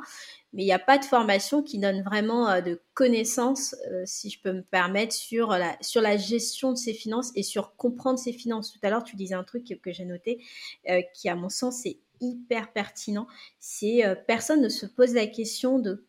mais 0.53 0.63
il 0.63 0.65
n'y 0.65 0.71
a 0.71 0.79
pas 0.79 0.97
de 0.97 1.03
formation 1.03 1.61
qui 1.63 1.79
donne 1.79 2.01
vraiment 2.01 2.49
euh, 2.49 2.61
de 2.61 2.81
connaissances, 2.93 3.75
euh, 3.89 4.03
si 4.05 4.29
je 4.29 4.41
peux 4.41 4.53
me 4.53 4.61
permettre, 4.61 5.13
sur 5.13 5.49
la, 5.49 6.17
gestion 6.17 6.71
de 6.71 6.77
ses 6.77 6.93
finances 6.93 7.31
et 7.35 7.43
sur 7.43 7.75
comprendre 7.75 8.19
ses 8.19 8.31
finances. 8.31 8.71
Tout 8.71 8.79
à 8.83 8.89
l'heure, 8.89 9.03
tu 9.03 9.17
disais 9.17 9.35
un 9.35 9.43
truc 9.43 9.79
que, 9.81 9.91
j'ai 9.91 10.05
noté, 10.05 10.41
euh, 10.89 11.01
qui 11.13 11.27
à 11.27 11.35
mon 11.35 11.49
sens 11.49 11.85
est 11.85 11.99
hyper 12.21 12.71
pertinent. 12.71 13.27
C'est 13.59 14.03
personne 14.27 14.61
ne 14.61 14.69
se 14.69 14.85
pose 14.85 15.13
la 15.13 15.27
question 15.27 15.77
de 15.77 16.05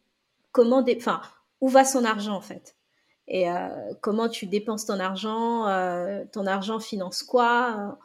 comment, 0.53 0.85
enfin, 0.97 1.23
où 1.61 1.69
va 1.69 1.85
son 1.85 2.05
argent 2.05 2.35
en 2.35 2.41
fait 2.41 2.77
et 3.29 3.47
comment 4.03 4.29
tu 4.29 4.47
dépenses 4.47 4.85
ton 4.85 4.99
argent, 4.99 5.65
ton 6.33 6.45
argent 6.45 6.81
finance 6.81 7.23
quoi 7.23 7.97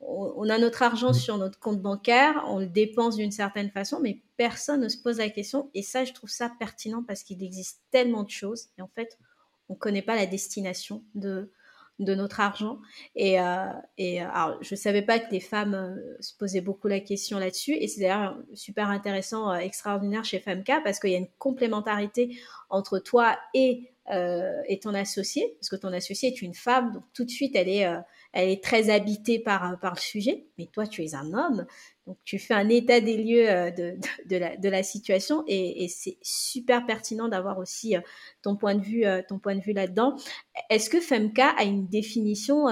on 0.00 0.48
a 0.48 0.58
notre 0.58 0.82
argent 0.82 1.10
mm. 1.10 1.14
sur 1.14 1.38
notre 1.38 1.58
compte 1.58 1.80
bancaire, 1.80 2.44
on 2.48 2.58
le 2.58 2.66
dépense 2.66 3.16
d'une 3.16 3.32
certaine 3.32 3.70
façon, 3.70 4.00
mais 4.00 4.20
personne 4.36 4.80
ne 4.80 4.88
se 4.88 4.98
pose 4.98 5.18
la 5.18 5.30
question. 5.30 5.70
Et 5.74 5.82
ça, 5.82 6.04
je 6.04 6.12
trouve 6.12 6.30
ça 6.30 6.50
pertinent 6.58 7.02
parce 7.02 7.22
qu'il 7.22 7.42
existe 7.42 7.82
tellement 7.90 8.22
de 8.22 8.30
choses. 8.30 8.68
Et 8.78 8.82
en 8.82 8.90
fait, 8.94 9.18
on 9.68 9.74
ne 9.74 9.78
connaît 9.78 10.02
pas 10.02 10.14
la 10.14 10.26
destination 10.26 11.02
de, 11.14 11.50
de 11.98 12.14
notre 12.14 12.40
argent. 12.40 12.78
Et, 13.14 13.40
euh, 13.40 13.66
et 13.98 14.20
alors, 14.20 14.58
je 14.62 14.74
ne 14.74 14.78
savais 14.78 15.02
pas 15.02 15.18
que 15.18 15.30
les 15.32 15.40
femmes 15.40 15.74
euh, 15.74 16.16
se 16.20 16.34
posaient 16.34 16.60
beaucoup 16.60 16.88
la 16.88 17.00
question 17.00 17.38
là-dessus. 17.38 17.72
Et 17.72 17.88
c'est 17.88 18.02
d'ailleurs 18.02 18.38
super 18.54 18.90
intéressant, 18.90 19.50
euh, 19.50 19.56
extraordinaire 19.56 20.24
chez 20.24 20.38
Femka 20.38 20.80
parce 20.84 21.00
qu'il 21.00 21.10
y 21.10 21.14
a 21.14 21.18
une 21.18 21.30
complémentarité 21.38 22.38
entre 22.68 22.98
toi 22.98 23.38
et, 23.54 23.90
et 24.68 24.78
ton 24.78 24.94
associé. 24.94 25.56
Parce 25.58 25.68
que 25.68 25.76
ton 25.76 25.92
associé 25.92 26.28
est 26.28 26.42
une 26.42 26.54
femme, 26.54 26.92
donc 26.92 27.02
tout 27.12 27.24
de 27.24 27.30
suite, 27.30 27.56
elle 27.56 27.68
est 27.68 27.86
elle 28.36 28.50
est 28.50 28.62
très 28.62 28.90
habitée 28.90 29.38
par, 29.38 29.80
par 29.80 29.94
le 29.94 30.00
sujet, 30.00 30.46
mais 30.58 30.66
toi, 30.66 30.86
tu 30.86 31.02
es 31.02 31.14
un 31.14 31.32
homme, 31.32 31.64
donc 32.06 32.18
tu 32.22 32.38
fais 32.38 32.52
un 32.52 32.68
état 32.68 33.00
des 33.00 33.16
lieux 33.16 33.48
euh, 33.50 33.70
de, 33.70 33.96
de, 34.26 34.36
la, 34.36 34.56
de 34.58 34.68
la, 34.68 34.82
situation 34.82 35.42
et, 35.46 35.88
c'est 35.88 36.18
super 36.20 36.84
pertinent 36.84 37.28
d'avoir 37.28 37.56
aussi 37.58 37.96
euh, 37.96 38.00
ton 38.42 38.54
point 38.54 38.74
de 38.74 38.82
vue, 38.82 39.06
euh, 39.06 39.22
ton 39.26 39.38
point 39.38 39.56
de 39.56 39.62
vue 39.62 39.72
là-dedans. 39.72 40.16
Est-ce 40.68 40.90
que 40.90 41.00
Femka 41.00 41.48
a 41.56 41.64
une 41.64 41.88
définition 41.88 42.66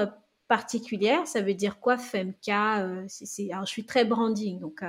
particulière? 0.49 1.27
Ça 1.27 1.41
veut 1.41 1.55
dire 1.55 1.81
quoi 1.81 1.97
Femka 1.97 2.75
Alors, 2.75 3.07
je 3.09 3.65
suis 3.65 3.87
très 3.87 4.05
branding, 4.05 4.61
donc 4.61 4.83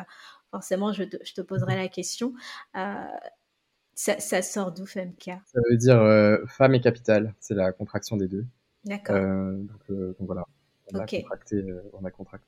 forcément, 0.52 0.92
je 0.92 1.04
te, 1.04 1.16
je 1.24 1.34
te, 1.34 1.42
poserai 1.42 1.78
la 1.78 1.88
question. 1.88 2.34
Ça, 2.74 4.20
ça, 4.20 4.42
sort 4.42 4.74
d'où 4.74 4.86
Femka? 4.86 5.40
Ça 5.46 5.60
veut 5.70 5.78
dire 5.78 6.02
femme 6.50 6.76
et 6.76 6.82
capital, 6.82 7.34
c'est 7.40 7.56
la 7.56 7.72
contraction 7.72 8.18
des 8.18 8.28
deux. 8.28 8.46
D'accord. 8.86 9.16
On 11.14 11.18
a 11.18 11.22
contracté, 11.22 11.56
euh, 11.56 11.92
on 11.94 12.06
a 12.06 12.12
contracté. 12.12 12.48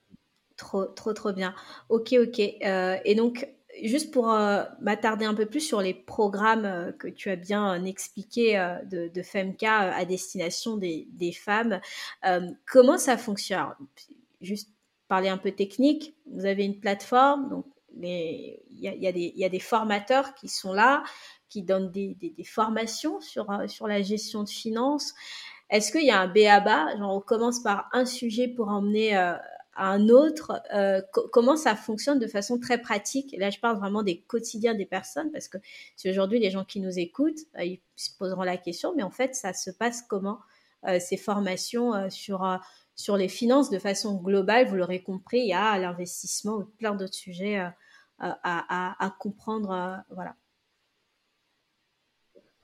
Trop, 0.56 0.86
trop, 0.86 1.14
trop 1.14 1.34
bien. 1.34 1.54
Ok, 1.90 2.16
ok. 2.20 2.40
Euh, 2.40 2.98
et 3.06 3.16
donc, 3.16 3.48
juste 3.84 4.12
pour 4.12 4.32
euh, 4.32 4.64
m'attarder 4.82 5.26
un 5.26 5.34
peu 5.34 5.46
plus 5.46 5.60
sur 5.60 5.82
les 5.82 5.94
programmes 5.94 6.94
que 6.98 7.08
tu 7.08 7.30
as 7.30 7.36
bien 7.36 7.84
expliqué 7.86 8.56
de, 8.86 9.08
de 9.08 9.22
FEMCA 9.22 9.94
à 9.94 10.06
destination 10.06 10.78
des, 10.78 11.08
des 11.12 11.32
femmes, 11.32 11.80
comment 12.66 12.98
ça 12.98 13.18
fonctionne? 13.18 13.74
Juste 14.42 14.72
parler 15.08 15.30
un 15.30 15.38
peu 15.38 15.52
technique, 15.52 16.16
vous 16.26 16.46
avez 16.46 16.66
une 16.66 16.80
plateforme, 16.80 17.50
donc 17.50 17.66
il 18.02 18.60
y 18.72 18.88
a, 18.88 18.96
y, 18.96 19.08
a 19.08 19.12
y 19.12 19.46
a, 19.46 19.50
des 19.50 19.60
formateurs 19.60 20.34
qui 20.36 20.48
sont 20.48 20.74
là, 20.74 21.04
qui 21.50 21.64
donnent 21.64 21.92
des, 21.92 22.16
des, 22.16 22.32
des 22.32 22.44
formations 22.44 23.22
sur, 23.22 23.48
sur 23.68 23.88
la 23.88 24.02
gestion 24.02 24.44
de 24.44 24.50
finances. 24.50 25.14
Est-ce 25.70 25.92
qu'il 25.92 26.06
y 26.06 26.12
a 26.12 26.20
un 26.20 26.28
B.A.B.A. 26.28 26.98
Genre, 26.98 27.16
on 27.16 27.22
commence 27.22 27.62
par 27.62 27.90
un 27.92 28.06
sujet 28.06 28.48
pour 28.48 28.70
emmener 28.70 29.18
euh, 29.18 29.34
à 29.76 29.90
un 29.90 30.10
autre. 30.10 30.62
Euh, 30.74 31.02
comment 31.32 31.58
ça 31.58 31.76
fonctionne 31.76 32.20
de 32.20 32.28
façon 32.28 32.60
très 32.60 32.82
pratique? 32.82 33.36
Là, 33.38 33.50
je 33.50 33.60
parle 33.60 33.78
vraiment 33.78 34.04
des 34.04 34.22
quotidiens 34.22 34.74
des 34.74 34.86
personnes 34.86 35.32
parce 35.32 35.48
que 35.48 35.58
si 35.96 36.10
aujourd'hui 36.10 36.40
les 36.40 36.52
gens 36.52 36.64
qui 36.64 36.80
nous 36.80 36.98
écoutent, 36.98 37.40
euh, 37.58 37.66
ils 37.66 37.82
se 37.96 38.12
poseront 38.18 38.44
la 38.44 38.58
question, 38.58 38.94
mais 38.96 39.04
en 39.04 39.12
fait, 39.12 39.36
ça 39.36 39.54
se 39.54 39.72
passe 39.72 40.02
comment 40.02 40.40
ces 41.00 41.18
formations 41.18 42.10
sur 42.10 42.48
sur 42.96 43.18
les 43.18 43.28
finances 43.28 43.72
de 43.72 43.80
façon 43.80 44.16
globale, 44.16 44.68
vous 44.68 44.76
l'aurez 44.76 45.02
compris, 45.02 45.40
il 45.40 45.48
y 45.48 45.54
a 45.54 45.78
l'investissement 45.80 46.64
plein 46.78 46.96
d'autres 46.96 47.16
sujets 47.16 47.58
à, 47.58 47.74
à, 48.20 49.06
à, 49.06 49.10
comprendre. 49.20 50.04
voilà. 50.12 50.36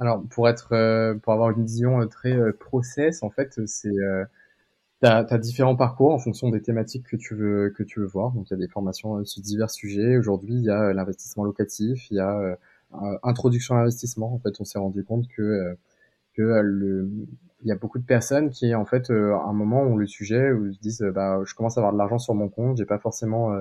Alors 0.03 0.21
pour 0.29 0.49
être, 0.49 0.73
euh, 0.73 1.15
pour 1.15 1.31
avoir 1.31 1.51
une 1.51 1.63
vision 1.63 2.01
euh, 2.01 2.07
très 2.07 2.33
euh, 2.33 2.51
process, 2.51 3.23
en 3.23 3.29
fait, 3.29 3.65
c'est 3.65 3.89
T'as 5.01 5.25
as 5.29 5.37
différents 5.37 5.75
parcours 5.75 6.13
en 6.13 6.19
fonction 6.19 6.49
des 6.49 6.61
thématiques 6.61 7.05
que 7.05 7.17
tu 7.17 7.35
veux 7.35 7.71
que 7.75 7.83
tu 7.83 7.99
veux 7.99 8.05
voir. 8.05 8.31
Donc 8.31 8.49
il 8.49 8.51
y 8.51 8.53
a 8.55 8.57
des 8.57 8.69
formations 8.69 9.23
sur 9.25 9.41
divers 9.41 9.69
sujets. 9.69 10.17
Aujourd'hui, 10.17 10.53
il 10.53 10.63
y 10.63 10.69
a 10.69 10.93
l'investissement 10.93 11.43
locatif, 11.43 12.09
il 12.09 12.17
y 12.17 12.19
a 12.19 12.57
introduction 13.23 13.75
à 13.75 13.79
l'investissement. 13.79 14.33
En 14.33 14.39
fait, 14.39 14.61
on 14.61 14.65
s'est 14.65 14.79
rendu 14.79 15.03
compte 15.03 15.27
que 15.27 15.75
que 16.35 16.41
le 16.41 17.09
il 17.63 17.67
y 17.67 17.71
a 17.71 17.75
beaucoup 17.75 17.99
de 17.99 18.05
personnes 18.05 18.49
qui 18.49 18.73
en 18.75 18.85
fait 18.85 19.09
à 19.09 19.13
un 19.45 19.53
moment 19.53 19.81
ont 19.83 19.97
le 19.97 20.07
sujet 20.07 20.51
où 20.53 20.67
ils 20.67 20.75
se 20.75 20.79
disent 20.79 21.05
bah 21.13 21.41
je 21.45 21.53
commence 21.55 21.77
à 21.77 21.81
avoir 21.81 21.93
de 21.93 21.97
l'argent 21.97 22.19
sur 22.19 22.33
mon 22.33 22.47
compte, 22.49 22.77
j'ai 22.77 22.85
pas 22.85 22.99
forcément 22.99 23.53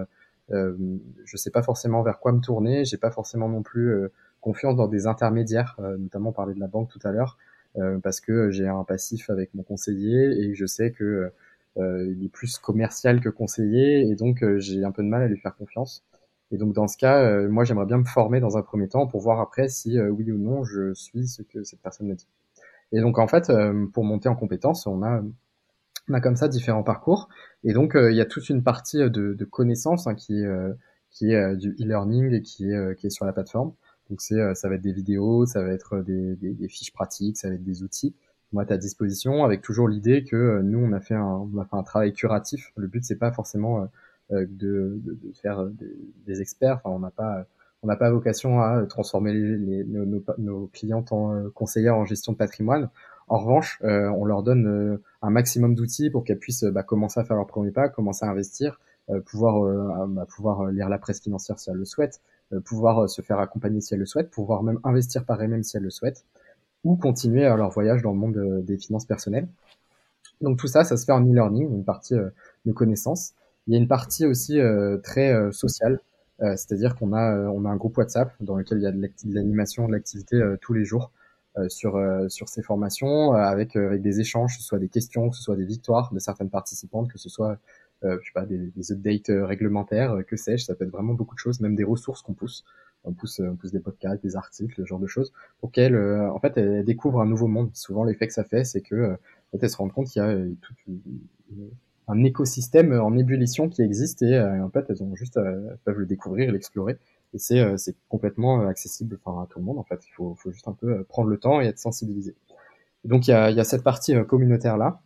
euh, 0.53 0.77
je 1.25 1.37
sais 1.37 1.51
pas 1.51 1.63
forcément 1.63 2.03
vers 2.03 2.21
quoi 2.21 2.33
me 2.33 2.41
tourner, 2.41 2.85
j'ai 2.85 2.99
pas 2.99 3.11
forcément 3.11 3.49
non 3.49 3.63
plus 3.63 3.97
confiance 4.43 4.77
dans 4.77 4.89
des 4.89 5.07
intermédiaires, 5.07 5.77
euh, 5.79 5.97
notamment 5.97 6.33
parler 6.33 6.53
de 6.53 6.61
la 6.61 6.67
banque 6.67 6.91
tout 6.91 6.99
à 7.05 7.13
l'heure, 7.13 7.39
euh, 7.79 7.99
parce 8.01 8.21
que 8.21 8.51
j'ai 8.51 8.69
un 8.69 8.85
passif 8.85 9.31
avec 9.31 9.55
mon 9.55 9.63
conseiller 9.63 10.43
et 10.43 10.55
je 10.55 10.67
sais 10.67 10.91
que 10.91 11.31
euh, 11.79 12.13
il 12.13 12.23
est 12.23 12.29
plus 12.29 12.59
commercial 12.59 13.21
que 13.21 13.31
conseiller 13.31 14.03
et 14.03 14.15
donc 14.15 14.45
j'ai 14.59 14.85
un 14.85 14.93
peu 14.93 15.03
de 15.03 15.09
mal 15.09 15.23
à 15.23 15.29
lui 15.29 15.39
faire 15.39 15.57
confiance. 15.57 16.05
Et 16.51 16.59
donc 16.59 16.75
dans 16.75 16.87
ce 16.87 16.99
cas, 16.99 17.49
moi 17.49 17.65
j'aimerais 17.65 17.87
bien 17.87 17.97
me 17.97 18.05
former 18.05 18.41
dans 18.41 18.59
un 18.59 18.63
premier 18.63 18.87
temps 18.87 19.07
pour 19.07 19.23
voir 19.23 19.41
après 19.41 19.71
si 19.71 19.99
oui 19.99 20.31
ou 20.31 20.37
non 20.37 20.65
je 20.65 20.93
suis 20.93 21.27
ce 21.27 21.41
que 21.41 21.65
cette 21.65 21.81
personne 21.81 22.09
me 22.09 22.15
dit. 22.15 22.27
Et 22.93 23.01
donc 23.01 23.19
en 23.19 23.27
fait, 23.27 23.51
pour 23.95 24.05
monter 24.05 24.29
en 24.29 24.37
compétence, 24.37 24.87
on 24.87 25.03
a 25.03 25.23
on 26.11 26.15
a 26.15 26.21
comme 26.21 26.37
ça 26.37 26.49
différents 26.49 26.83
parcours. 26.83 27.31
Et 27.65 27.73
donc 27.73 27.93
il 27.97 28.15
y 28.15 28.21
a 28.21 28.27
toute 28.27 28.51
une 28.51 28.63
partie 28.63 28.99
de, 28.99 29.33
de 29.33 29.45
connaissances 29.47 30.07
hein, 30.07 30.15
qui 30.15 30.43
est 30.43 30.49
qui 31.11 31.33
est 31.33 31.57
du 31.57 31.71
e-learning 31.81 32.35
et 32.35 32.43
qui 32.43 32.71
qui 32.99 33.07
est 33.07 33.11
sur 33.11 33.25
la 33.25 33.33
plateforme. 33.33 33.73
Donc 34.13 34.21
c'est, 34.21 34.39
euh, 34.39 34.53
ça 34.53 34.69
va 34.69 34.75
être 34.75 34.83
des 34.83 34.93
vidéos, 34.93 35.47
ça 35.47 35.63
va 35.63 35.71
être 35.71 36.01
des, 36.01 36.37
des, 36.37 36.69
fiches 36.69 36.93
pratiques, 36.93 37.39
ça 37.39 37.49
va 37.49 37.55
être 37.55 37.65
des 37.65 37.83
outils 37.83 38.15
à 38.55 38.77
disposition, 38.77 39.43
avec 39.43 39.63
toujours 39.63 39.89
l'idée 39.89 40.23
que 40.23 40.37
euh, 40.37 40.63
nous 40.63 40.79
on 40.79 40.93
a 40.93 41.01
fait 41.01 41.15
un, 41.15 41.49
on 41.51 41.59
a 41.59 41.65
fait 41.65 41.77
un 41.77 41.83
travail 41.83 42.13
curatif. 42.13 42.73
Le 42.77 42.89
but 42.89 43.03
c'est 43.03 43.17
pas 43.17 43.33
forcément 43.33 43.89
euh, 44.33 44.45
de, 44.51 45.01
faire 45.41 45.65
des, 46.27 46.43
experts. 46.43 46.83
Enfin, 46.85 46.95
on 46.95 46.99
n'a 46.99 47.11
pas 47.11 47.47
on 47.83 47.87
n'a 47.87 47.97
pas 47.97 48.11
vocation 48.11 48.61
à 48.61 48.85
transformer 48.85 49.33
nos, 49.33 50.23
nos, 50.37 50.67
clients 50.67 51.07
en 51.11 51.49
conseillers 51.55 51.89
en 51.89 52.05
gestion 52.05 52.33
de 52.33 52.37
patrimoine. 52.37 52.91
En 53.29 53.39
revanche, 53.39 53.81
on 53.83 54.27
leur 54.27 54.43
donne 54.43 55.01
un 55.23 55.31
maximum 55.31 55.75
d'outils 55.75 56.11
pour 56.11 56.23
qu'elles 56.23 56.39
puissent 56.39 56.65
bah, 56.65 56.83
commencer 56.83 57.19
à 57.19 57.25
faire 57.25 57.37
leur 57.37 57.47
premier 57.47 57.71
pas, 57.71 57.89
commencer 57.89 58.27
à 58.27 58.29
investir, 58.29 58.79
pouvoir, 59.25 60.07
bah, 60.09 60.27
pouvoir 60.29 60.67
lire 60.67 60.91
la 60.91 60.99
presse 60.99 61.23
financière 61.23 61.59
si 61.59 61.71
elles 61.71 61.77
le 61.77 61.87
souhaitent, 61.87 62.21
euh, 62.21 62.32
pouvoir 62.61 63.05
euh, 63.05 63.07
se 63.07 63.23
faire 63.23 63.39
accompagner 63.39 63.81
si 63.81 63.95
elles 63.95 64.01
le 64.01 64.07
souhaitent, 64.07 64.31
pouvoir 64.31 64.63
même 64.63 64.79
investir 64.85 65.25
par 65.25 65.43
elles-mêmes 65.43 65.63
si 65.63 65.77
elles 65.77 65.83
le 65.83 65.91
souhaitent, 65.91 66.25
ou 66.85 66.97
continuer 66.97 67.43
leur 67.43 67.71
voyage 67.71 68.03
dans 68.03 68.13
le 68.13 68.19
monde 68.19 68.37
euh, 68.37 68.63
des 68.63 68.79
finances 68.79 69.07
personnelles. 69.07 69.49
Donc 70.41 70.59
tout 70.59 70.67
ça, 70.67 70.85
ça 70.85 70.97
se 70.97 71.05
fait 71.05 71.13
en 71.13 71.25
e-learning, 71.25 71.73
une 71.73 71.85
partie 71.85 72.15
de 72.15 72.73
connaissances. 72.73 73.35
Il 73.67 73.75
y 73.75 73.77
a 73.77 73.79
une 73.79 73.87
partie 73.87 74.27
aussi 74.27 74.59
très 75.05 75.53
sociale, 75.53 76.01
c'est-à-dire 76.41 76.97
qu'on 76.97 77.13
a, 77.13 77.37
on 77.49 77.65
a 77.65 77.69
un 77.69 77.77
groupe 77.77 77.97
WhatsApp 77.97 78.33
dans 78.41 78.57
lequel 78.57 78.79
il 78.79 78.83
y 78.83 78.87
a 78.89 78.91
de 78.91 79.09
l'animation, 79.27 79.87
de 79.87 79.93
l'activité 79.93 80.43
tous 80.61 80.73
les 80.73 80.85
jours 80.85 81.13
sur, 81.69 81.97
sur 82.27 82.49
ces 82.49 82.61
formations, 82.61 83.35
avec, 83.35 83.77
avec 83.77 84.03
des 84.03 84.19
échanges, 84.19 84.57
que 84.57 84.63
ce 84.63 84.67
soit 84.67 84.81
des 84.81 84.89
questions, 84.89 85.31
que 85.31 85.37
ce 85.37 85.45
soit 85.45 85.55
des 85.55 85.65
victoires 85.65 86.13
de 86.13 86.19
certaines 86.19 86.51
participantes, 86.51 87.09
que 87.09 87.19
ce 87.19 87.29
soit 87.29 87.59
euh, 88.05 88.19
je 88.21 88.27
sais 88.27 88.33
pas, 88.33 88.47
des, 88.47 88.59
des 88.59 88.93
updates 88.93 89.31
euh, 89.31 89.47
réglementaires, 89.47 90.13
euh, 90.13 90.23
que 90.23 90.37
sais-je, 90.37 90.65
ça 90.65 90.75
peut 90.75 90.85
être 90.85 90.91
vraiment 90.91 91.15
beaucoup 91.15 91.35
de 91.35 91.39
choses, 91.39 91.61
même 91.61 91.77
des 91.77 91.85
ressources 91.85 92.23
qu'on 92.23 92.35
pousse. 92.35 92.65
On 93.05 93.13
pousse, 93.13 93.41
on 93.41 93.57
pousse 93.57 93.73
des 93.73 93.81
podcasts, 93.81 94.23
des 94.23 94.37
articles, 94.37 94.75
ce 94.77 94.85
genre 94.85 95.01
de 95.01 95.09
choses, 95.09 95.33
pour 95.61 95.73
qu'elle, 95.73 95.97
en 95.97 96.39
fait, 96.39 96.57
elle 96.57 96.85
découvre 96.85 97.21
un 97.21 97.27
nouveau 97.27 97.49
monde. 97.49 97.71
Souvent, 97.75 98.05
l'effet 98.05 98.29
que 98.29 98.33
ça 98.33 98.45
fait, 98.45 98.63
c'est 98.63 98.81
que 98.81 99.15
en 99.15 99.17
fait, 99.51 99.59
elle 99.61 99.71
se 99.71 99.77
rend 99.77 99.89
compte 99.89 100.07
qu'il 100.07 100.23
y 100.23 100.25
a 100.25 100.37
tout 100.61 100.73
un 102.07 102.23
écosystème 102.23 102.93
en 102.93 103.17
ébullition 103.17 103.69
qui 103.69 103.83
existe 103.83 104.23
et 104.23 104.39
en 104.39 104.71
fait, 104.71 104.87
elles 104.89 105.03
ont 105.03 105.17
juste, 105.17 105.37
elles 105.37 105.79
peuvent 105.85 105.99
le 105.99 106.07
découvrir, 106.07 106.53
l'explorer. 106.53 106.97
Et 107.35 107.39
c'est, 107.39 107.77
c'est 107.77 107.97
complètement 108.09 108.65
accessible, 108.69 109.19
enfin, 109.25 109.43
à 109.43 109.47
tout 109.47 109.59
le 109.59 109.65
monde. 109.65 109.79
En 109.79 109.85
fait, 109.85 110.07
il 110.07 110.13
faut, 110.13 110.37
faut 110.37 110.53
juste 110.53 110.69
un 110.69 110.73
peu 110.75 111.03
prendre 111.03 111.29
le 111.29 111.39
temps 111.39 111.61
et 111.61 111.67
être 111.67 111.81
sensibilisé. 111.81 112.37
Donc, 113.05 113.27
il 113.27 113.33
y 113.33 113.35
a, 113.35 113.51
il 113.51 113.57
y 113.57 113.61
a 113.61 113.65
cette 113.65 113.83
partie 113.83 114.15
communautaire 114.27 114.77
là 114.77 115.01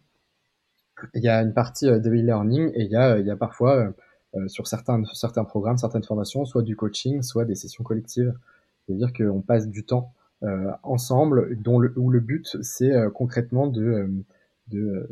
il 1.14 1.22
y 1.22 1.28
a 1.28 1.40
une 1.42 1.52
partie 1.52 1.88
euh, 1.88 1.98
de 1.98 2.10
e-learning 2.10 2.70
et 2.74 2.82
il 2.82 2.90
y 2.90 2.96
a, 2.96 3.18
il 3.18 3.26
y 3.26 3.30
a 3.30 3.36
parfois 3.36 3.76
euh, 3.76 3.90
euh, 4.34 4.48
sur 4.48 4.66
certains, 4.66 5.02
certains 5.14 5.44
programmes, 5.44 5.78
certaines 5.78 6.04
formations, 6.04 6.44
soit 6.44 6.62
du 6.62 6.76
coaching, 6.76 7.22
soit 7.22 7.44
des 7.44 7.54
sessions 7.54 7.84
collectives. 7.84 8.34
C'est-à-dire 8.86 9.12
qu'on 9.12 9.40
passe 9.40 9.68
du 9.68 9.84
temps 9.84 10.12
ensemble, 10.82 11.56
dont 11.60 11.78
le, 11.78 11.92
où 11.96 12.10
le 12.10 12.20
but 12.20 12.58
c'est 12.60 12.92
concrètement 13.14 13.66
de, 13.66 14.08
de, 14.68 15.08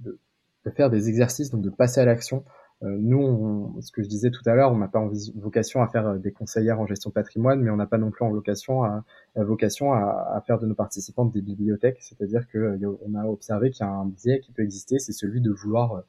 de, 0.00 0.18
de, 0.64 0.70
faire 0.70 0.90
des 0.90 1.08
exercices, 1.08 1.50
donc 1.50 1.62
de 1.62 1.70
passer 1.70 2.00
à 2.00 2.04
l'action 2.04 2.44
euh, 2.82 2.96
nous, 2.98 3.76
ce 3.80 3.92
que 3.92 4.02
je 4.02 4.08
disais 4.08 4.30
tout 4.30 4.42
à 4.46 4.54
l'heure, 4.54 4.72
on 4.72 4.78
n'a 4.78 4.88
pas 4.88 5.08
vocation 5.36 5.80
à 5.80 5.88
faire 5.88 6.06
euh, 6.08 6.18
des 6.18 6.32
conseillères 6.32 6.80
en 6.80 6.86
gestion 6.86 7.10
de 7.10 7.14
patrimoine, 7.14 7.60
mais 7.60 7.70
on 7.70 7.76
n'a 7.76 7.86
pas 7.86 7.98
non 7.98 8.10
plus 8.10 8.24
en 8.24 8.30
vocation 8.30 8.82
à, 8.82 9.04
vocation 9.36 9.92
à, 9.92 10.42
faire 10.46 10.58
de 10.58 10.66
nos 10.66 10.74
participantes 10.74 11.32
des 11.32 11.40
bibliothèques. 11.40 11.98
C'est-à-dire 12.00 12.46
que 12.48 12.58
euh, 12.58 12.98
on 13.06 13.14
a 13.14 13.24
observé 13.24 13.70
qu'il 13.70 13.86
y 13.86 13.88
a 13.88 13.92
un 13.92 14.06
biais 14.06 14.40
qui 14.40 14.52
peut 14.52 14.62
exister, 14.62 14.98
c'est 14.98 15.12
celui 15.12 15.40
de 15.40 15.50
vouloir 15.50 16.02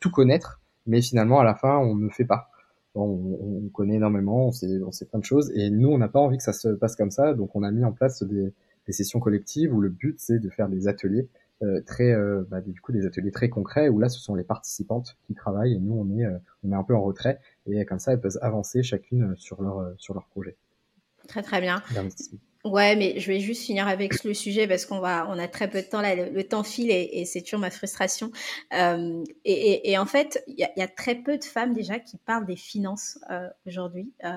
tout 0.00 0.10
connaître, 0.10 0.60
mais 0.86 1.00
finalement 1.02 1.38
à 1.40 1.44
la 1.44 1.54
fin 1.54 1.78
on 1.78 1.94
ne 1.94 2.08
fait 2.08 2.24
pas. 2.24 2.50
on, 2.94 3.68
connaît 3.72 3.96
énormément, 3.96 4.46
on 4.46 4.52
sait, 4.52 4.82
on 4.82 4.90
sait 4.90 5.06
plein 5.06 5.20
de 5.20 5.24
choses, 5.24 5.52
et 5.54 5.70
nous, 5.70 5.88
on 5.88 5.98
n'a 5.98 6.08
pas 6.08 6.18
envie 6.18 6.38
que 6.38 6.42
ça 6.42 6.52
se 6.52 6.68
passe 6.68 6.96
comme 6.96 7.10
ça, 7.10 7.34
donc 7.34 7.54
on 7.54 7.62
a 7.62 7.70
mis 7.70 7.84
en 7.84 7.92
place 7.92 8.22
des, 8.24 8.52
des 8.86 8.92
sessions 8.92 9.20
collectives 9.20 9.72
où 9.72 9.80
le 9.80 9.90
but 9.90 10.16
c'est 10.18 10.40
de 10.40 10.48
faire 10.50 10.68
des 10.68 10.88
ateliers 10.88 11.28
euh, 11.62 11.80
très, 11.82 12.12
euh, 12.12 12.44
bah, 12.48 12.60
du 12.60 12.80
coup, 12.80 12.92
des 12.92 13.04
ateliers 13.06 13.32
très 13.32 13.48
concrets 13.48 13.88
où 13.88 13.98
là, 13.98 14.08
ce 14.08 14.20
sont 14.20 14.34
les 14.34 14.44
participantes 14.44 15.16
qui 15.26 15.34
travaillent 15.34 15.74
et 15.74 15.78
nous, 15.78 15.94
on 15.94 16.18
est, 16.18 16.24
euh, 16.24 16.38
on 16.64 16.70
est 16.70 16.76
un 16.76 16.84
peu 16.84 16.94
en 16.94 17.02
retrait, 17.02 17.40
et 17.66 17.84
comme 17.84 17.98
ça, 17.98 18.12
elles 18.12 18.20
peuvent 18.20 18.38
avancer 18.42 18.82
chacune 18.82 19.34
sur 19.36 19.62
leur, 19.62 19.92
sur 19.98 20.14
leur 20.14 20.26
projet. 20.26 20.56
Très 21.26 21.42
très 21.42 21.60
bien. 21.60 21.82
Ouais, 22.64 22.96
mais 22.96 23.20
je 23.20 23.28
vais 23.28 23.40
juste 23.40 23.62
finir 23.62 23.86
avec 23.86 24.24
le 24.24 24.34
sujet 24.34 24.66
parce 24.66 24.84
qu'on 24.84 24.98
va, 24.98 25.28
on 25.28 25.38
a 25.38 25.46
très 25.46 25.68
peu 25.70 25.80
de 25.80 25.86
temps 25.86 26.00
là, 26.00 26.14
le, 26.14 26.44
temps 26.44 26.64
file 26.64 26.90
et, 26.90 27.24
c'est 27.24 27.42
toujours 27.42 27.60
ma 27.60 27.70
frustration. 27.70 28.30
Euh, 28.74 29.22
et, 29.44 29.96
en 29.96 30.06
fait, 30.06 30.42
il 30.48 30.56
y, 30.58 30.82
a 30.82 30.88
très 30.88 31.14
peu 31.14 31.38
de 31.38 31.44
femmes 31.44 31.72
déjà 31.72 31.98
qui 31.98 32.18
parlent 32.18 32.46
des 32.46 32.56
finances 32.56 33.18
aujourd'hui. 33.66 34.12
Euh, 34.24 34.30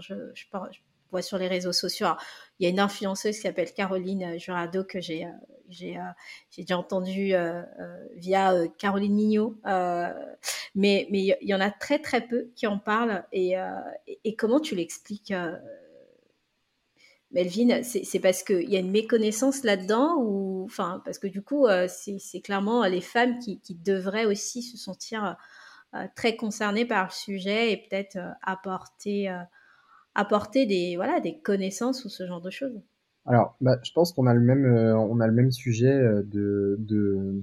je, 0.00 0.14
vois 1.10 1.22
sur 1.22 1.38
les 1.38 1.48
réseaux 1.48 1.72
sociaux, 1.72 2.06
il 2.58 2.64
y 2.64 2.66
a 2.66 2.70
une 2.70 2.80
influenceuse 2.80 3.36
qui 3.36 3.42
s'appelle 3.42 3.72
Caroline 3.72 4.38
Jurado 4.38 4.84
que 4.84 5.00
j'ai, 5.00 5.26
j'ai, 5.68 5.98
j'ai 6.50 6.62
déjà 6.62 6.78
entendu 6.78 7.34
via 8.14 8.54
Caroline 8.78 9.14
Mignot, 9.14 9.56
mais 10.74 11.06
il 11.10 11.36
y, 11.40 11.54
en 11.54 11.60
a 11.60 11.70
très 11.70 11.98
très 11.98 12.26
peu 12.26 12.50
qui 12.54 12.66
en 12.66 12.78
parlent. 12.78 13.24
Et, 13.32 13.56
comment 14.36 14.60
tu 14.60 14.74
l'expliques? 14.74 15.32
Melvin, 17.32 17.82
c'est 17.82 18.20
parce 18.20 18.42
qu'il 18.42 18.70
y 18.70 18.76
a 18.76 18.80
une 18.80 18.90
méconnaissance 18.90 19.64
là-dedans 19.64 20.16
ou 20.18 20.64
enfin 20.64 21.02
parce 21.04 21.18
que 21.18 21.26
du 21.26 21.42
coup 21.42 21.66
euh, 21.66 21.88
c'est 21.88 22.40
clairement 22.40 22.84
les 22.84 23.00
femmes 23.00 23.38
qui, 23.40 23.60
devraient 23.74 24.26
aussi 24.26 24.62
se 24.62 24.76
sentir 24.76 25.36
euh, 25.94 26.06
très 26.14 26.36
concernées 26.36 26.86
par 26.86 27.06
le 27.06 27.10
sujet 27.10 27.72
et 27.72 27.76
peut-être 27.76 28.16
euh, 28.16 28.30
apporter 28.42 29.28
apporter 30.16 30.66
des 30.66 30.96
voilà 30.96 31.20
des 31.20 31.38
connaissances 31.38 32.04
ou 32.04 32.08
ce 32.08 32.26
genre 32.26 32.40
de 32.40 32.50
choses. 32.50 32.80
Alors, 33.26 33.56
bah, 33.60 33.78
je 33.82 33.92
pense 33.92 34.12
qu'on 34.12 34.26
a 34.26 34.34
le 34.34 34.40
même 34.40 34.66
on 34.66 35.20
a 35.20 35.26
le 35.26 35.32
même 35.32 35.50
sujet 35.50 35.98
de, 36.24 36.76
de 36.78 37.42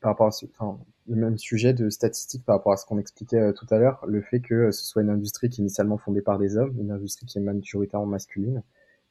par 0.00 0.12
rapport 0.12 0.28
à 0.28 0.30
ce, 0.30 0.46
enfin, 0.46 0.78
le 1.08 1.16
même 1.16 1.36
sujet 1.36 1.74
de 1.74 1.90
statistiques 1.90 2.44
par 2.44 2.56
rapport 2.56 2.72
à 2.72 2.76
ce 2.76 2.86
qu'on 2.86 2.98
expliquait 2.98 3.52
tout 3.54 3.66
à 3.70 3.78
l'heure, 3.78 4.04
le 4.06 4.22
fait 4.22 4.40
que 4.40 4.70
ce 4.70 4.84
soit 4.84 5.02
une 5.02 5.10
industrie 5.10 5.48
qui 5.50 5.60
est 5.60 5.62
initialement 5.62 5.98
fondée 5.98 6.22
par 6.22 6.38
des 6.38 6.56
hommes, 6.56 6.74
une 6.78 6.92
industrie 6.92 7.26
qui 7.26 7.38
est 7.38 7.42
majoritairement 7.42 8.06
masculine, 8.06 8.62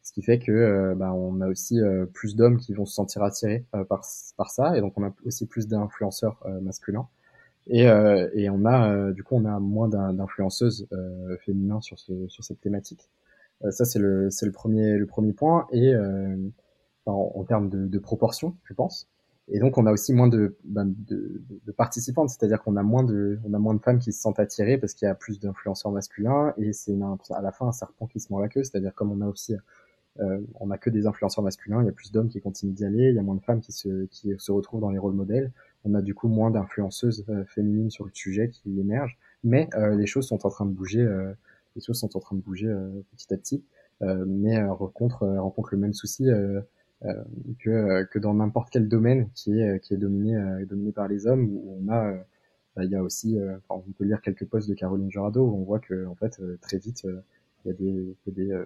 ce 0.01 0.13
qui 0.13 0.21
fait 0.21 0.39
que 0.39 0.51
euh, 0.51 0.95
bah, 0.95 1.13
on 1.13 1.41
a 1.41 1.47
aussi 1.47 1.79
euh, 1.79 2.05
plus 2.05 2.35
d'hommes 2.35 2.57
qui 2.57 2.73
vont 2.73 2.85
se 2.85 2.93
sentir 2.93 3.23
attirés 3.23 3.65
euh, 3.75 3.83
par, 3.83 4.05
par 4.37 4.49
ça, 4.49 4.77
et 4.77 4.81
donc 4.81 4.93
on 4.97 5.03
a 5.03 5.13
aussi 5.25 5.45
plus 5.45 5.67
d'influenceurs 5.67 6.43
masculins. 6.61 7.07
Et, 7.67 7.83
et 7.83 8.49
on 8.49 8.65
a 8.65 9.11
du 9.11 9.23
coup 9.23 9.35
on 9.35 9.45
a 9.45 9.59
moins 9.59 9.87
d'influenceuses 9.89 10.87
féminins 11.45 11.81
sur, 11.81 11.99
ce, 11.99 12.27
sur 12.27 12.43
cette 12.43 12.61
thématique. 12.61 13.09
ça 13.69 13.85
c'est 13.85 13.99
le 13.99 14.29
c'est 14.31 14.47
le 14.47 14.51
premier 14.51 14.97
le 14.97 15.05
premier 15.05 15.33
point 15.33 15.67
et 15.71 15.93
en, 17.05 17.31
en, 17.35 17.43
termes 17.43 17.69
de, 17.69 17.85
de 17.85 17.99
proportion 17.99 18.55
je 18.65 18.73
pense. 18.73 19.07
Et 19.51 19.59
donc 19.59 19.77
on 19.77 19.85
a 19.87 19.91
aussi 19.91 20.13
moins 20.13 20.27
de, 20.27 20.57
ben, 20.63 20.85
de, 20.85 21.41
de, 21.65 21.71
participantes, 21.71 22.29
c'est-à-dire 22.29 22.61
qu'on 22.61 22.75
a 22.75 22.83
moins 22.83 23.03
de 23.03 23.39
on 23.43 23.53
a 23.53 23.59
moins 23.59 23.73
de 23.73 23.81
femmes 23.81 23.99
qui 23.99 24.13
se 24.13 24.21
sentent 24.21 24.39
attirées 24.39 24.77
parce 24.77 24.93
qu'il 24.93 25.07
y 25.07 25.09
a 25.09 25.15
plus 25.15 25.39
d'influenceurs 25.39 25.91
masculins 25.91 26.53
et 26.57 26.71
c'est 26.71 26.95
à 27.31 27.41
la 27.41 27.51
fin 27.51 27.67
un 27.67 27.71
serpent 27.71 28.05
qui 28.05 28.19
se 28.19 28.31
mord 28.31 28.41
la 28.41 28.49
queue, 28.49 28.63
c'est-à-dire 28.63 28.93
comme 28.93 29.11
on 29.11 29.21
a 29.21 29.27
aussi 29.27 29.55
euh, 30.19 30.39
on 30.59 30.67
n'a 30.67 30.77
que 30.77 30.89
des 30.89 31.07
influenceurs 31.07 31.43
masculins, 31.43 31.81
il 31.81 31.85
y 31.85 31.89
a 31.89 31.93
plus 31.93 32.11
d'hommes 32.11 32.29
qui 32.29 32.41
continuent 32.41 32.73
d'y 32.73 32.85
aller, 32.85 33.09
il 33.09 33.15
y 33.15 33.19
a 33.19 33.23
moins 33.23 33.35
de 33.35 33.41
femmes 33.41 33.61
qui 33.61 33.71
se, 33.71 34.05
qui 34.05 34.33
se 34.37 34.51
retrouvent 34.51 34.81
dans 34.81 34.91
les 34.91 34.99
rôles 34.99 35.13
modèles. 35.13 35.51
On 35.85 35.93
a 35.93 36.01
du 36.01 36.13
coup 36.13 36.27
moins 36.27 36.51
d'influenceuses 36.51 37.25
euh, 37.29 37.45
féminines 37.45 37.89
sur 37.89 38.05
le 38.05 38.11
sujet 38.13 38.49
qui 38.49 38.79
émergent, 38.79 39.17
mais 39.43 39.69
euh, 39.75 39.95
les 39.95 40.05
choses 40.05 40.27
sont 40.27 40.45
en 40.45 40.49
train 40.49 40.65
de 40.65 40.71
bouger. 40.71 41.07
les 41.75 41.81
choses 41.81 41.99
sont 41.99 42.15
en 42.15 42.19
train 42.19 42.35
de 42.35 42.41
bouger 42.41 42.67
petit 43.11 43.33
à 43.33 43.37
petit, 43.37 43.63
mais 44.01 44.61
rencontre 44.65 45.27
rencontre 45.27 45.69
le 45.73 45.79
même 45.79 45.93
souci 45.93 46.25
que 47.59 48.03
que 48.03 48.19
dans 48.19 48.33
n'importe 48.33 48.69
quel 48.71 48.87
domaine 48.89 49.29
qui 49.33 49.59
est 49.59 49.79
qui 49.81 49.93
est 49.93 49.97
dominé 49.97 50.65
dominé 50.65 50.91
par 50.91 51.07
les 51.07 51.27
hommes 51.27 51.49
où 51.49 51.79
on 51.81 51.91
a 51.91 52.13
bah, 52.75 52.83
il 52.83 52.91
y 52.91 52.95
a 52.95 53.03
aussi, 53.03 53.37
on 53.69 53.79
peut 53.79 54.03
lire 54.03 54.21
quelques 54.21 54.45
posts 54.45 54.69
de 54.69 54.73
Caroline 54.73 55.09
Jurado 55.09 55.41
où 55.45 55.55
on 55.55 55.63
voit 55.63 55.79
que 55.79 56.05
en 56.07 56.15
fait 56.15 56.41
très 56.61 56.77
vite 56.77 57.05
il 57.65 57.67
y 57.67 57.71
a 57.71 57.73
des, 57.73 58.15
des 58.27 58.63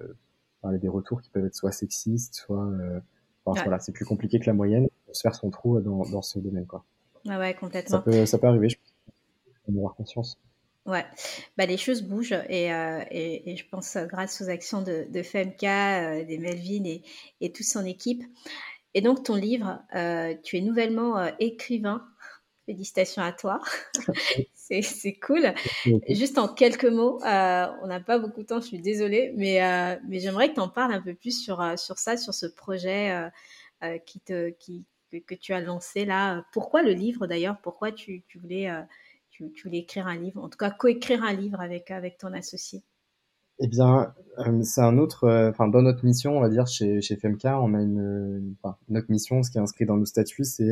a 0.71 0.77
des 0.77 0.87
retours 0.87 1.21
qui 1.21 1.29
peuvent 1.29 1.45
être 1.45 1.55
soit 1.55 1.71
sexistes, 1.71 2.35
soit 2.35 2.65
euh, 2.65 2.99
voilà, 3.45 3.79
c'est 3.79 3.91
plus 3.91 4.05
compliqué 4.05 4.39
que 4.39 4.45
la 4.45 4.53
moyenne 4.53 4.85
de 4.85 5.13
se 5.13 5.21
faire 5.21 5.35
son 5.35 5.49
trou 5.49 5.79
dans, 5.81 6.03
dans 6.09 6.21
ce 6.21 6.39
domaine 6.39 6.65
quoi. 6.65 6.85
Ah 7.29 7.39
ouais, 7.39 7.53
complètement. 7.53 7.97
Ça 7.97 8.03
peut, 8.03 8.25
ça 8.25 8.37
peut 8.37 8.47
arriver, 8.47 8.69
je 8.69 8.77
pense, 8.77 9.13
en 9.69 9.77
avoir 9.77 9.95
conscience. 9.95 10.37
Ouais, 10.85 11.05
bah, 11.57 11.65
les 11.65 11.77
choses 11.77 12.01
bougent 12.01 12.37
et, 12.49 12.73
euh, 12.73 13.01
et, 13.09 13.51
et, 13.51 13.55
je 13.55 13.65
pense 13.69 13.95
euh, 13.95 14.05
grâce 14.05 14.41
aux 14.41 14.49
actions 14.49 14.81
de, 14.81 15.07
de 15.09 15.23
FMK, 15.23 15.63
euh, 15.63 16.25
des 16.25 16.37
Melvin 16.37 16.83
et, 16.83 17.03
et 17.39 17.53
toute 17.53 17.65
son 17.65 17.85
équipe. 17.85 18.21
Et 18.93 18.99
donc 18.99 19.23
ton 19.23 19.35
livre, 19.35 19.81
euh, 19.95 20.35
tu 20.43 20.57
es 20.57 20.61
nouvellement 20.61 21.31
écrivain. 21.39 22.05
Félicitations 22.65 23.21
à 23.21 23.31
toi. 23.31 23.61
c'est 24.53 25.19
cool. 25.19 25.53
Juste 26.09 26.37
en 26.37 26.47
quelques 26.47 26.85
mots, 26.85 27.19
on 27.23 27.87
n'a 27.87 27.99
pas 28.05 28.19
beaucoup 28.19 28.41
de 28.41 28.47
temps, 28.47 28.61
je 28.61 28.67
suis 28.67 28.79
désolée, 28.79 29.33
mais, 29.35 29.59
mais 30.07 30.19
j'aimerais 30.19 30.49
que 30.49 30.55
tu 30.55 30.59
en 30.61 30.69
parles 30.69 30.93
un 30.93 31.01
peu 31.01 31.13
plus 31.13 31.43
sur, 31.43 31.61
sur 31.77 31.97
ça, 31.97 32.15
sur 32.15 32.33
ce 32.33 32.45
projet 32.45 33.29
qui 34.05 34.21
te, 34.21 34.51
qui, 34.51 34.85
que, 35.21 35.35
tu 35.35 35.53
as 35.53 35.61
lancé 35.61 36.05
là. 36.05 36.45
Pourquoi 36.53 36.83
le 36.83 36.91
livre 36.91 37.27
d'ailleurs? 37.27 37.57
Pourquoi 37.61 37.91
tu, 37.91 38.23
voulais, 38.41 38.69
tu, 39.29 39.51
tu, 39.51 39.67
voulais 39.67 39.79
écrire 39.79 40.07
un 40.07 40.17
livre 40.17 40.43
En 40.43 40.49
tout 40.49 40.57
cas, 40.57 40.71
coécrire 40.71 41.23
un 41.23 41.33
livre 41.33 41.59
avec, 41.61 41.91
avec 41.91 42.17
ton 42.17 42.33
associé? 42.33 42.83
Eh 43.59 43.67
bien, 43.67 44.13
c'est 44.63 44.81
un 44.81 44.97
autre, 44.97 45.29
enfin, 45.49 45.67
dans 45.67 45.81
notre 45.81 46.03
mission, 46.05 46.37
on 46.37 46.41
va 46.41 46.49
dire, 46.49 46.67
chez, 46.67 47.01
chez 47.01 47.15
FMK, 47.15 47.45
on 47.45 47.73
a 47.73 47.81
une, 47.81 48.55
notre 48.89 49.11
mission, 49.11 49.43
ce 49.43 49.51
qui 49.51 49.57
est 49.57 49.61
inscrit 49.61 49.85
dans 49.85 49.97
nos 49.97 50.05
statuts, 50.05 50.43
c'est 50.43 50.71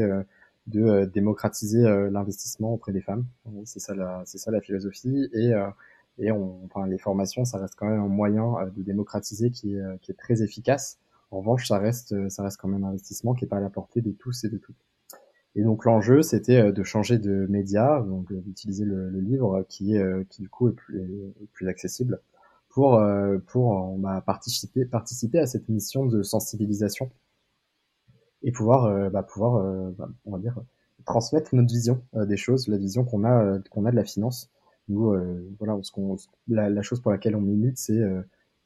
de 0.67 0.81
euh, 0.81 1.05
démocratiser 1.05 1.83
euh, 1.85 2.09
l'investissement 2.09 2.73
auprès 2.73 2.91
des 2.91 3.01
femmes. 3.01 3.25
C'est 3.65 3.79
ça 3.79 3.95
la, 3.95 4.21
c'est 4.25 4.37
ça 4.37 4.51
la 4.51 4.61
philosophie 4.61 5.27
et 5.33 5.53
euh, 5.53 5.67
et 6.17 6.31
on, 6.31 6.63
enfin, 6.65 6.87
les 6.87 6.97
formations, 6.97 7.45
ça 7.45 7.57
reste 7.57 7.75
quand 7.75 7.87
même 7.87 8.01
un 8.01 8.07
moyen 8.07 8.69
de 8.75 8.83
démocratiser 8.83 9.49
qui 9.49 9.75
est 9.75 10.17
très 10.17 10.43
efficace. 10.43 10.99
En 11.31 11.39
revanche, 11.39 11.67
ça 11.67 11.79
reste, 11.79 12.29
ça 12.29 12.43
reste 12.43 12.59
quand 12.59 12.67
même 12.67 12.83
un 12.83 12.89
investissement 12.89 13.33
qui 13.33 13.45
est 13.45 13.47
pas 13.47 13.57
à 13.57 13.61
la 13.61 13.69
portée 13.69 14.01
de 14.01 14.11
tous 14.11 14.43
et 14.43 14.49
de 14.49 14.57
toutes. 14.57 14.85
Et 15.55 15.63
donc 15.63 15.85
l'enjeu, 15.85 16.21
c'était 16.21 16.71
de 16.71 16.83
changer 16.83 17.17
de 17.17 17.45
média, 17.49 18.01
donc 18.07 18.31
d'utiliser 18.33 18.85
le, 18.85 19.09
le, 19.09 19.19
livre 19.19 19.65
qui 19.67 19.95
est, 19.95 20.29
qui 20.29 20.41
du 20.41 20.49
coup 20.49 20.69
est 20.69 20.73
plus, 20.73 21.03
plus 21.53 21.67
accessible 21.67 22.21
pour 22.69 23.01
pour 23.47 23.97
va 23.99 24.21
participer 24.21 24.85
participer 24.85 25.39
à 25.39 25.47
cette 25.47 25.67
mission 25.67 26.05
de 26.05 26.23
sensibilisation 26.23 27.11
et 28.43 28.51
pouvoir, 28.51 28.85
euh, 28.85 29.09
bah, 29.09 29.23
pouvoir, 29.23 29.55
euh, 29.55 29.91
bah, 29.97 30.09
on 30.25 30.31
va 30.31 30.39
dire, 30.39 30.59
transmettre 31.05 31.55
notre 31.55 31.71
vision 31.71 32.03
euh, 32.15 32.25
des 32.25 32.37
choses, 32.37 32.67
la 32.67 32.77
vision 32.77 33.03
qu'on 33.03 33.23
a, 33.23 33.59
qu'on 33.69 33.85
a 33.85 33.91
de 33.91 33.95
la 33.95 34.05
finance. 34.05 34.49
Nous, 34.87 35.15
voilà, 35.57 35.77
ce 35.83 35.91
la, 36.49 36.69
la, 36.69 36.81
chose 36.81 36.99
pour 36.99 37.11
laquelle 37.11 37.35
on 37.35 37.41
milite, 37.41 37.77
c'est 37.77 38.01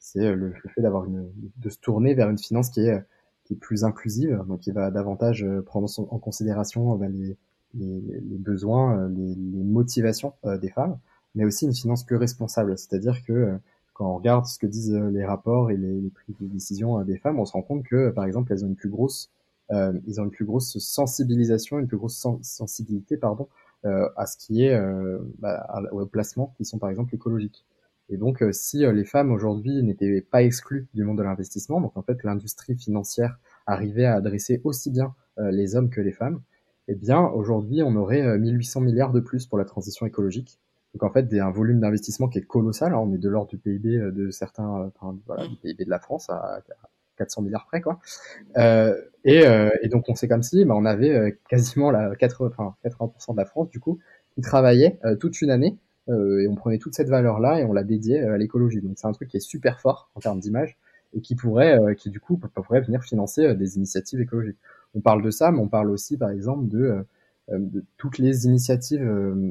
c'est 0.05 0.35
le, 0.35 0.53
fait 0.73 0.81
d'avoir 0.81 1.05
une 1.05 1.29
de 1.57 1.69
se 1.69 1.79
tourner 1.79 2.13
vers 2.13 2.29
une 2.29 2.37
finance 2.37 2.69
qui 2.69 2.81
est 2.81 3.03
qui 3.43 3.53
est 3.53 3.57
plus 3.57 3.83
inclusive, 3.83 4.43
donc 4.47 4.61
qui 4.61 4.71
va 4.71 4.89
davantage 4.91 5.45
prendre 5.65 5.87
en 5.97 6.17
considération 6.17 6.95
bah, 6.95 7.07
les, 7.07 7.37
les, 7.75 8.37
besoins, 8.39 9.07
les, 9.09 9.35
motivations 9.35 10.33
des 10.43 10.69
femmes, 10.69 10.97
mais 11.35 11.45
aussi 11.45 11.65
une 11.65 11.75
finance 11.75 12.03
plus 12.03 12.15
responsable. 12.15 12.75
C'est-à-dire 12.75 13.23
que 13.23 13.59
quand 13.93 14.09
on 14.09 14.15
regarde 14.17 14.45
ce 14.47 14.57
que 14.57 14.65
disent 14.65 14.95
les 14.95 15.23
rapports 15.25 15.69
et 15.69 15.77
les, 15.77 16.09
prises 16.09 16.35
de 16.39 16.47
décision 16.47 17.03
des 17.03 17.17
femmes, 17.17 17.39
on 17.39 17.45
se 17.45 17.53
rend 17.53 17.61
compte 17.61 17.83
que, 17.83 18.09
par 18.09 18.25
exemple, 18.25 18.51
elles 18.51 18.65
ont 18.65 18.67
une 18.67 18.75
plus 18.75 18.89
grosse 18.89 19.29
euh, 19.71 19.93
ils 20.05 20.21
ont 20.21 20.25
une 20.25 20.31
plus 20.31 20.45
grosse 20.45 20.77
sensibilisation, 20.77 21.79
une 21.79 21.87
plus 21.87 21.97
grosse 21.97 22.25
sensibilité, 22.41 23.17
pardon, 23.17 23.47
euh, 23.85 24.09
à 24.15 24.25
ce 24.25 24.37
qui 24.37 24.63
est 24.63 24.73
euh, 24.73 25.19
bah, 25.39 25.67
aux 25.91 26.05
placements 26.05 26.53
qui 26.57 26.65
sont 26.65 26.77
par 26.77 26.89
exemple 26.89 27.15
écologiques. 27.15 27.65
Et 28.09 28.17
donc, 28.17 28.43
si 28.51 28.85
les 28.85 29.05
femmes 29.05 29.31
aujourd'hui 29.31 29.81
n'étaient 29.81 30.21
pas 30.21 30.43
exclues 30.43 30.87
du 30.93 31.03
monde 31.03 31.17
de 31.17 31.23
l'investissement, 31.23 31.81
donc 31.81 31.97
en 31.97 32.03
fait 32.03 32.23
l'industrie 32.23 32.75
financière 32.75 33.39
arrivait 33.65 34.05
à 34.05 34.15
adresser 34.15 34.61
aussi 34.63 34.91
bien 34.91 35.15
les 35.37 35.75
hommes 35.75 35.89
que 35.89 36.01
les 36.01 36.11
femmes, 36.11 36.41
eh 36.87 36.93
bien 36.93 37.21
aujourd'hui 37.21 37.81
on 37.81 37.95
aurait 37.95 38.37
1800 38.37 38.81
milliards 38.81 39.11
de 39.11 39.19
plus 39.19 39.47
pour 39.47 39.57
la 39.57 39.65
transition 39.65 40.05
écologique. 40.05 40.59
Donc 40.93 41.01
en 41.01 41.11
fait, 41.11 41.33
un 41.33 41.49
volume 41.49 41.79
d'investissement 41.79 42.27
qui 42.27 42.37
est 42.37 42.43
colossal. 42.43 42.93
Hein, 42.93 42.99
on 42.99 43.11
est 43.11 43.17
de 43.17 43.27
l'ordre 43.27 43.49
du 43.49 43.57
PIB 43.57 43.97
de 44.11 44.29
certains, 44.29 44.91
enfin, 44.95 45.17
voilà, 45.25 45.47
du 45.47 45.55
PIB 45.55 45.85
de 45.85 45.89
la 45.89 45.99
France 45.99 46.29
à, 46.29 46.61
400 47.17 47.41
milliards 47.41 47.65
près, 47.65 47.81
quoi. 47.81 47.99
Euh, 48.57 48.95
et, 49.23 49.45
euh, 49.45 49.69
et, 49.81 49.89
donc 49.89 50.05
on 50.09 50.15
sait 50.15 50.27
comme 50.27 50.43
si, 50.43 50.65
bah, 50.65 50.75
on 50.75 50.85
avait 50.85 51.11
euh, 51.11 51.31
quasiment 51.49 51.91
la 51.91 52.15
80, 52.15 52.51
enfin, 52.57 52.75
80% 52.85 53.33
de 53.33 53.37
la 53.37 53.45
France 53.45 53.69
du 53.69 53.79
coup 53.79 53.99
qui 54.35 54.41
travaillait 54.41 54.99
euh, 55.05 55.15
toute 55.15 55.41
une 55.41 55.49
année 55.49 55.77
et 56.07 56.47
on 56.47 56.55
prenait 56.55 56.77
toute 56.77 56.93
cette 56.93 57.09
valeur 57.09 57.39
là 57.39 57.59
et 57.59 57.65
on 57.65 57.73
la 57.73 57.83
dédiait 57.83 58.21
à 58.21 58.37
l'écologie. 58.37 58.81
Donc 58.81 58.93
c'est 58.95 59.07
un 59.07 59.11
truc 59.11 59.29
qui 59.29 59.37
est 59.37 59.41
super 59.41 59.79
fort 59.79 60.09
en 60.15 60.19
termes 60.19 60.39
d'image 60.39 60.77
et 61.13 61.21
qui 61.21 61.35
pourrait, 61.35 61.95
qui 61.97 62.09
du 62.09 62.19
coup 62.19 62.37
pourrait 62.37 62.81
venir 62.81 63.03
financer 63.03 63.55
des 63.55 63.77
initiatives 63.77 64.21
écologiques. 64.21 64.57
On 64.93 65.01
parle 65.01 65.23
de 65.23 65.31
ça, 65.31 65.51
mais 65.51 65.59
on 65.59 65.67
parle 65.67 65.89
aussi 65.89 66.17
par 66.17 66.29
exemple 66.29 66.67
de 66.67 67.05
toutes 67.97 68.17
les 68.17 68.45
initiatives 68.45 69.03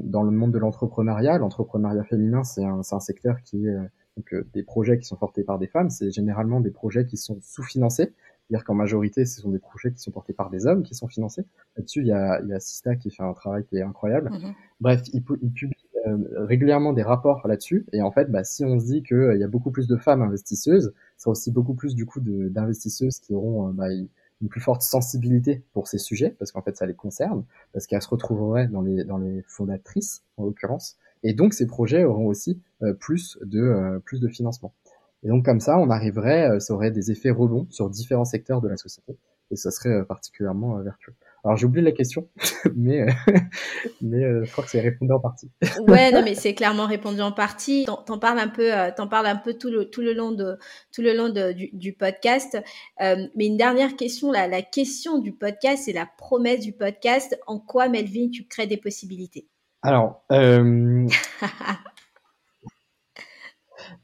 dans 0.05 0.23
le 0.23 0.31
monde 0.31 0.53
de 0.53 0.59
l'entrepreneuriat. 0.59 1.39
L'entrepreneuriat 1.39 2.05
féminin, 2.05 2.45
c'est 2.45 2.65
un, 2.65 2.81
un, 2.89 3.01
secteur 3.01 3.41
qui 3.43 3.67
est 3.67 3.77
donc, 4.17 4.35
des 4.53 4.63
projets 4.63 4.99
qui 4.99 5.07
sont 5.07 5.17
portés 5.17 5.43
par 5.43 5.59
des 5.59 5.67
femmes. 5.67 5.91
C'est 5.91 6.11
généralement 6.11 6.61
des 6.61 6.71
projets 6.71 7.07
qui 7.07 7.17
sont 7.17 7.39
sous-financés. 7.43 8.13
C'est-à-dire 8.47 8.65
qu'en 8.65 8.75
majorité, 8.75 9.25
ce 9.25 9.41
sont 9.41 9.51
des 9.51 9.59
projets 9.59 9.91
qui 9.93 10.01
sont 10.01 10.11
portés 10.11 10.35
par 10.35 10.51
des 10.51 10.67
hommes 10.67 10.83
qui 10.83 10.95
sont 10.95 11.09
financés. 11.09 11.45
Là-dessus, 11.77 12.01
il 12.01 12.09
y 12.09 12.13
a, 12.13 12.41
il 12.43 12.49
y 12.49 12.53
a 12.53 12.61
Sista 12.61 12.95
qui 12.95 13.11
fait 13.11 13.23
un 13.23 13.33
travail 13.33 13.65
qui 13.65 13.77
est 13.77 13.83
incroyable. 13.83 14.31
Mm-hmm. 14.31 14.55
Bref, 14.81 15.03
il 15.15 15.23
publie 15.23 15.84
euh, 16.07 16.45
régulièrement 16.45 16.93
des 16.93 17.03
rapports 17.03 17.47
là-dessus. 17.47 17.87
Et 17.93 18.03
en 18.03 18.11
fait, 18.11 18.31
bah, 18.31 18.45
si 18.45 18.65
on 18.65 18.79
se 18.79 18.87
dit 18.87 19.03
qu'il 19.03 19.17
euh, 19.17 19.37
y 19.37 19.45
a 19.45 19.49
beaucoup 19.49 19.71
plus 19.71 19.87
de 19.87 19.97
femmes 19.97 20.23
investisseuses, 20.23 20.93
ça 21.17 21.25
sera 21.25 21.31
aussi 21.31 21.51
beaucoup 21.51 21.75
plus 21.75 21.95
du 21.95 22.05
coup 22.05 22.21
d'investisseuses 22.21 23.21
qui 23.21 23.35
auront 23.35 23.69
euh, 23.69 23.73
bah, 23.73 23.91
une 23.91 24.49
plus 24.49 24.61
forte 24.61 24.83
sensibilité 24.83 25.63
pour 25.73 25.89
ces 25.89 25.99
sujets, 25.99 26.31
parce 26.39 26.53
qu'en 26.53 26.61
fait 26.61 26.77
ça 26.77 26.85
les 26.85 26.95
concerne, 26.95 27.45
parce 27.73 27.87
qu'elles 27.87 28.03
se 28.03 28.09
retrouveraient 28.09 28.67
dans 28.67 28.83
les, 28.83 29.05
dans 29.05 29.17
les 29.17 29.43
fondatrices 29.47 30.23
en 30.37 30.45
l'occurrence. 30.45 30.99
Et 31.23 31.33
donc 31.33 31.55
ces 31.55 31.67
projets 31.67 32.05
auront 32.05 32.27
aussi 32.27 32.61
plus, 33.01 33.39
de, 33.43 33.99
plus 34.05 34.21
de 34.21 34.29
financement. 34.29 34.75
Et 35.23 35.29
donc 35.29 35.47
comme 35.47 35.61
ça, 35.61 35.79
on 35.79 35.89
arriverait, 35.89 36.61
ça 36.61 36.75
aurait 36.75 36.91
des 36.91 37.11
effets 37.11 37.31
rebonds 37.31 37.67
sur 37.71 37.89
différents 37.89 38.27
secteurs 38.27 38.61
de 38.61 38.69
la 38.69 38.77
société, 38.77 39.17
et 39.51 39.57
ça 39.57 39.71
serait 39.71 40.05
particulièrement 40.05 40.77
vertueux. 40.81 41.15
Alors 41.45 41.59
j'ai 41.59 41.67
oublié 41.67 41.85
la 41.85 41.93
question, 41.93 42.31
mais 42.75 43.03
euh, 43.03 43.11
mais 44.01 44.25
euh, 44.25 44.45
je 44.45 44.53
crois 44.53 44.65
que 44.65 44.71
c'est 44.71 44.81
répondu 44.81 45.13
en 45.13 45.21
partie. 45.21 45.51
ouais, 45.89 46.11
non, 46.11 46.23
mais 46.23 46.35
c'est 46.35 46.55
clairement 46.55 46.87
répondu 46.87 47.21
en 47.21 47.33
partie. 47.33 47.85
T'en, 47.85 47.99
t'en 47.99 48.19
parles 48.19 48.39
un 48.39 48.49
peu, 48.49 48.75
euh, 48.75 48.91
t'en 48.97 49.09
parles 49.09 49.27
un 49.27 49.37
peu 49.37 49.53
tout 49.53 49.69
le 49.71 49.91
tout 49.91 50.01
le 50.01 50.15
long 50.15 50.33
de 50.33 50.57
tout 50.91 51.03
le 51.03 51.15
long 51.15 51.29
de, 51.29 51.53
du, 51.53 51.69
du, 51.75 51.93
podcast. 51.93 52.57
mais 52.99 53.47
une 53.47 53.59
dernière 53.59 53.95
question, 53.97 54.33
la, 54.33 54.49
la 54.49 54.63
question 54.63 55.19
du 55.19 55.33
podcast, 55.35 55.83
c'est 55.85 55.93
la 55.93 56.07
promesse 56.17 56.61
du 56.61 56.73
podcast. 56.73 57.39
En 57.47 57.59
quoi, 57.59 57.91
Melvin, 57.91 58.31
tu 58.33 58.47
crées 58.47 58.67
des 58.67 58.79
possibilités? 58.79 59.47
Alors. 59.83 60.25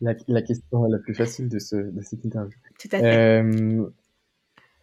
la, 0.02 0.14
la, 0.28 0.42
question 0.42 0.84
la 0.84 0.98
plus 0.98 1.14
facile 1.14 1.48
de, 1.48 1.58
ce, 1.58 1.76
de 1.76 2.02
cette 2.02 2.22
interview. 2.22 2.58
Tout 2.78 2.88
à 2.92 2.98
fait 2.98 3.42